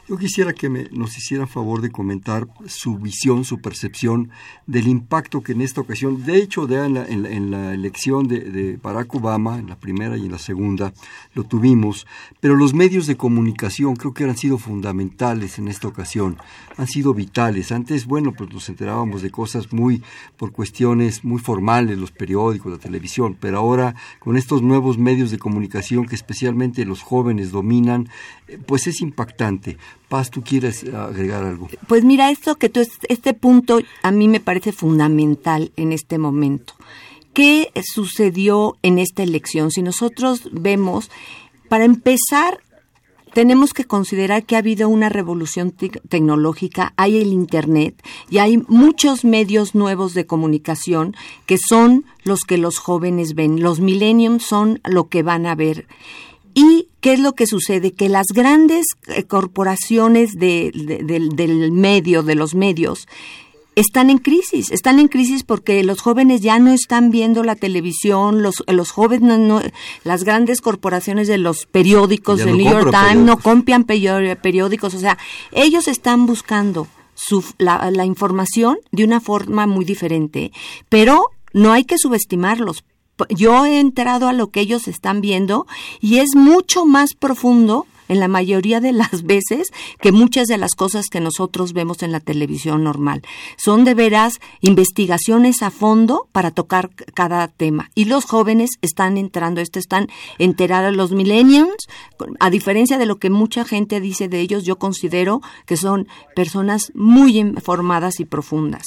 Yo 0.08 0.18
quisiera 0.18 0.54
que 0.54 0.70
me, 0.70 0.88
nos 0.92 1.18
hicieran 1.18 1.48
favor 1.48 1.82
de 1.82 1.92
comentar 1.92 2.48
su 2.68 2.98
visión, 2.98 3.44
su 3.44 3.60
percepción 3.60 4.30
del 4.68 4.88
impacto 4.88 5.42
que 5.42 5.54
en 5.54 5.62
esta 5.62 5.82
ocasión, 5.82 6.24
de 6.26 6.38
hecho, 6.38 6.68
de 6.68 6.76
en, 6.86 6.94
la, 6.94 7.06
en, 7.08 7.52
la, 7.52 7.74
elección 7.74 8.28
de, 8.28 8.40
de, 8.40 8.78
Barack 8.78 9.16
Obama, 9.16 9.58
en 9.58 9.68
la 9.68 9.80
primera 9.80 10.18
y 10.18 10.26
en 10.26 10.32
la 10.32 10.38
segunda, 10.38 10.94
lo 11.34 11.44
tuvimos, 11.44 12.06
pero 12.40 12.56
los 12.56 12.74
medios 12.74 13.08
de 13.08 13.18
comunicación 13.18 13.96
creo 13.96 14.14
que 14.14 14.26
han 14.26 14.38
sido 14.38 14.58
fundamentales 14.58 15.58
en 15.58 15.68
esta 15.68 15.88
ocasión, 15.88 16.38
han 16.78 16.88
sido 16.88 17.14
vitales. 17.14 17.72
Antes, 17.72 18.06
bueno, 18.06 18.34
pues 18.34 18.54
nos 18.54 18.70
enterábamos 18.70 19.22
de 19.22 19.32
cosas 19.32 19.74
muy, 19.74 20.04
por 20.38 20.52
cuestiones 20.52 21.24
muy 21.24 21.40
formales, 21.40 21.98
los 21.98 22.12
periódicos, 22.12 22.72
la 22.72 22.78
televisión, 22.78 23.38
pero 23.40 23.58
ahora 23.58 23.96
con 24.20 24.38
estos 24.38 24.62
nuevos 24.62 24.98
medios 24.98 25.32
de 25.32 25.40
comunicación 25.40 26.06
que 26.06 26.16
especialmente 26.16 26.86
los 26.86 27.02
jóvenes 27.02 27.52
dominan, 27.52 28.10
eh, 28.48 28.60
pues 28.66 28.88
es 28.88 29.02
impactante. 29.02 29.65
Paz, 30.10 30.32
¿tú 30.32 30.44
quieres 30.44 30.84
agregar 30.84 31.44
algo? 31.44 31.68
Pues 31.88 32.04
mira, 32.04 32.32
esto 32.32 32.56
que 32.56 32.70
tú, 32.70 32.82
este 33.10 33.34
punto 33.34 33.80
a 34.04 34.12
mí 34.12 34.28
me 34.28 34.40
parece 34.40 34.72
fundamental 34.72 35.72
en 35.76 35.92
este 35.92 36.18
momento. 36.18 36.74
¿Qué 37.34 37.72
sucedió 37.84 38.78
en 38.82 38.98
esta 38.98 39.24
elección? 39.24 39.72
Si 39.72 39.82
nosotros 39.82 40.50
vemos, 40.54 41.12
para 41.68 41.84
empezar, 41.84 42.62
tenemos 43.36 43.74
que 43.74 43.84
considerar 43.84 44.46
que 44.46 44.56
ha 44.56 44.60
habido 44.60 44.88
una 44.88 45.10
revolución 45.10 45.72
tecnológica, 45.72 46.94
hay 46.96 47.18
el 47.18 47.34
Internet 47.34 48.02
y 48.30 48.38
hay 48.38 48.64
muchos 48.70 49.26
medios 49.26 49.76
nuevos 49.76 50.14
de 50.14 50.26
comunicación 50.26 51.14
que 51.46 51.58
son 51.58 52.06
los 52.24 52.46
que 52.46 52.58
los 52.58 52.78
jóvenes 52.78 53.36
ven. 53.36 53.62
Los 53.62 53.82
millenniums 53.82 54.46
son 54.46 54.80
lo 54.86 55.10
que 55.10 55.22
van 55.22 55.48
a 55.48 55.56
ver. 55.56 55.86
¿Y 56.56 56.88
qué 57.02 57.14
es 57.14 57.20
lo 57.20 57.34
que 57.34 57.46
sucede? 57.46 57.92
Que 57.92 58.10
las 58.10 58.28
grandes 58.34 58.86
eh, 59.08 59.26
corporaciones 59.26 60.32
del 60.32 61.72
medio, 61.74 62.24
de 62.24 62.36
los 62.36 62.56
medios, 62.56 63.08
están 63.76 64.10
en 64.10 64.20
crisis, 64.20 64.72
están 64.72 65.00
en 65.00 65.10
crisis 65.10 65.44
porque 65.44 65.84
los 65.84 66.00
jóvenes 66.00 66.40
ya 66.40 66.58
no 66.60 66.72
están 66.72 67.12
viendo 67.12 67.44
la 67.44 67.56
televisión, 67.56 68.42
los, 68.42 68.64
los 68.68 68.92
jóvenes, 68.92 69.38
no, 69.38 69.62
las 70.06 70.24
grandes 70.24 70.62
corporaciones 70.62 71.28
de 71.28 71.38
los 71.38 71.66
periódicos, 71.66 72.40
el 72.40 72.58
New 72.58 72.72
York 72.72 72.90
Times, 72.92 73.26
no 73.26 73.38
compran 73.38 73.84
periódicos, 73.84 74.94
o 74.94 75.00
sea, 75.00 75.18
ellos 75.52 75.90
están 75.90 76.26
buscando 76.26 76.88
su, 77.16 77.44
la, 77.58 77.92
la 77.92 78.06
información 78.06 78.78
de 78.94 79.04
una 79.04 79.20
forma 79.20 79.68
muy 79.68 79.84
diferente, 79.84 80.54
pero 80.88 81.32
no 81.52 81.74
hay 81.74 81.84
que 81.84 81.98
subestimarlos 81.98 82.86
yo 83.30 83.66
he 83.66 83.80
entrado 83.80 84.28
a 84.28 84.34
lo 84.34 84.52
que 84.52 84.62
ellos 84.62 84.88
están 84.88 85.22
viendo 85.22 85.68
y 86.02 86.18
es 86.18 86.36
mucho 86.36 86.86
más 86.86 87.14
profundo 87.14 87.86
en 88.08 88.20
la 88.20 88.28
mayoría 88.28 88.80
de 88.80 88.92
las 88.92 89.24
veces 89.24 89.72
que 90.02 90.12
muchas 90.12 90.48
de 90.48 90.58
las 90.58 90.76
cosas 90.76 91.08
que 91.08 91.20
nosotros 91.20 91.74
vemos 91.74 92.04
en 92.04 92.12
la 92.12 92.20
televisión 92.20 92.84
normal. 92.84 93.22
Son 93.58 93.84
de 93.84 93.94
veras 93.94 94.40
investigaciones 94.62 95.62
a 95.62 95.72
fondo 95.72 96.28
para 96.32 96.52
tocar 96.52 96.90
cada 97.14 97.48
tema. 97.48 97.90
Y 97.96 98.06
los 98.06 98.26
jóvenes 98.26 98.72
están 98.82 99.18
entrando, 99.18 99.62
esto 99.62 99.80
están 99.80 100.08
enterados 100.38 100.96
los 100.96 101.12
millennials, 101.12 101.88
a 102.40 102.50
diferencia 102.50 102.98
de 102.98 103.06
lo 103.06 103.18
que 103.18 103.30
mucha 103.30 103.66
gente 103.66 104.00
dice 104.00 104.28
de 104.28 104.40
ellos, 104.40 104.64
yo 104.64 104.78
considero 104.78 105.42
que 105.66 105.78
son 105.78 106.08
personas 106.36 106.92
muy 106.94 107.38
informadas 107.38 108.20
y 108.20 108.26
profundas. 108.26 108.84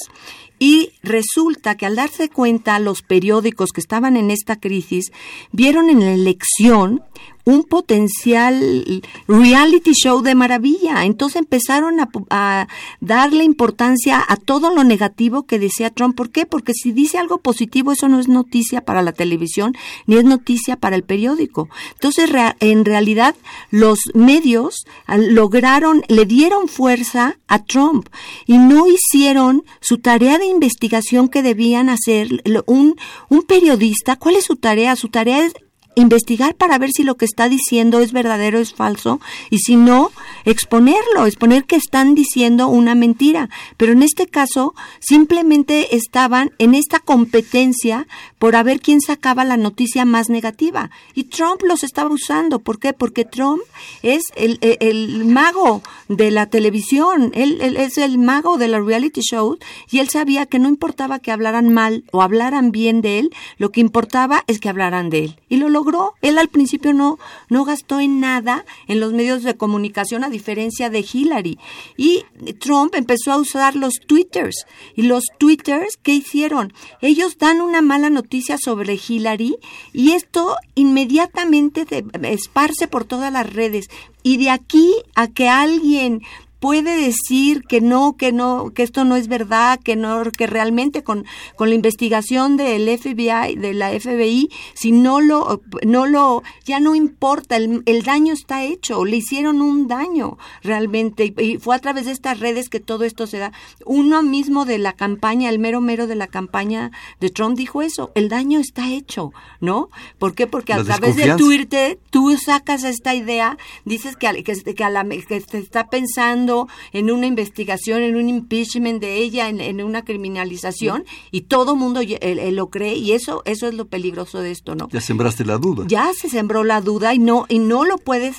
Y 0.59 0.91
resulta 1.01 1.75
que 1.75 1.85
al 1.85 1.95
darse 1.95 2.29
cuenta 2.29 2.77
los 2.79 3.01
periódicos 3.01 3.71
que 3.71 3.81
estaban 3.81 4.17
en 4.17 4.29
esta 4.29 4.59
crisis, 4.59 5.11
vieron 5.51 5.89
en 5.89 6.01
la 6.01 6.13
elección 6.13 7.01
un 7.45 7.63
potencial 7.63 9.01
reality 9.27 9.91
show 9.93 10.21
de 10.21 10.35
maravilla. 10.35 11.05
Entonces 11.05 11.37
empezaron 11.37 11.97
a, 12.29 12.67
darle 13.01 13.43
importancia 13.43 14.23
a 14.27 14.35
todo 14.35 14.73
lo 14.73 14.83
negativo 14.83 15.43
que 15.43 15.59
decía 15.59 15.89
Trump. 15.89 16.15
¿Por 16.15 16.29
qué? 16.29 16.45
Porque 16.45 16.73
si 16.73 16.91
dice 16.91 17.17
algo 17.17 17.39
positivo, 17.39 17.91
eso 17.91 18.07
no 18.07 18.19
es 18.19 18.27
noticia 18.27 18.81
para 18.81 19.01
la 19.01 19.13
televisión 19.13 19.75
ni 20.05 20.17
es 20.17 20.23
noticia 20.23 20.75
para 20.75 20.95
el 20.95 21.03
periódico. 21.03 21.69
Entonces, 21.93 22.29
en 22.59 22.85
realidad, 22.85 23.35
los 23.71 23.99
medios 24.13 24.85
lograron, 25.07 26.03
le 26.07 26.25
dieron 26.25 26.67
fuerza 26.67 27.37
a 27.47 27.63
Trump 27.63 28.07
y 28.45 28.57
no 28.57 28.85
hicieron 28.87 29.63
su 29.81 29.97
tarea 29.97 30.37
de 30.37 30.45
investigación 30.45 31.29
que 31.29 31.41
debían 31.41 31.89
hacer 31.89 32.43
un, 32.65 32.95
un 33.29 33.41
periodista. 33.43 34.15
¿Cuál 34.17 34.35
es 34.35 34.45
su 34.45 34.55
tarea? 34.55 34.95
Su 34.95 35.09
tarea 35.09 35.45
es 35.45 35.53
investigar 35.99 36.55
para 36.55 36.77
ver 36.77 36.91
si 36.91 37.03
lo 37.03 37.15
que 37.15 37.25
está 37.25 37.49
diciendo 37.49 37.99
es 37.99 38.11
verdadero 38.11 38.59
o 38.59 38.61
es 38.61 38.73
falso 38.73 39.19
y 39.49 39.59
si 39.59 39.75
no, 39.75 40.11
exponerlo, 40.45 41.25
exponer 41.25 41.65
que 41.65 41.75
están 41.75 42.15
diciendo 42.15 42.67
una 42.67 42.95
mentira. 42.95 43.49
Pero 43.77 43.91
en 43.93 44.03
este 44.03 44.27
caso 44.27 44.73
simplemente 44.99 45.95
estaban 45.95 46.51
en 46.57 46.75
esta 46.75 46.99
competencia 46.99 48.07
por 48.37 48.55
a 48.55 48.63
ver 48.63 48.79
quién 48.79 49.01
sacaba 49.01 49.43
la 49.45 49.57
noticia 49.57 50.05
más 50.05 50.29
negativa. 50.29 50.91
Y 51.13 51.25
Trump 51.25 51.61
los 51.63 51.83
estaba 51.83 52.09
usando. 52.09 52.59
¿Por 52.59 52.79
qué? 52.79 52.93
Porque 52.93 53.25
Trump 53.25 53.61
es 54.01 54.23
el, 54.35 55.25
mago 55.25 55.81
de 56.07 56.31
la 56.31 56.47
televisión, 56.47 57.31
él 57.33 57.59
es 57.61 57.97
el 57.97 58.17
mago 58.17 58.57
de 58.57 58.67
la 58.67 58.79
reality 58.79 59.21
show 59.21 59.57
y 59.91 59.99
él 59.99 60.09
sabía 60.09 60.45
que 60.45 60.59
no 60.59 60.67
importaba 60.67 61.19
que 61.19 61.31
hablaran 61.31 61.69
mal 61.69 62.03
o 62.11 62.21
hablaran 62.21 62.71
bien 62.71 63.01
de 63.01 63.19
él, 63.19 63.29
lo 63.57 63.71
que 63.71 63.81
importaba 63.81 64.43
es 64.47 64.59
que 64.59 64.69
hablaran 64.69 65.09
de 65.09 65.25
él. 65.25 65.39
Y 65.49 65.57
lo 65.57 65.69
logró. 65.69 65.88
Él 66.21 66.37
al 66.37 66.49
principio 66.49 66.93
no, 66.93 67.19
no 67.49 67.65
gastó 67.65 67.99
en 67.99 68.19
nada 68.19 68.65
en 68.87 68.99
los 68.99 69.13
medios 69.13 69.43
de 69.43 69.57
comunicación 69.57 70.23
a 70.23 70.29
diferencia 70.29 70.89
de 70.89 71.05
Hillary. 71.11 71.57
Y 71.97 72.23
Trump 72.59 72.95
empezó 72.95 73.31
a 73.31 73.37
usar 73.37 73.75
los 73.75 73.95
twitters. 74.05 74.65
Y 74.95 75.03
los 75.03 75.23
twitters, 75.37 75.97
¿qué 76.01 76.13
hicieron? 76.13 76.73
Ellos 77.01 77.37
dan 77.37 77.61
una 77.61 77.81
mala 77.81 78.09
noticia 78.09 78.57
sobre 78.57 78.99
Hillary 79.07 79.57
y 79.93 80.11
esto 80.11 80.55
inmediatamente 80.75 81.85
esparce 82.23 82.87
por 82.87 83.05
todas 83.05 83.31
las 83.31 83.51
redes. 83.51 83.89
Y 84.23 84.37
de 84.37 84.49
aquí 84.49 84.93
a 85.15 85.27
que 85.27 85.49
alguien 85.49 86.21
puede 86.59 86.97
decir 86.97 87.63
que 87.63 87.81
no, 87.81 88.15
que 88.17 88.31
no, 88.31 88.71
que 88.73 88.83
esto 88.83 89.05
no 89.05 89.15
es 89.15 89.27
verdad, 89.27 89.79
que 89.79 89.95
no, 89.95 90.23
que 90.31 90.47
realmente 90.47 91.03
con, 91.03 91.25
con 91.55 91.69
la 91.69 91.75
investigación 91.75 92.57
del 92.57 92.85
FBI, 92.97 93.55
de 93.55 93.73
la 93.73 93.91
FBI, 93.91 94.49
si 94.73 94.91
no 94.91 95.21
lo, 95.21 95.61
no 95.85 96.05
lo, 96.05 96.43
ya 96.65 96.79
no 96.79 96.95
importa, 96.95 97.55
el, 97.55 97.81
el 97.85 98.03
daño 98.03 98.33
está 98.33 98.63
hecho, 98.63 99.05
le 99.05 99.17
hicieron 99.17 99.61
un 99.61 99.87
daño 99.87 100.37
realmente, 100.61 101.33
y, 101.37 101.57
fue 101.57 101.75
a 101.75 101.79
través 101.79 102.05
de 102.05 102.11
estas 102.11 102.39
redes 102.39 102.69
que 102.69 102.79
todo 102.79 103.05
esto 103.05 103.25
se 103.25 103.37
da. 103.37 103.53
Uno 103.85 104.21
mismo 104.21 104.65
de 104.65 104.77
la 104.77 104.93
campaña, 104.93 105.49
el 105.49 105.59
mero 105.59 105.81
mero 105.81 106.07
de 106.07 106.15
la 106.15 106.27
campaña 106.27 106.91
de 107.19 107.29
Trump 107.29 107.57
dijo 107.57 107.81
eso, 107.81 108.11
el 108.15 108.27
daño 108.27 108.59
está 108.59 108.91
hecho, 108.91 109.31
¿no? 109.61 109.89
¿Por 110.17 110.35
qué? 110.35 110.45
Porque 110.47 110.73
a 110.73 110.83
través 110.83 111.15
de 111.15 111.35
Twitter 111.35 111.99
tú 112.09 112.35
sacas 112.37 112.83
esta 112.83 113.15
idea, 113.15 113.57
dices 113.85 114.17
que, 114.17 114.43
que, 114.43 114.55
que, 114.55 114.83
a 114.83 114.89
la, 114.89 115.05
que 115.05 115.39
se 115.41 115.57
está 115.57 115.89
pensando 115.89 116.48
en 116.91 117.11
una 117.11 117.25
investigación, 117.25 118.01
en 118.01 118.15
un 118.15 118.29
impeachment 118.29 119.01
de 119.01 119.17
ella, 119.17 119.49
en, 119.49 119.81
una 119.81 120.03
criminalización, 120.03 121.05
y 121.31 121.41
todo 121.41 121.75
mundo 121.75 122.01
lo 122.01 122.69
cree, 122.69 122.95
y 122.95 123.13
eso, 123.13 123.41
eso 123.45 123.67
es 123.67 123.73
lo 123.73 123.85
peligroso 123.85 124.41
de 124.41 124.51
esto, 124.51 124.75
¿no? 124.75 124.89
Ya 124.89 125.01
sembraste 125.01 125.45
la 125.45 125.57
duda. 125.57 125.85
Ya 125.87 126.11
se 126.13 126.29
sembró 126.29 126.63
la 126.63 126.81
duda 126.81 127.13
y 127.13 127.19
no, 127.19 127.45
y 127.49 127.59
no 127.59 127.85
lo 127.85 127.97
puedes, 127.97 128.37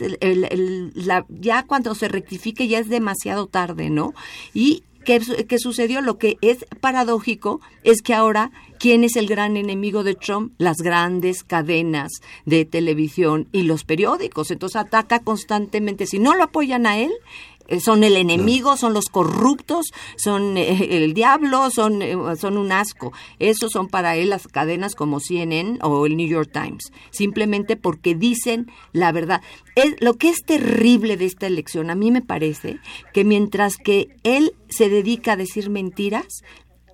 ya 1.28 1.62
cuando 1.64 1.94
se 1.94 2.08
rectifique 2.08 2.68
ya 2.68 2.78
es 2.78 2.88
demasiado 2.88 3.46
tarde, 3.46 3.90
¿no? 3.90 4.14
Y 4.54 4.82
¿Qué, 5.04 5.58
sucedió? 5.58 6.02
Lo 6.02 6.18
que 6.18 6.36
es 6.42 6.66
paradójico 6.80 7.60
es 7.84 8.02
que 8.02 8.12
ahora, 8.12 8.50
¿quién 8.78 9.02
es 9.02 9.16
el 9.16 9.26
gran 9.26 9.56
enemigo 9.56 10.04
de 10.04 10.14
Trump? 10.14 10.52
Las 10.58 10.76
grandes 10.78 11.42
cadenas 11.42 12.12
de 12.44 12.66
televisión 12.66 13.48
y 13.50 13.62
los 13.62 13.84
periódicos. 13.84 14.50
Entonces 14.50 14.76
ataca 14.76 15.20
constantemente. 15.20 16.06
Si 16.06 16.18
no 16.18 16.34
lo 16.34 16.44
apoyan 16.44 16.86
a 16.86 16.98
él, 16.98 17.10
eh, 17.10 17.59
son 17.78 18.02
el 18.02 18.16
enemigo, 18.16 18.76
son 18.76 18.94
los 18.94 19.06
corruptos, 19.06 19.92
son 20.16 20.56
eh, 20.56 21.04
el 21.04 21.14
diablo, 21.14 21.70
son, 21.70 22.02
eh, 22.02 22.16
son 22.38 22.58
un 22.58 22.72
asco. 22.72 23.12
Esos 23.38 23.70
son 23.72 23.88
para 23.88 24.16
él 24.16 24.30
las 24.30 24.48
cadenas 24.48 24.94
como 24.94 25.20
CNN 25.20 25.78
o 25.82 26.06
el 26.06 26.16
New 26.16 26.28
York 26.28 26.50
Times, 26.52 26.92
simplemente 27.10 27.76
porque 27.76 28.14
dicen 28.14 28.70
la 28.92 29.12
verdad. 29.12 29.42
Es, 29.76 29.94
lo 30.00 30.14
que 30.14 30.30
es 30.30 30.42
terrible 30.44 31.16
de 31.16 31.26
esta 31.26 31.46
elección, 31.46 31.90
a 31.90 31.94
mí 31.94 32.10
me 32.10 32.22
parece 32.22 32.78
que 33.12 33.24
mientras 33.24 33.76
que 33.76 34.08
él 34.24 34.52
se 34.68 34.88
dedica 34.88 35.32
a 35.32 35.36
decir 35.36 35.70
mentiras, 35.70 36.42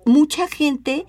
mucha 0.05 0.47
gente 0.47 1.05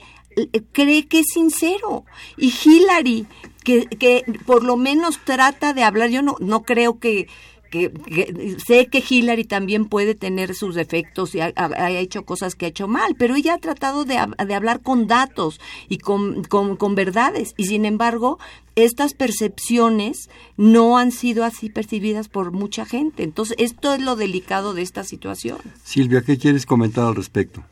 cree 0.73 1.07
que 1.07 1.21
es 1.21 1.27
sincero. 1.33 2.05
Y 2.37 2.53
Hillary, 2.64 3.27
que, 3.64 3.87
que 3.87 4.25
por 4.47 4.64
lo 4.64 4.77
menos 4.77 5.19
trata 5.25 5.73
de 5.73 5.83
hablar, 5.83 6.11
yo 6.11 6.23
no, 6.23 6.37
no 6.41 6.62
creo 6.62 6.99
que 6.99 7.29
que, 7.71 8.57
sé 8.66 8.87
que 8.87 9.03
Hillary 9.07 9.45
también 9.45 9.87
puede 9.87 10.14
tener 10.14 10.55
sus 10.55 10.75
defectos 10.75 11.35
y 11.35 11.41
ha, 11.41 11.53
hecho 11.91 12.25
cosas 12.25 12.55
que 12.55 12.66
ha 12.66 12.69
hecho 12.69 12.89
mal, 12.89 13.14
pero 13.19 13.35
ella 13.35 13.55
ha 13.55 13.59
tratado 13.59 14.05
de, 14.05 14.19
hablar 14.19 14.81
con 14.81 15.07
datos 15.07 15.61
y 15.89 15.99
con, 15.99 16.45
con, 16.45 16.95
verdades 16.95 17.55
y 17.57 17.64
sin 17.64 17.85
embargo 17.85 18.39
estas 18.75 19.14
percepciones 19.14 20.31
no 20.57 20.99
han 20.99 21.12
sido 21.12 21.45
así 21.45 21.69
percibidas 21.69 22.29
por 22.29 22.53
mucha 22.53 22.85
gente. 22.85 23.23
Entonces 23.23 23.57
esto 23.59 23.93
es 23.93 24.01
lo 24.01 24.16
delicado 24.16 24.75
de 24.75 24.83
esta 24.83 25.05
situación. 25.05 25.59
Silvia, 25.83 26.23
¿qué 26.23 26.39
quieres 26.39 26.66
comentar 26.66 27.07
al 27.07 27.16
respecto? 27.16 27.62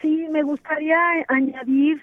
Sí, 0.00 0.24
me 0.30 0.42
gustaría 0.42 0.96
añadir 1.28 2.02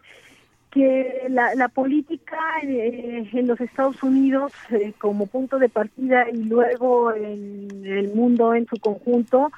que 0.72 1.28
la, 1.30 1.54
la 1.56 1.68
política 1.68 2.38
eh, 2.64 3.30
en 3.34 3.48
los 3.48 3.60
Estados 3.60 4.02
Unidos 4.02 4.54
eh, 4.72 4.94
como 4.98 5.28
punto 5.28 5.60
de 5.60 5.70
partida 5.70 6.30
y 6.30 6.44
luego 6.46 7.14
en 7.14 7.68
el 7.86 8.14
mundo 8.14 8.54
en 8.56 8.66
su 8.68 8.78
conjunto 8.78 9.52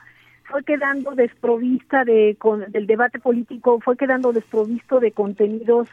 fue 0.43 0.64
quedando 0.64 1.11
desprovista 1.11 2.03
de 2.03 2.36
con, 2.38 2.72
del 2.72 2.88
debate 2.88 3.20
político 3.20 3.80
fue 3.80 3.95
quedando 3.95 4.34
desprovisto 4.34 4.99
de 4.99 5.11
contenidos 5.11 5.88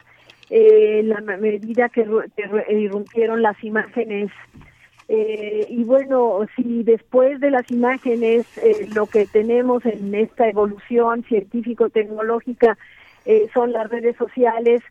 eh, 0.53 1.01
la 1.05 1.21
medida 1.21 1.87
que, 1.87 2.05
que 2.35 2.73
irrumpieron 2.77 3.41
las 3.41 3.63
imágenes. 3.63 4.31
Eh, 5.07 5.65
y 5.69 5.83
bueno, 5.85 6.39
si 6.57 6.83
después 6.83 7.39
de 7.39 7.51
las 7.51 7.71
imágenes 7.71 8.45
eh, 8.57 8.89
lo 8.93 9.05
que 9.05 9.25
tenemos 9.25 9.85
en 9.85 10.13
esta 10.13 10.49
evolución 10.49 11.23
científico-tecnológica 11.23 12.77
son 13.53 13.71
las 13.71 13.89
redes 13.89 14.17
sociales, 14.17 14.81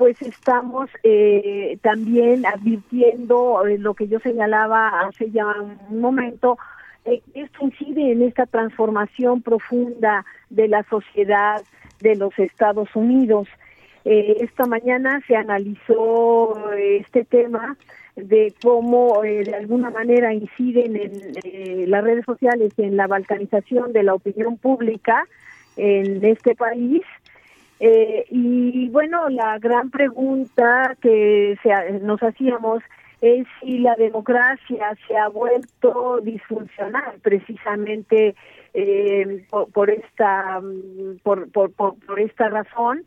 pues 0.00 0.16
estamos 0.22 0.88
eh, 1.02 1.76
también 1.82 2.46
advirtiendo 2.46 3.66
eh, 3.66 3.76
lo 3.76 3.92
que 3.92 4.08
yo 4.08 4.18
señalaba 4.20 4.88
hace 5.02 5.30
ya 5.30 5.44
un 5.90 6.00
momento, 6.00 6.56
eh, 7.04 7.20
esto 7.34 7.58
incide 7.66 8.12
en 8.12 8.22
esta 8.22 8.46
transformación 8.46 9.42
profunda 9.42 10.24
de 10.48 10.68
la 10.68 10.84
sociedad 10.84 11.60
de 12.00 12.16
los 12.16 12.32
Estados 12.38 12.88
Unidos. 12.96 13.46
esta 14.04 14.64
mañana 14.64 15.20
se 15.26 15.36
analizó 15.36 16.54
este 16.72 17.26
tema 17.26 17.76
de 18.16 18.54
cómo 18.62 19.20
de 19.20 19.54
alguna 19.54 19.90
manera 19.90 20.32
inciden 20.32 20.96
en 20.96 21.90
las 21.90 22.02
redes 22.02 22.24
sociales 22.24 22.72
en 22.78 22.96
la 22.96 23.06
balcanización 23.06 23.92
de 23.92 24.02
la 24.02 24.14
opinión 24.14 24.56
pública 24.56 25.26
en 25.76 26.24
este 26.24 26.54
país 26.54 27.02
eh, 27.82 28.26
y 28.28 28.90
bueno, 28.90 29.30
la 29.30 29.58
gran 29.58 29.90
pregunta 29.90 30.96
que 31.00 31.58
nos 32.02 32.22
hacíamos 32.22 32.82
es 33.22 33.46
si 33.60 33.78
la 33.78 33.94
democracia 33.96 34.96
se 35.08 35.16
ha 35.16 35.28
vuelto 35.28 36.20
disfuncional 36.22 37.14
precisamente 37.22 38.34
eh, 38.74 39.46
por, 39.72 39.88
esta 39.88 40.60
por, 41.22 41.50
por, 41.50 41.72
por, 41.72 42.20
esta 42.20 42.50
razón. 42.50 43.02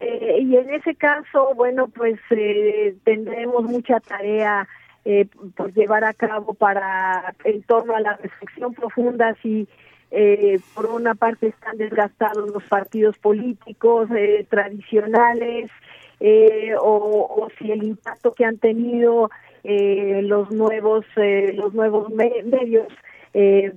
Eh, 0.00 0.38
y 0.42 0.56
en 0.56 0.70
ese 0.70 0.94
caso 0.94 1.54
bueno 1.54 1.88
pues 1.88 2.18
tendremos 3.04 3.64
mucha 3.64 4.00
tarea 4.00 4.66
por 5.56 5.72
llevar 5.74 6.04
a 6.04 6.14
cabo 6.14 6.54
para 6.54 7.34
en 7.44 7.62
torno 7.62 7.96
a 7.96 8.00
la 8.00 8.16
reflexión 8.16 8.72
profunda 8.74 9.34
si 9.42 9.66
eh, 10.10 10.58
por 10.74 10.86
una 10.86 11.14
parte 11.14 11.48
están 11.48 11.78
desgastados 11.78 12.50
los 12.50 12.62
partidos 12.64 13.16
políticos 13.18 14.08
eh, 14.16 14.46
tradicionales 14.48 15.70
eh, 16.18 16.74
o, 16.80 17.48
si 17.58 17.70
el 17.70 17.82
impacto 17.84 18.34
que 18.34 18.44
han 18.44 18.58
tenido 18.58 19.30
los 19.62 20.50
nuevos 20.52 21.04
los 21.54 21.74
nuevos 21.74 22.08
medios 22.10 22.88
eh, 23.32 23.72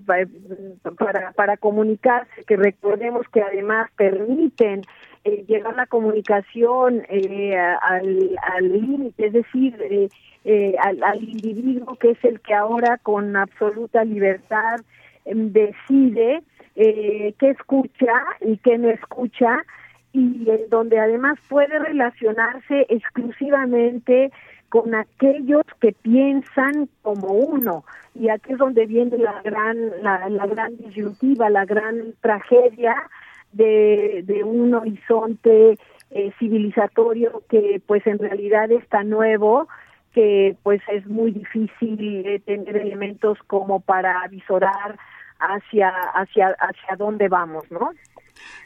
para, 0.98 1.32
para 1.34 1.58
comunicarse, 1.58 2.44
que 2.48 2.56
recordemos 2.58 3.28
que 3.32 3.42
además 3.42 3.90
permiten 3.96 4.82
eh, 5.26 5.46
llevar 5.48 5.76
la 5.76 5.86
comunicación 5.86 7.04
eh, 7.08 7.56
al 7.56 8.72
límite, 8.72 9.28
es 9.28 9.34
decir, 9.34 10.10
eh, 10.46 10.76
al, 10.80 11.04
al, 11.04 11.24
individuo 11.24 11.96
que 11.96 12.12
es 12.12 12.24
el 12.26 12.42
que 12.42 12.54
ahora 12.54 12.98
con 12.98 13.36
absoluta 13.36 14.04
libertad 14.04 14.82
decide 15.26 16.44
qué 16.76 17.36
escucha 17.40 18.14
y 18.42 18.58
qué 18.58 18.78
no 18.78 18.90
escucha 18.90 19.64
y 20.12 20.50
en 20.50 20.70
donde 20.70 21.00
además 21.00 21.40
puede 21.50 21.80
relacionarse 21.80 22.86
exclusivamente 22.90 24.32
con 24.70 24.96
aquellos 24.96 25.64
que 25.80 25.92
piensan 25.92 26.90
como 27.02 27.28
uno. 27.28 27.84
Y 28.16 28.30
aquí 28.30 28.54
es 28.54 28.58
donde 28.58 28.86
viene 28.86 29.18
la 29.18 29.42
gran 29.44 29.78
la, 30.02 30.30
la 30.30 30.48
gran 30.48 30.78
disyuntiva 30.78 31.50
la 31.50 31.66
gran 31.66 32.14
tragedia 32.22 32.96
de, 33.52 34.24
de 34.26 34.44
un 34.44 34.74
horizonte 34.74 35.78
eh, 36.12 36.32
civilizatorio 36.38 37.44
que 37.50 37.82
pues 37.86 38.06
en 38.06 38.20
realidad 38.20 38.72
está 38.72 39.04
nuevo 39.04 39.68
que 40.14 40.56
pues 40.64 40.82
es 40.92 41.06
muy 41.08 41.32
difícil 41.32 42.26
eh, 42.26 42.40
tener 42.40 42.78
elementos 42.78 43.38
como 43.48 43.80
para 43.80 44.28
visorar 44.28 44.98
hacia 45.40 45.90
hacia 46.14 46.56
hacia 46.60 46.96
dónde 46.98 47.28
vamos 47.28 47.70
no 47.72 47.92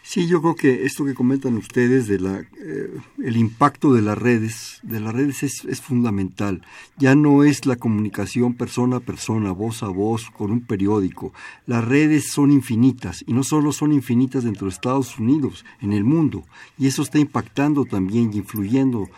Sí, 0.01 0.27
yo 0.27 0.41
creo 0.41 0.55
que 0.55 0.85
esto 0.85 1.03
que 1.03 1.13
comentan 1.13 1.57
ustedes 1.57 2.07
de 2.07 2.19
la 2.19 2.39
eh, 2.39 2.97
el 3.21 3.35
impacto 3.35 3.93
de 3.93 4.01
las 4.01 4.17
redes, 4.17 4.79
de 4.83 5.01
las 5.01 5.13
redes 5.13 5.43
es, 5.43 5.65
es, 5.65 5.81
fundamental. 5.81 6.61
Ya 6.97 7.13
no 7.13 7.43
es 7.43 7.65
la 7.65 7.75
comunicación 7.75 8.53
persona 8.53 8.97
a 8.97 8.99
persona, 9.01 9.51
voz 9.51 9.83
a 9.83 9.89
voz 9.89 10.29
con 10.29 10.51
un 10.51 10.61
periódico. 10.61 11.33
Las 11.65 11.83
redes 11.83 12.31
son 12.31 12.51
infinitas 12.51 13.23
y 13.27 13.33
no 13.33 13.43
solo 13.43 13.73
son 13.73 13.91
infinitas 13.91 14.45
dentro 14.45 14.67
de 14.67 14.73
Estados 14.73 15.19
Unidos, 15.19 15.65
en 15.81 15.91
el 15.91 16.05
mundo. 16.05 16.45
Y 16.77 16.87
eso 16.87 17.01
está 17.01 17.19
impactando 17.19 17.83
también 17.83 18.31
y 18.33 18.37
influyendo 18.37 19.09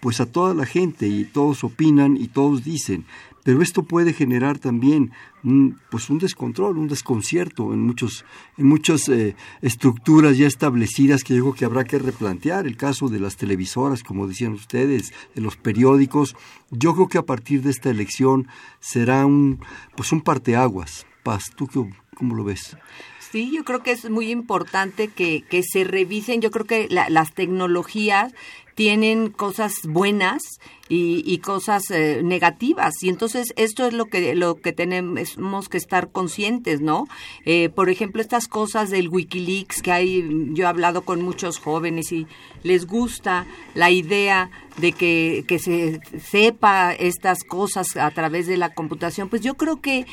pues 0.00 0.20
a 0.20 0.26
toda 0.26 0.54
la 0.54 0.66
gente 0.66 1.06
y 1.06 1.24
todos 1.24 1.64
opinan 1.64 2.16
y 2.16 2.28
todos 2.28 2.64
dicen 2.64 3.04
pero 3.42 3.62
esto 3.62 3.82
puede 3.82 4.12
generar 4.12 4.58
también 4.58 5.12
un, 5.42 5.80
pues 5.90 6.10
un 6.10 6.18
descontrol, 6.18 6.76
un 6.76 6.88
desconcierto 6.88 7.72
en 7.72 7.80
muchos 7.80 8.24
en 8.58 8.66
muchas 8.66 9.08
eh, 9.08 9.34
estructuras 9.62 10.36
ya 10.36 10.46
establecidas 10.46 11.24
que 11.24 11.34
yo 11.34 11.42
creo 11.42 11.54
que 11.54 11.64
habrá 11.64 11.84
que 11.84 11.98
replantear. 11.98 12.66
El 12.66 12.76
caso 12.76 13.08
de 13.08 13.20
las 13.20 13.36
televisoras, 13.36 14.02
como 14.02 14.26
decían 14.26 14.52
ustedes, 14.52 15.12
de 15.34 15.40
los 15.40 15.56
periódicos. 15.56 16.36
Yo 16.70 16.94
creo 16.94 17.08
que 17.08 17.18
a 17.18 17.26
partir 17.26 17.62
de 17.62 17.70
esta 17.70 17.90
elección 17.90 18.46
será 18.80 19.24
un 19.24 19.60
pues 19.96 20.12
un 20.12 20.20
parteaguas. 20.20 21.06
Paz, 21.22 21.50
¿tú 21.54 21.68
cómo 22.14 22.34
lo 22.34 22.44
ves? 22.44 22.76
Sí, 23.18 23.52
yo 23.54 23.64
creo 23.64 23.82
que 23.82 23.92
es 23.92 24.10
muy 24.10 24.30
importante 24.30 25.08
que, 25.08 25.44
que 25.48 25.62
se 25.62 25.84
revisen. 25.84 26.40
Yo 26.40 26.50
creo 26.50 26.66
que 26.66 26.88
las 26.90 27.32
tecnologías 27.32 28.32
tienen 28.80 29.28
cosas 29.28 29.82
buenas 29.84 30.58
y, 30.88 31.38
cosas 31.38 31.90
eh, 31.90 32.22
negativas. 32.24 33.02
Y 33.02 33.10
entonces 33.10 33.52
esto 33.56 33.86
es 33.86 33.92
lo 33.92 34.06
que 34.06 34.34
lo 34.34 34.56
que 34.56 34.72
tenemos 34.72 35.68
que 35.68 35.76
estar 35.76 36.10
conscientes 36.10 36.80
no 36.80 37.06
eh, 37.44 37.68
por 37.68 37.90
ejemplo 37.90 38.22
estas 38.22 38.48
cosas 38.48 38.90
del 38.90 39.08
WikiLeaks 39.08 39.82
que 39.82 39.92
hay 39.92 40.26
yo 40.52 40.64
he 40.64 40.66
hablado 40.66 41.02
con 41.02 41.22
muchos 41.22 41.58
jóvenes 41.58 42.10
y 42.10 42.26
les 42.62 42.86
gusta 42.86 43.46
la 43.74 43.90
idea 43.90 44.50
de 44.78 44.92
que, 44.92 45.44
que 45.46 45.58
se 45.58 46.00
sepa 46.18 46.92
estas 46.92 47.44
cosas 47.44 47.96
a 47.96 48.10
través 48.10 48.46
de 48.46 48.56
la 48.56 48.74
computación 48.74 49.28
pues 49.28 49.42
yo 49.42 49.54
creo 49.54 49.80
que 49.80 50.06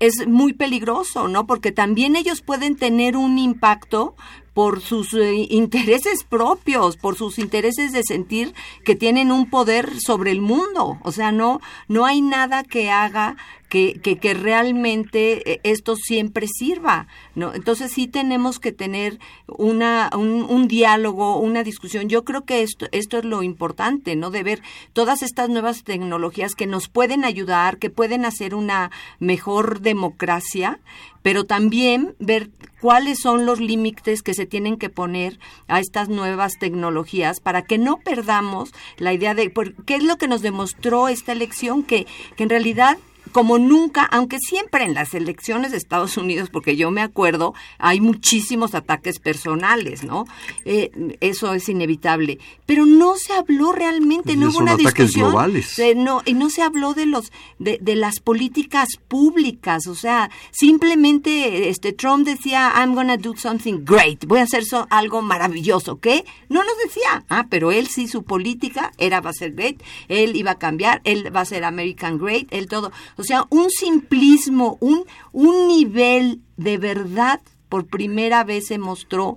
es 0.00 0.26
muy 0.26 0.54
peligroso 0.54 1.28
no 1.28 1.46
porque 1.46 1.72
también 1.72 2.16
ellos 2.16 2.40
pueden 2.40 2.76
tener 2.76 3.16
un 3.16 3.36
impacto 3.36 4.14
por 4.54 4.80
sus 4.80 5.14
eh, 5.14 5.46
intereses 5.50 6.24
propios, 6.24 6.96
por 6.96 7.16
sus 7.16 7.38
intereses 7.38 7.92
de 7.92 8.02
sentir 8.02 8.54
que 8.84 8.94
tienen 8.94 9.32
un 9.32 9.48
poder 9.48 10.00
sobre 10.00 10.30
el 10.30 10.40
mundo. 10.40 10.98
O 11.02 11.12
sea, 11.12 11.32
no, 11.32 11.60
no 11.88 12.04
hay 12.04 12.20
nada 12.20 12.62
que 12.62 12.90
haga 12.90 13.36
que, 13.72 14.34
realmente 14.34 15.50
eh, 15.50 15.60
esto 15.62 15.96
siempre 15.96 16.46
sirva. 16.46 17.06
¿no? 17.34 17.54
Entonces 17.54 17.90
sí 17.92 18.06
tenemos 18.06 18.58
que 18.58 18.70
tener 18.70 19.18
una, 19.46 20.10
un, 20.14 20.42
un, 20.42 20.68
diálogo, 20.68 21.38
una 21.38 21.62
discusión. 21.62 22.08
Yo 22.10 22.22
creo 22.24 22.44
que 22.44 22.62
esto, 22.62 22.86
esto 22.92 23.18
es 23.18 23.24
lo 23.24 23.42
importante, 23.42 24.14
¿no? 24.14 24.30
De 24.30 24.42
ver 24.42 24.62
todas 24.92 25.22
estas 25.22 25.48
nuevas 25.48 25.84
tecnologías 25.84 26.54
que 26.54 26.66
nos 26.66 26.88
pueden 26.88 27.24
ayudar, 27.24 27.78
que 27.78 27.88
pueden 27.88 28.26
hacer 28.26 28.54
una 28.54 28.90
mejor 29.18 29.80
democracia, 29.80 30.78
pero 31.22 31.44
también 31.44 32.14
ver 32.18 32.50
cuáles 32.80 33.20
son 33.20 33.46
los 33.46 33.58
límites 33.58 34.22
que 34.22 34.34
se 34.34 34.44
tienen 34.44 34.76
que 34.76 34.90
poner 34.90 35.38
a 35.66 35.80
estas 35.80 36.10
nuevas 36.10 36.58
tecnologías 36.58 37.40
para 37.40 37.62
que 37.62 37.78
no 37.78 37.98
perdamos 37.98 38.74
la 38.98 39.14
idea 39.14 39.34
de 39.34 39.50
qué 39.86 39.94
es 39.94 40.02
lo 40.02 40.18
que 40.18 40.28
nos 40.28 40.42
demostró 40.42 41.08
esta 41.08 41.32
elección, 41.32 41.84
que, 41.84 42.06
que 42.36 42.42
en 42.42 42.50
realidad 42.50 42.98
como 43.32 43.58
nunca, 43.58 44.04
aunque 44.04 44.38
siempre 44.38 44.84
en 44.84 44.94
las 44.94 45.14
elecciones 45.14 45.72
de 45.72 45.76
Estados 45.76 46.16
Unidos, 46.16 46.50
porque 46.50 46.76
yo 46.76 46.90
me 46.90 47.02
acuerdo, 47.02 47.54
hay 47.78 48.00
muchísimos 48.00 48.74
ataques 48.74 49.18
personales, 49.18 50.04
¿no? 50.04 50.26
Eh, 50.64 51.16
eso 51.20 51.52
es 51.54 51.68
inevitable. 51.68 52.38
Pero 52.66 52.86
no 52.86 53.16
se 53.16 53.32
habló 53.32 53.72
realmente, 53.72 54.36
no 54.36 54.50
hubo 54.50 54.58
una 54.58 54.76
discusión. 54.76 55.30
Globales. 55.30 55.80
no, 55.96 56.22
y 56.24 56.34
no 56.34 56.50
se 56.50 56.62
habló 56.62 56.94
de 56.94 57.06
los, 57.06 57.32
de, 57.58 57.78
de, 57.80 57.96
las 57.96 58.20
políticas 58.20 58.88
públicas, 59.08 59.86
o 59.86 59.94
sea, 59.94 60.30
simplemente 60.50 61.68
este 61.68 61.92
Trump 61.92 62.26
decía, 62.26 62.72
I'm 62.74 62.94
gonna 62.94 63.16
do 63.16 63.36
something 63.36 63.84
great, 63.84 64.24
voy 64.26 64.40
a 64.40 64.42
hacer 64.42 64.62
algo 64.90 65.22
maravilloso, 65.22 65.98
¿qué? 66.00 66.24
No 66.48 66.62
nos 66.64 66.76
decía, 66.84 67.24
ah, 67.28 67.46
pero 67.48 67.72
él 67.72 67.88
sí 67.88 68.08
su 68.08 68.22
política 68.22 68.92
era 68.98 69.20
va 69.20 69.30
a 69.30 69.34
ser 69.34 69.52
great, 69.52 69.82
él 70.08 70.36
iba 70.36 70.52
a 70.52 70.58
cambiar, 70.58 71.00
él 71.04 71.34
va 71.34 71.40
a 71.40 71.44
ser 71.44 71.64
American 71.64 72.18
great, 72.18 72.46
él 72.50 72.66
todo. 72.66 72.92
O 73.16 73.21
sea, 73.22 73.46
un 73.50 73.70
simplismo, 73.70 74.78
un, 74.80 75.04
un 75.32 75.68
nivel 75.68 76.40
de 76.56 76.78
verdad 76.78 77.40
por 77.68 77.86
primera 77.86 78.44
vez 78.44 78.66
se 78.66 78.78
mostró. 78.78 79.36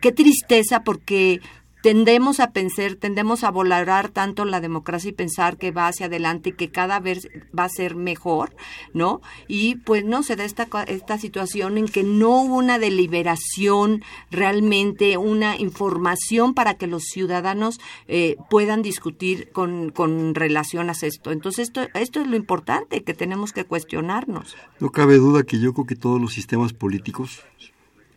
Qué 0.00 0.12
tristeza 0.12 0.84
porque 0.84 1.40
tendemos 1.82 2.40
a 2.40 2.52
pensar, 2.52 2.94
tendemos 2.94 3.44
a 3.44 3.50
valorar 3.50 4.08
tanto 4.08 4.44
la 4.44 4.60
democracia 4.60 5.10
y 5.10 5.12
pensar 5.12 5.58
que 5.58 5.70
va 5.70 5.88
hacia 5.88 6.06
adelante 6.06 6.50
y 6.50 6.52
que 6.52 6.70
cada 6.70 7.00
vez 7.00 7.28
va 7.56 7.64
a 7.64 7.68
ser 7.68 7.96
mejor, 7.96 8.54
¿no? 8.94 9.20
Y 9.48 9.76
pues 9.76 10.04
no 10.04 10.22
se 10.22 10.36
da 10.36 10.44
esta, 10.44 10.66
esta 10.86 11.18
situación 11.18 11.78
en 11.78 11.86
que 11.86 12.04
no 12.04 12.42
hubo 12.42 12.56
una 12.56 12.78
deliberación 12.78 14.02
realmente, 14.30 15.16
una 15.16 15.56
información 15.56 16.54
para 16.54 16.74
que 16.74 16.86
los 16.86 17.04
ciudadanos 17.04 17.80
eh, 18.08 18.36
puedan 18.48 18.82
discutir 18.82 19.50
con, 19.52 19.90
con 19.90 20.34
relación 20.34 20.88
a 20.88 20.92
esto. 21.02 21.32
Entonces 21.32 21.68
esto, 21.68 21.82
esto 21.94 22.20
es 22.20 22.26
lo 22.26 22.36
importante 22.36 23.02
que 23.02 23.14
tenemos 23.14 23.52
que 23.52 23.64
cuestionarnos. 23.64 24.56
No 24.78 24.90
cabe 24.90 25.16
duda 25.16 25.42
que 25.42 25.58
yo 25.58 25.72
creo 25.72 25.86
que 25.86 25.96
todos 25.96 26.20
los 26.20 26.32
sistemas 26.32 26.72
políticos, 26.72 27.42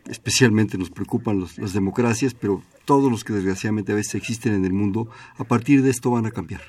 especialmente 0.08 0.78
nos 0.78 0.90
preocupan 0.90 1.40
las 1.40 1.72
democracias, 1.72 2.34
pero 2.34 2.62
todos 2.84 3.10
los 3.10 3.24
que 3.24 3.32
desgraciadamente 3.32 3.92
a 3.92 3.96
veces 3.96 4.14
existen 4.14 4.54
en 4.54 4.64
el 4.64 4.72
mundo, 4.72 5.08
a 5.36 5.44
partir 5.44 5.82
de 5.82 5.90
esto 5.90 6.10
van 6.10 6.26
a 6.26 6.30
cambiar. 6.30 6.60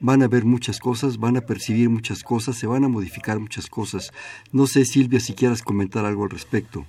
Van 0.00 0.22
a 0.22 0.28
ver 0.28 0.44
muchas 0.44 0.80
cosas, 0.80 1.18
van 1.18 1.36
a 1.36 1.42
percibir 1.42 1.88
muchas 1.88 2.24
cosas, 2.24 2.56
se 2.56 2.66
van 2.66 2.84
a 2.84 2.88
modificar 2.88 3.38
muchas 3.38 3.68
cosas. 3.68 4.12
No 4.52 4.66
sé, 4.66 4.84
Silvia, 4.84 5.20
si 5.20 5.34
quieras 5.34 5.62
comentar 5.62 6.04
algo 6.04 6.24
al 6.24 6.30
respecto. 6.30 6.84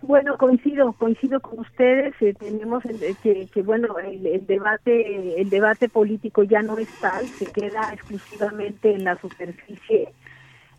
Bueno, 0.00 0.38
coincido, 0.38 0.92
coincido 0.92 1.40
con 1.40 1.58
ustedes. 1.58 2.14
Eh, 2.20 2.32
tenemos 2.38 2.82
que, 3.22 3.46
que, 3.52 3.62
bueno, 3.62 3.98
el, 3.98 4.46
debate, 4.46 5.40
el 5.40 5.50
debate 5.50 5.88
político 5.88 6.44
ya 6.44 6.62
no 6.62 6.78
es 6.78 6.88
tal, 7.00 7.26
se 7.26 7.46
queda 7.46 7.92
exclusivamente 7.92 8.94
en 8.94 9.04
la 9.04 9.18
superficie 9.20 10.12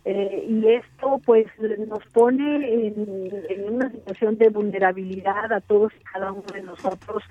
eh, 0.04 0.46
y 0.48 0.66
esto 0.68 1.20
pues 1.24 1.46
nos 1.58 2.04
pone 2.12 2.86
en, 2.88 3.74
una 3.74 3.90
situación 3.90 4.38
de 4.38 4.48
vulnerabilidad 4.48 5.52
a 5.52 5.60
todos 5.60 5.92
y 6.00 6.04
cada 6.04 6.32
uno 6.32 6.44
de 6.52 6.62
nosotros 6.62 7.22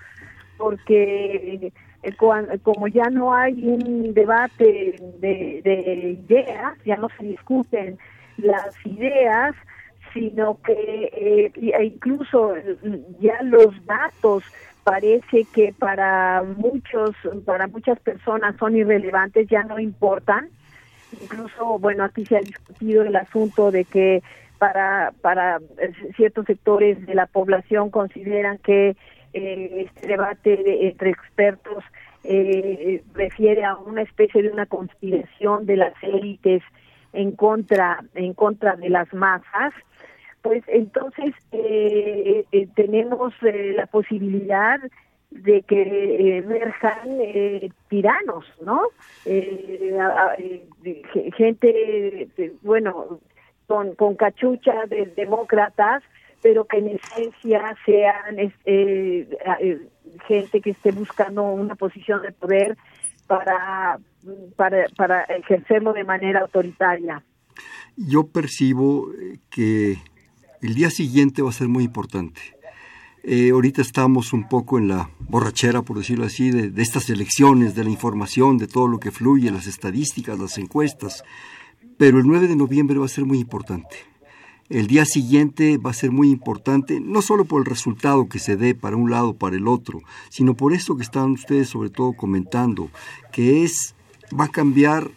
porque 0.57 1.71
eh, 2.03 2.15
como 2.63 2.87
ya 2.87 3.09
no 3.09 3.33
hay 3.33 3.53
un 3.67 4.13
debate 4.13 4.95
de, 5.19 6.19
ideas, 6.27 6.77
ya 6.85 6.97
no 6.97 7.09
se 7.17 7.25
discuten 7.25 7.97
las 8.37 8.75
ideas, 8.85 9.55
sino 10.13 10.59
que 10.61 11.11
eh, 11.13 11.51
e 11.55 11.83
incluso 11.83 12.53
ya 13.19 13.41
los 13.43 13.73
datos 13.85 14.43
parece 14.83 15.45
que 15.53 15.73
para 15.77 16.43
muchos 16.43 17.15
para 17.45 17.67
muchas 17.67 17.99
personas 17.99 18.55
son 18.57 18.75
irrelevantes, 18.75 19.47
ya 19.47 19.63
no 19.63 19.79
importan 19.79 20.49
Incluso, 21.21 21.79
bueno, 21.79 22.03
aquí 22.03 22.25
se 22.25 22.37
ha 22.37 22.41
discutido 22.41 23.03
el 23.03 23.15
asunto 23.15 23.71
de 23.71 23.85
que 23.85 24.21
para, 24.57 25.13
para 25.21 25.59
ciertos 26.15 26.45
sectores 26.45 27.05
de 27.05 27.15
la 27.15 27.27
población 27.27 27.89
consideran 27.89 28.57
que 28.57 28.95
eh, 29.33 29.85
este 29.85 30.07
debate 30.07 30.87
entre 30.87 31.11
expertos 31.11 31.83
eh, 32.23 33.03
refiere 33.13 33.63
a 33.63 33.75
una 33.75 34.01
especie 34.01 34.41
de 34.41 34.49
una 34.49 34.65
conspiración 34.65 35.65
de 35.65 35.77
las 35.77 35.93
élites 36.01 36.63
en 37.13 37.31
contra 37.31 38.03
en 38.15 38.33
contra 38.33 38.75
de 38.75 38.89
las 38.89 39.13
masas 39.13 39.73
pues 40.41 40.63
entonces 40.67 41.33
eh, 41.51 42.45
eh, 42.51 42.67
tenemos 42.75 43.33
eh, 43.41 43.73
la 43.75 43.85
posibilidad 43.87 44.79
de 45.37 45.61
que 45.63 46.37
emerjan 46.37 47.19
tiranos, 47.89 48.45
¿no? 48.61 48.81
gente, 51.35 52.27
bueno, 52.61 53.19
con, 53.67 53.95
con 53.95 54.15
cachucha 54.15 54.85
de 54.87 55.05
demócratas, 55.15 56.03
pero 56.41 56.65
que 56.65 56.77
en 56.77 56.89
esencia 56.89 57.75
sean 57.85 58.53
gente 60.27 60.61
que 60.61 60.69
esté 60.71 60.91
buscando 60.91 61.43
una 61.43 61.75
posición 61.75 62.21
de 62.21 62.31
poder 62.31 62.77
para, 63.27 63.99
para, 64.55 64.85
para 64.95 65.23
ejercerlo 65.23 65.93
de 65.93 66.03
manera 66.03 66.41
autoritaria. 66.41 67.23
Yo 67.95 68.27
percibo 68.27 69.09
que 69.49 69.97
el 70.61 70.75
día 70.75 70.89
siguiente 70.89 71.41
va 71.41 71.49
a 71.49 71.53
ser 71.53 71.67
muy 71.67 71.83
importante. 71.83 72.56
Eh, 73.29 73.49
ahorita 73.49 73.81
estamos 73.81 74.31
un 74.31 74.47
poco 74.47 74.77
en 74.77 74.87
la 74.87 75.09
borrachera, 75.19 75.81
por 75.81 75.97
decirlo 75.97 76.23
así, 76.23 76.49
de, 76.49 76.69
de, 76.69 76.81
estas 76.81 77.09
elecciones, 77.09 77.75
de 77.75 77.83
la 77.83 77.89
información, 77.89 78.57
de 78.57 78.67
todo 78.67 78.87
lo 78.87 79.01
que 79.01 79.11
fluye, 79.11 79.51
las 79.51 79.67
estadísticas, 79.67 80.39
las 80.39 80.57
encuestas. 80.57 81.25
Pero 81.97 82.19
el 82.19 82.25
9 82.25 82.47
de 82.47 82.55
noviembre 82.55 82.97
va 82.97 83.05
a 83.05 83.09
ser 83.09 83.25
muy 83.25 83.39
importante. 83.39 83.97
El 84.69 84.87
día 84.87 85.03
siguiente 85.03 85.77
va 85.77 85.89
a 85.89 85.93
ser 85.93 86.11
muy 86.11 86.29
importante, 86.29 87.01
no 87.01 87.21
solo 87.21 87.43
por 87.43 87.59
el 87.59 87.65
resultado 87.65 88.29
que 88.29 88.39
se 88.39 88.55
dé 88.55 88.75
para 88.75 88.95
un 88.95 89.11
lado 89.11 89.31
o 89.31 89.37
para 89.37 89.57
el 89.57 89.67
otro, 89.67 89.99
sino 90.29 90.53
por 90.55 90.71
esto 90.71 90.95
que 90.95 91.03
están 91.03 91.31
ustedes 91.31 91.67
sobre 91.67 91.89
todo 91.89 92.13
comentando, 92.13 92.89
que 93.33 93.65
es, 93.65 93.93
va 94.39 94.45
a 94.45 94.51
cambiar 94.51 95.11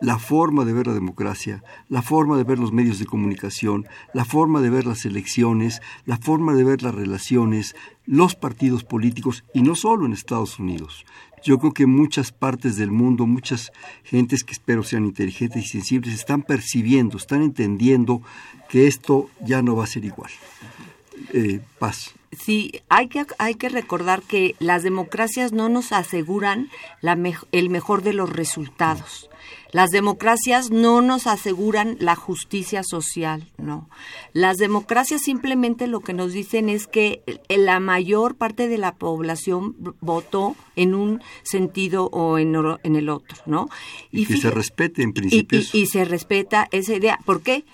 la 0.00 0.18
forma 0.18 0.64
de 0.64 0.72
ver 0.72 0.86
la 0.86 0.94
democracia, 0.94 1.62
la 1.88 2.02
forma 2.02 2.36
de 2.36 2.44
ver 2.44 2.58
los 2.58 2.72
medios 2.72 2.98
de 2.98 3.06
comunicación, 3.06 3.86
la 4.12 4.24
forma 4.24 4.60
de 4.60 4.70
ver 4.70 4.86
las 4.86 5.04
elecciones, 5.04 5.80
la 6.04 6.18
forma 6.18 6.54
de 6.54 6.64
ver 6.64 6.82
las 6.82 6.94
relaciones, 6.94 7.74
los 8.04 8.34
partidos 8.34 8.84
políticos 8.84 9.44
y 9.54 9.62
no 9.62 9.74
solo 9.74 10.06
en 10.06 10.12
Estados 10.12 10.58
Unidos. 10.58 11.04
Yo 11.42 11.58
creo 11.58 11.72
que 11.72 11.86
muchas 11.86 12.32
partes 12.32 12.76
del 12.76 12.90
mundo, 12.90 13.26
muchas 13.26 13.70
gentes 14.02 14.42
que 14.42 14.52
espero 14.52 14.82
sean 14.82 15.04
inteligentes 15.04 15.64
y 15.64 15.68
sensibles, 15.68 16.14
están 16.14 16.42
percibiendo, 16.42 17.16
están 17.16 17.42
entendiendo 17.42 18.20
que 18.68 18.86
esto 18.86 19.30
ya 19.44 19.62
no 19.62 19.76
va 19.76 19.84
a 19.84 19.86
ser 19.86 20.04
igual. 20.04 20.30
Eh, 21.32 21.60
paz. 21.78 22.14
Sí, 22.32 22.82
hay 22.88 23.08
que, 23.08 23.24
hay 23.38 23.54
que 23.54 23.68
recordar 23.68 24.22
que 24.22 24.56
las 24.58 24.82
democracias 24.82 25.52
no 25.52 25.68
nos 25.68 25.92
aseguran 25.92 26.68
la 27.00 27.16
el 27.52 27.70
mejor 27.70 28.02
de 28.02 28.12
los 28.12 28.30
resultados. 28.30 29.30
Las 29.76 29.90
democracias 29.90 30.70
no 30.70 31.02
nos 31.02 31.26
aseguran 31.26 31.98
la 32.00 32.16
justicia 32.16 32.82
social, 32.82 33.52
no. 33.58 33.90
Las 34.32 34.56
democracias 34.56 35.20
simplemente 35.20 35.86
lo 35.86 36.00
que 36.00 36.14
nos 36.14 36.32
dicen 36.32 36.70
es 36.70 36.86
que 36.86 37.22
la 37.46 37.78
mayor 37.78 38.36
parte 38.36 38.68
de 38.68 38.78
la 38.78 38.94
población 38.94 39.76
votó 40.00 40.56
en 40.76 40.94
un 40.94 41.20
sentido 41.42 42.06
o 42.06 42.38
en, 42.38 42.56
en 42.84 42.96
el 42.96 43.10
otro, 43.10 43.36
¿no? 43.44 43.68
Y, 44.10 44.24
que 44.24 44.38
se 44.38 44.50
respete 44.50 45.02
en 45.02 45.12
principio. 45.12 45.60
Y, 45.74 45.80
y 45.80 45.86
se 45.88 46.06
respeta 46.06 46.68
esa 46.72 46.94
idea. 46.94 47.18
¿Por 47.26 47.42
qué? 47.42 47.66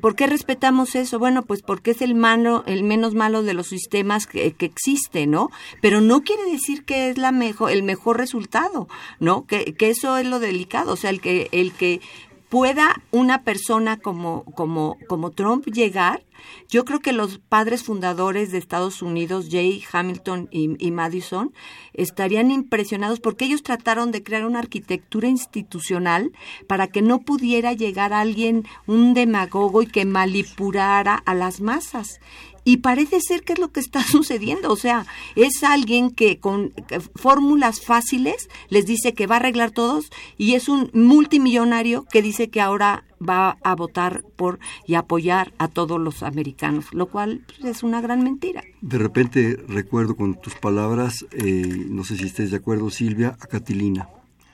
¿Por 0.00 0.16
qué 0.16 0.26
respetamos 0.26 0.94
eso? 0.94 1.18
Bueno, 1.18 1.42
pues 1.42 1.62
porque 1.62 1.92
es 1.92 2.02
el 2.02 2.14
malo, 2.14 2.64
el 2.66 2.82
menos 2.82 3.14
malo 3.14 3.42
de 3.42 3.54
los 3.54 3.68
sistemas 3.68 4.26
que, 4.26 4.52
que 4.52 4.66
existe, 4.66 5.26
¿no? 5.26 5.50
Pero 5.80 6.00
no 6.00 6.22
quiere 6.22 6.44
decir 6.50 6.84
que 6.84 7.08
es 7.08 7.18
la 7.18 7.32
mejor, 7.32 7.70
el 7.70 7.82
mejor 7.82 8.18
resultado, 8.18 8.88
¿no? 9.20 9.46
Que, 9.46 9.74
que 9.74 9.90
eso 9.90 10.16
es 10.18 10.26
lo 10.26 10.40
delicado, 10.40 10.92
o 10.92 10.96
sea, 10.96 11.10
el 11.10 11.20
que, 11.20 11.48
el 11.52 11.72
que 11.72 12.00
pueda 12.48 13.02
una 13.10 13.42
persona 13.42 13.98
como, 13.98 14.44
como, 14.54 14.96
como 15.08 15.30
Trump 15.30 15.66
llegar, 15.66 16.22
yo 16.68 16.84
creo 16.84 17.00
que 17.00 17.12
los 17.12 17.38
padres 17.38 17.82
fundadores 17.82 18.52
de 18.52 18.58
Estados 18.58 19.02
Unidos, 19.02 19.48
Jay 19.50 19.82
Hamilton 19.90 20.48
y, 20.50 20.90
Madison, 20.90 21.52
estarían 21.92 22.50
impresionados 22.50 23.20
porque 23.20 23.46
ellos 23.46 23.62
trataron 23.62 24.12
de 24.12 24.22
crear 24.22 24.44
una 24.44 24.58
arquitectura 24.58 25.28
institucional 25.28 26.32
para 26.66 26.88
que 26.88 27.02
no 27.02 27.20
pudiera 27.20 27.72
llegar 27.72 28.12
alguien, 28.12 28.64
un 28.86 29.14
demagogo, 29.14 29.82
y 29.82 29.86
que 29.86 30.04
manipurara 30.04 31.14
a 31.14 31.34
las 31.34 31.60
masas. 31.60 32.20
Y 32.66 32.78
parece 32.78 33.20
ser 33.20 33.44
que 33.44 33.52
es 33.52 33.60
lo 33.60 33.70
que 33.70 33.78
está 33.78 34.02
sucediendo. 34.06 34.72
O 34.72 34.76
sea, 34.76 35.06
es 35.36 35.62
alguien 35.62 36.10
que 36.10 36.40
con 36.40 36.74
fórmulas 37.14 37.80
fáciles 37.80 38.50
les 38.68 38.86
dice 38.86 39.14
que 39.14 39.28
va 39.28 39.36
a 39.36 39.38
arreglar 39.38 39.70
todos 39.70 40.10
y 40.36 40.54
es 40.54 40.68
un 40.68 40.90
multimillonario 40.92 42.04
que 42.10 42.22
dice 42.22 42.50
que 42.50 42.60
ahora 42.60 43.04
va 43.22 43.56
a 43.62 43.76
votar 43.76 44.24
por 44.34 44.58
y 44.84 44.94
apoyar 44.94 45.52
a 45.58 45.68
todos 45.68 46.00
los 46.00 46.24
americanos, 46.24 46.92
lo 46.92 47.06
cual 47.06 47.44
pues, 47.46 47.76
es 47.76 47.82
una 47.84 48.00
gran 48.00 48.24
mentira. 48.24 48.64
De 48.80 48.98
repente 48.98 49.56
recuerdo 49.68 50.16
con 50.16 50.34
tus 50.34 50.56
palabras, 50.56 51.24
eh, 51.30 51.86
no 51.88 52.02
sé 52.02 52.16
si 52.16 52.26
estés 52.26 52.50
de 52.50 52.56
acuerdo 52.56 52.90
Silvia, 52.90 53.36
a 53.40 53.46
Catilina, 53.46 54.08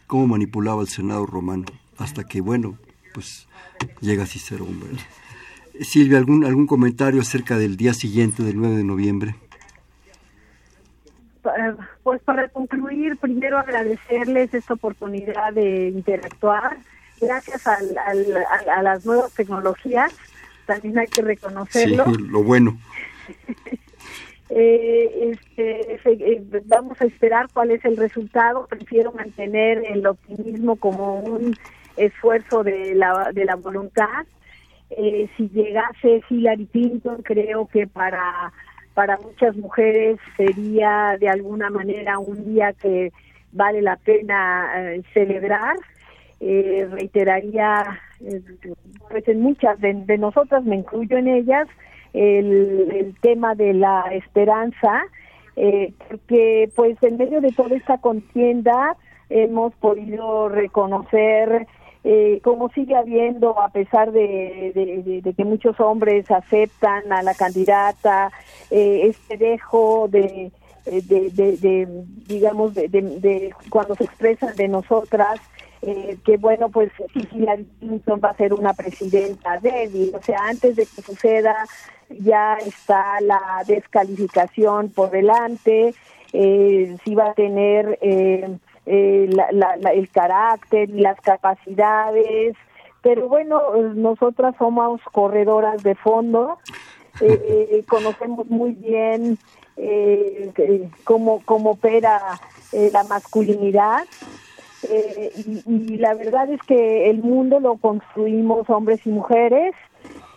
cómo 0.07 0.27
manipulaba 0.27 0.83
el 0.83 0.89
Senado 0.89 1.25
romano, 1.25 1.65
hasta 1.97 2.25
que 2.25 2.43
bueno, 2.43 2.79
pues 3.15 3.49
llega 4.03 4.27
Cicero, 4.27 4.67
hombre. 4.67 4.91
Silvia, 5.81 6.19
¿algún, 6.19 6.45
¿algún 6.45 6.67
comentario 6.67 7.21
acerca 7.21 7.57
del 7.57 7.77
día 7.77 7.95
siguiente, 7.95 8.43
del 8.43 8.57
9 8.57 8.77
de 8.77 8.85
noviembre? 8.85 9.35
Pues 12.03 12.23
para 12.23 12.49
concluir, 12.49 13.17
primero 13.17 13.59
agradecerles 13.59 14.55
esta 14.55 14.75
oportunidad 14.75 15.53
de 15.53 15.89
interactuar. 15.89 16.77
Gracias 17.21 17.67
a 17.67 18.83
las 18.83 19.05
nuevas 19.05 19.33
tecnologías, 19.33 20.13
también 20.67 20.99
hay 20.99 21.07
que 21.07 21.23
reconocerlo. 21.23 22.05
Sí, 22.07 22.13
lo 22.29 22.43
bueno. 22.43 22.79
Eh, 24.55 25.33
este, 25.33 25.95
eh, 25.95 26.43
vamos 26.67 27.01
a 27.01 27.07
esperar 27.07 27.49
cuál 27.55 27.71
es 27.71 27.83
el 27.87 27.97
resultado. 27.97 28.67
Prefiero 28.67 29.11
mantener 29.11 29.83
el 29.87 30.07
optimismo 30.07 30.77
como 30.77 31.21
un 31.21 31.57
esfuerzo 31.97 32.63
de 32.63 32.95
la, 32.95 33.33
de 33.33 33.47
la 33.47 33.57
voluntad 33.57 34.27
eh, 34.97 35.29
si 35.37 35.49
llegase 35.49 36.23
Hillary 36.29 36.67
Clinton, 36.67 37.23
creo 37.23 37.67
que 37.67 37.87
para, 37.87 38.53
para 38.95 39.19
muchas 39.19 39.57
mujeres 39.57 40.19
sería 40.37 41.17
de 41.19 41.29
alguna 41.29 41.71
manera 41.71 42.19
un 42.19 42.45
día 42.45 42.73
que 42.73 43.13
vale 43.53 43.83
la 43.83 43.97
pena 43.97 44.71
eh, 44.77 45.03
celebrar. 45.13 45.77
Eh, 46.41 46.89
reiteraría, 46.91 48.01
pues 49.09 49.29
en 49.29 49.41
muchas 49.43 49.81
de, 49.81 50.19
nosotras, 50.19 50.65
me 50.65 50.75
incluyo 50.77 51.17
en 51.17 51.29
ellas, 51.29 51.69
el, 52.13 52.89
el 52.93 53.15
tema 53.21 53.55
de 53.55 53.75
la 53.75 54.07
esperanza, 54.11 55.05
porque 56.09 56.69
pues 56.75 57.01
en 57.03 57.17
medio 57.17 57.41
de 57.41 57.53
toda 57.53 57.77
esta 57.77 57.99
contienda 57.99 58.97
hemos 59.31 59.75
podido 59.77 60.49
reconocer 60.49 61.67
eh, 62.05 62.41
como 62.43 62.69
sigue 62.71 62.97
habiendo, 62.97 63.61
a 63.61 63.69
pesar 63.69 64.11
de, 64.11 65.23
que 65.37 65.45
muchos 65.45 65.79
hombres 65.79 66.29
aceptan 66.31 67.13
a 67.13 67.23
la 67.23 67.35
candidata, 67.35 68.33
eh, 68.71 69.03
este 69.05 69.37
dejo 69.37 70.09
de, 70.09 70.51
de, 70.85 71.89
digamos, 72.27 72.75
de, 72.75 73.55
cuando 73.71 73.95
se 73.95 74.05
expresan 74.05 74.57
de 74.57 74.67
nosotras, 74.67 75.41
eh, 75.83 76.17
que 76.25 76.37
bueno, 76.39 76.71
pues 76.71 76.91
Hillary 77.33 77.67
Clinton 77.79 78.21
va 78.23 78.31
a 78.31 78.37
ser 78.37 78.53
una 78.53 78.73
presidenta 78.73 79.59
débil, 79.61 80.13
o 80.15 80.23
sea, 80.23 80.39
antes 80.49 80.75
de 80.77 80.83
que 80.83 81.03
suceda 81.03 81.55
ya 82.09 82.57
está 82.57 83.21
la 83.21 83.63
descalificación 83.67 84.91
por 84.91 85.11
delante, 85.11 85.95
eh, 86.33 86.97
si 87.05 87.15
va 87.15 87.31
a 87.31 87.35
tener... 87.35 87.99
Eh, 88.85 89.31
eh, 89.31 89.93
el 89.95 90.09
carácter 90.11 90.91
y 90.91 91.01
las 91.01 91.21
capacidades, 91.21 92.57
pero 93.01 93.29
bueno, 93.29 93.61
nosotras 93.95 94.57
somos 94.59 95.01
corredoras 95.13 95.85
de 95.85 95.95
fondo, 95.95 96.59
eh, 97.21 97.69
eh, 97.71 97.85
conocemos 97.89 98.49
muy 98.49 98.73
bien 98.73 99.39
cómo, 101.05 101.43
cómo 101.45 101.71
opera 101.73 102.21
la 102.73 103.05
masculinidad. 103.05 104.05
Y, 104.83 105.63
y, 105.65 105.97
la 105.99 106.15
verdad 106.15 106.51
es 106.51 106.61
que 106.63 107.09
el 107.09 107.19
mundo 107.23 107.61
lo 107.61 107.77
construimos 107.77 108.69
hombres 108.69 109.07
y 109.07 109.11
mujeres 109.11 109.75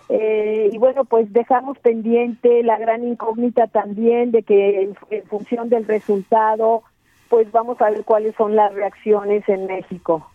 y 0.07 0.77
bueno 0.77 1.03
pues 1.03 1.33
dejamos 1.33 1.79
pendiente 1.79 2.61
la 2.61 2.77
gran 2.77 3.03
incógnita 3.03 3.65
también 3.65 4.31
de 4.31 4.43
que 4.43 4.93
en 5.09 5.25
función 5.25 5.69
del 5.69 5.87
resultado 5.87 6.83
pues 7.29 7.51
vamos 7.51 7.79
a 7.81 7.89
ver 7.89 8.03
cuáles 8.03 8.35
son 8.35 8.55
las 8.55 8.73
reacciones 8.73 9.47
en 9.47 9.67
México. 9.67 10.29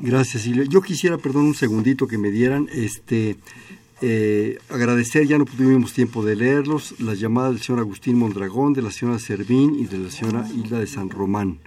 Gracias, 0.00 0.44
Silvia. 0.44 0.64
Yo 0.68 0.80
quisiera, 0.80 1.18
perdón, 1.18 1.46
un 1.46 1.54
segundito 1.54 2.06
que 2.06 2.18
me 2.18 2.30
dieran, 2.30 2.68
este, 2.72 3.36
eh, 4.00 4.58
agradecer, 4.70 5.26
ya 5.26 5.38
no 5.38 5.44
tuvimos 5.44 5.92
tiempo 5.92 6.24
de 6.24 6.36
leerlos, 6.36 7.00
las 7.00 7.18
llamadas 7.18 7.52
del 7.52 7.62
señor 7.62 7.80
Agustín 7.80 8.18
Mondragón, 8.18 8.72
de 8.72 8.82
la 8.82 8.90
señora 8.90 9.18
Servín 9.18 9.74
y 9.78 9.86
de 9.86 9.98
la 9.98 10.10
señora 10.10 10.46
Hilda 10.48 10.78
de 10.78 10.86
San 10.86 11.10
Román. 11.10 11.58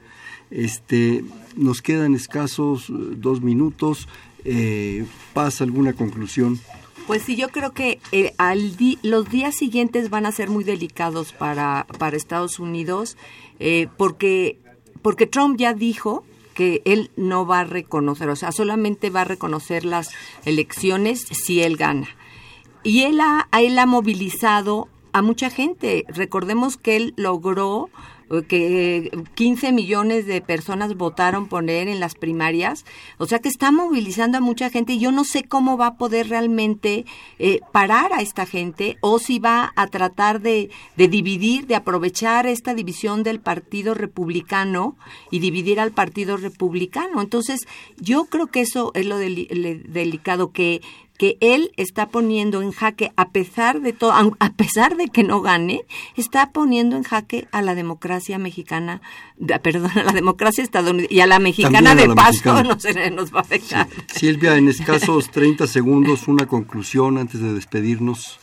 Este, 0.49 1.23
nos 1.55 1.81
quedan 1.81 2.13
escasos 2.13 2.89
eh, 2.89 2.93
dos 3.15 3.41
minutos. 3.41 4.07
Eh, 4.43 5.05
¿Pasa 5.33 5.63
alguna 5.63 5.93
conclusión? 5.93 6.59
Pues 7.07 7.23
sí, 7.23 7.35
yo 7.35 7.49
creo 7.49 7.71
que 7.71 7.99
eh, 8.11 8.33
los 9.01 9.29
días 9.29 9.55
siguientes 9.55 10.09
van 10.09 10.25
a 10.25 10.31
ser 10.31 10.49
muy 10.49 10.63
delicados 10.63 11.33
para, 11.33 11.85
para 11.97 12.15
Estados 12.15 12.59
Unidos 12.59 13.17
eh, 13.63 13.87
porque, 13.95 14.59
porque 15.03 15.27
Trump 15.27 15.55
ya 15.59 15.75
dijo 15.75 16.23
que 16.55 16.81
él 16.83 17.11
no 17.15 17.45
va 17.45 17.59
a 17.59 17.63
reconocer, 17.63 18.27
o 18.27 18.35
sea, 18.35 18.51
solamente 18.51 19.11
va 19.11 19.21
a 19.21 19.25
reconocer 19.25 19.85
las 19.85 20.09
elecciones 20.45 21.21
si 21.21 21.61
él 21.61 21.77
gana. 21.77 22.09
Y 22.83 23.03
él 23.03 23.21
ha, 23.21 23.47
él 23.51 23.77
ha 23.77 23.85
movilizado 23.85 24.89
a 25.13 25.21
mucha 25.21 25.51
gente. 25.51 26.05
Recordemos 26.07 26.77
que 26.77 26.95
él 26.95 27.13
logró 27.17 27.91
que 28.47 29.11
15 29.35 29.71
millones 29.71 30.25
de 30.25 30.41
personas 30.41 30.95
votaron 30.95 31.47
por 31.47 31.69
él 31.69 31.87
en 31.87 31.99
las 31.99 32.15
primarias, 32.15 32.85
o 33.17 33.25
sea 33.25 33.39
que 33.39 33.49
está 33.49 33.71
movilizando 33.71 34.37
a 34.37 34.41
mucha 34.41 34.69
gente 34.69 34.93
y 34.93 34.99
yo 34.99 35.11
no 35.11 35.23
sé 35.23 35.43
cómo 35.43 35.77
va 35.77 35.87
a 35.87 35.97
poder 35.97 36.29
realmente 36.29 37.05
eh, 37.39 37.59
parar 37.71 38.13
a 38.13 38.21
esta 38.21 38.45
gente 38.45 38.97
o 39.01 39.19
si 39.19 39.39
va 39.39 39.73
a 39.75 39.87
tratar 39.87 40.41
de, 40.41 40.69
de, 40.95 41.07
dividir, 41.07 41.67
de 41.67 41.75
aprovechar 41.75 42.47
esta 42.47 42.73
división 42.73 43.23
del 43.23 43.39
Partido 43.39 43.93
Republicano 43.93 44.95
y 45.29 45.39
dividir 45.39 45.79
al 45.79 45.91
Partido 45.91 46.37
Republicano. 46.37 47.21
Entonces, 47.21 47.67
yo 47.97 48.25
creo 48.25 48.47
que 48.47 48.61
eso 48.61 48.91
es 48.95 49.05
lo 49.05 49.17
delicado, 49.17 50.51
que 50.51 50.81
que 51.21 51.37
él 51.39 51.71
está 51.77 52.07
poniendo 52.07 52.63
en 52.63 52.71
jaque, 52.71 53.11
a 53.15 53.29
pesar 53.29 53.81
de 53.81 53.93
todo, 53.93 54.11
a 54.11 54.49
pesar 54.53 54.97
de 54.97 55.07
que 55.07 55.21
no 55.21 55.41
gane, 55.41 55.85
está 56.17 56.49
poniendo 56.49 56.97
en 56.97 57.03
jaque 57.03 57.47
a 57.51 57.61
la 57.61 57.75
democracia 57.75 58.39
mexicana, 58.39 59.01
perdón, 59.61 59.91
a 59.99 60.03
la 60.03 60.13
democracia 60.13 60.63
estadounidense 60.63 61.13
y 61.13 61.19
a 61.19 61.27
la 61.27 61.37
mexicana 61.37 61.93
de 61.93 62.09
paso 62.15 62.63
no 62.63 62.79
se 62.79 63.11
nos 63.11 63.31
va 63.31 63.37
a 63.37 63.41
afectar. 63.41 63.87
Silvia, 64.07 64.55
en 64.55 64.67
escasos 64.67 65.29
30 65.29 65.67
segundos, 65.67 66.27
una 66.27 66.47
conclusión 66.47 67.19
antes 67.19 67.39
de 67.39 67.53
despedirnos. 67.53 68.39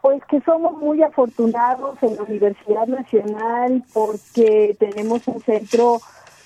Pues 0.00 0.22
que 0.30 0.40
somos 0.46 0.78
muy 0.78 1.02
afortunados 1.02 2.02
en 2.02 2.16
la 2.16 2.22
Universidad 2.22 2.86
Nacional 2.86 3.84
porque 3.92 4.74
tenemos 4.80 5.28
un 5.28 5.42
centro 5.42 6.00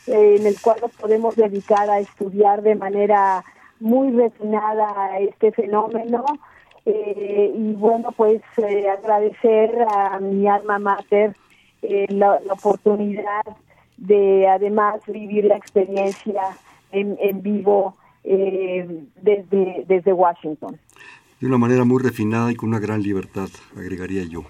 eh, 0.08 0.38
en 0.40 0.46
el 0.48 0.60
cual 0.60 0.78
nos 0.82 0.90
podemos 0.90 1.36
dedicar 1.36 1.88
a 1.88 2.00
estudiar 2.00 2.62
de 2.62 2.74
manera 2.74 3.44
muy 3.80 4.10
refinada 4.12 4.88
a 4.96 5.18
este 5.20 5.52
fenómeno. 5.52 6.24
Eh, 6.84 7.52
y 7.54 7.72
bueno, 7.74 8.12
pues 8.16 8.40
eh, 8.56 8.88
agradecer 8.88 9.70
a 9.94 10.18
mi 10.20 10.48
alma 10.48 10.78
mater 10.78 11.36
eh, 11.82 12.06
la, 12.08 12.40
oportunidad 12.50 13.44
de 13.98 14.48
además 14.48 15.00
vivir 15.06 15.44
la 15.44 15.56
experiencia 15.56 16.42
en, 16.92 17.16
en 17.20 17.42
vivo 17.42 17.96
desde, 18.24 19.84
desde 19.86 20.12
Washington. 20.12 20.78
De 21.40 21.46
una 21.46 21.58
manera 21.58 21.84
muy 21.84 22.02
refinada 22.02 22.50
y 22.50 22.56
con 22.56 22.70
una 22.70 22.78
gran 22.78 23.02
libertad, 23.02 23.48
agregaría 23.76 24.24
yo. 24.24 24.44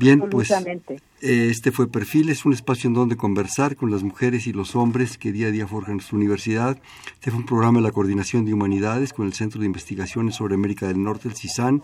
Bien, 0.00 0.28
pues 0.28 0.50
eh, 0.50 1.48
este 1.50 1.70
fue 1.70 1.88
Perfiles, 1.88 2.44
un 2.44 2.52
espacio 2.52 2.88
en 2.88 2.94
donde 2.94 3.16
conversar 3.16 3.76
con 3.76 3.90
las 3.90 4.02
mujeres 4.02 4.46
y 4.46 4.52
los 4.52 4.74
hombres 4.74 5.18
que 5.18 5.30
día 5.30 5.48
a 5.48 5.50
día 5.50 5.66
forjan 5.66 6.00
su 6.00 6.16
universidad. 6.16 6.78
Este 7.12 7.30
fue 7.30 7.40
un 7.40 7.46
programa 7.46 7.78
de 7.78 7.84
la 7.84 7.92
Coordinación 7.92 8.44
de 8.44 8.54
Humanidades 8.54 9.12
con 9.12 9.26
el 9.26 9.34
Centro 9.34 9.60
de 9.60 9.66
Investigaciones 9.66 10.34
sobre 10.34 10.54
América 10.54 10.86
del 10.88 11.02
Norte, 11.02 11.28
el 11.28 11.36
CISAN. 11.36 11.82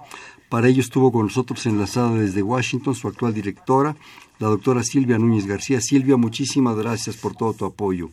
Para 0.49 0.67
ello 0.67 0.81
estuvo 0.81 1.13
con 1.13 1.27
nosotros 1.27 1.65
enlazada 1.67 2.15
desde 2.15 2.43
Washington 2.43 2.95
su 2.95 3.07
actual 3.07 3.33
directora, 3.33 3.95
la 4.41 4.49
doctora 4.49 4.83
Silvia 4.83 5.19
Núñez 5.19 5.47
García. 5.47 5.81
Silvia, 5.81 6.17
muchísimas 6.17 6.77
gracias 6.77 7.17
por 7.17 7.37
todo 7.37 7.53
tu 7.53 7.65
apoyo. 7.65 8.11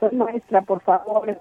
Soy 0.00 0.16
maestra, 0.16 0.62
por 0.62 0.82
favor. 0.82 1.38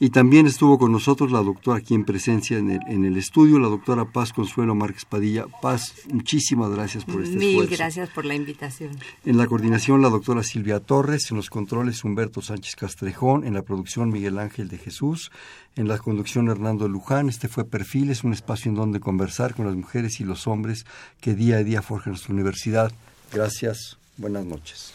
Y 0.00 0.10
también 0.10 0.48
estuvo 0.48 0.78
con 0.78 0.90
nosotros 0.90 1.30
la 1.30 1.42
doctora 1.42 1.78
aquí 1.78 1.94
en 1.94 2.04
presencia 2.04 2.58
en 2.58 2.70
el, 2.70 2.80
en 2.88 3.04
el 3.04 3.16
estudio, 3.16 3.60
la 3.60 3.68
doctora 3.68 4.04
Paz 4.04 4.32
Consuelo 4.32 4.74
Márquez 4.74 5.04
Padilla. 5.04 5.46
Paz, 5.60 5.94
muchísimas 6.12 6.70
gracias 6.70 7.04
por 7.04 7.22
este 7.22 7.36
Mil 7.36 7.68
gracias 7.68 8.10
por 8.10 8.24
la 8.24 8.34
invitación. 8.34 8.98
En 9.24 9.36
la 9.36 9.46
coordinación 9.46 10.02
la 10.02 10.08
doctora 10.08 10.42
Silvia 10.42 10.80
Torres, 10.80 11.30
en 11.30 11.36
los 11.36 11.50
controles 11.50 12.02
Humberto 12.02 12.42
Sánchez 12.42 12.74
Castrejón, 12.74 13.46
en 13.46 13.54
la 13.54 13.62
producción 13.62 14.10
Miguel 14.10 14.40
Ángel 14.40 14.68
de 14.68 14.78
Jesús, 14.78 15.30
en 15.76 15.86
la 15.86 15.98
conducción 15.98 16.48
Hernando 16.48 16.88
Luján. 16.88 17.28
Este 17.28 17.46
fue 17.46 17.64
Perfiles, 17.64 18.24
un 18.24 18.32
espacio 18.32 18.70
en 18.70 18.74
donde 18.74 18.98
conversar 18.98 19.54
con 19.54 19.66
las 19.66 19.76
mujeres 19.76 20.20
y 20.20 20.24
los 20.24 20.48
hombres 20.48 20.84
que 21.20 21.34
día 21.34 21.58
a 21.58 21.62
día 21.62 21.80
forjan 21.80 22.14
nuestra 22.14 22.34
universidad. 22.34 22.92
Gracias, 23.32 23.98
buenas 24.16 24.44
noches. 24.44 24.94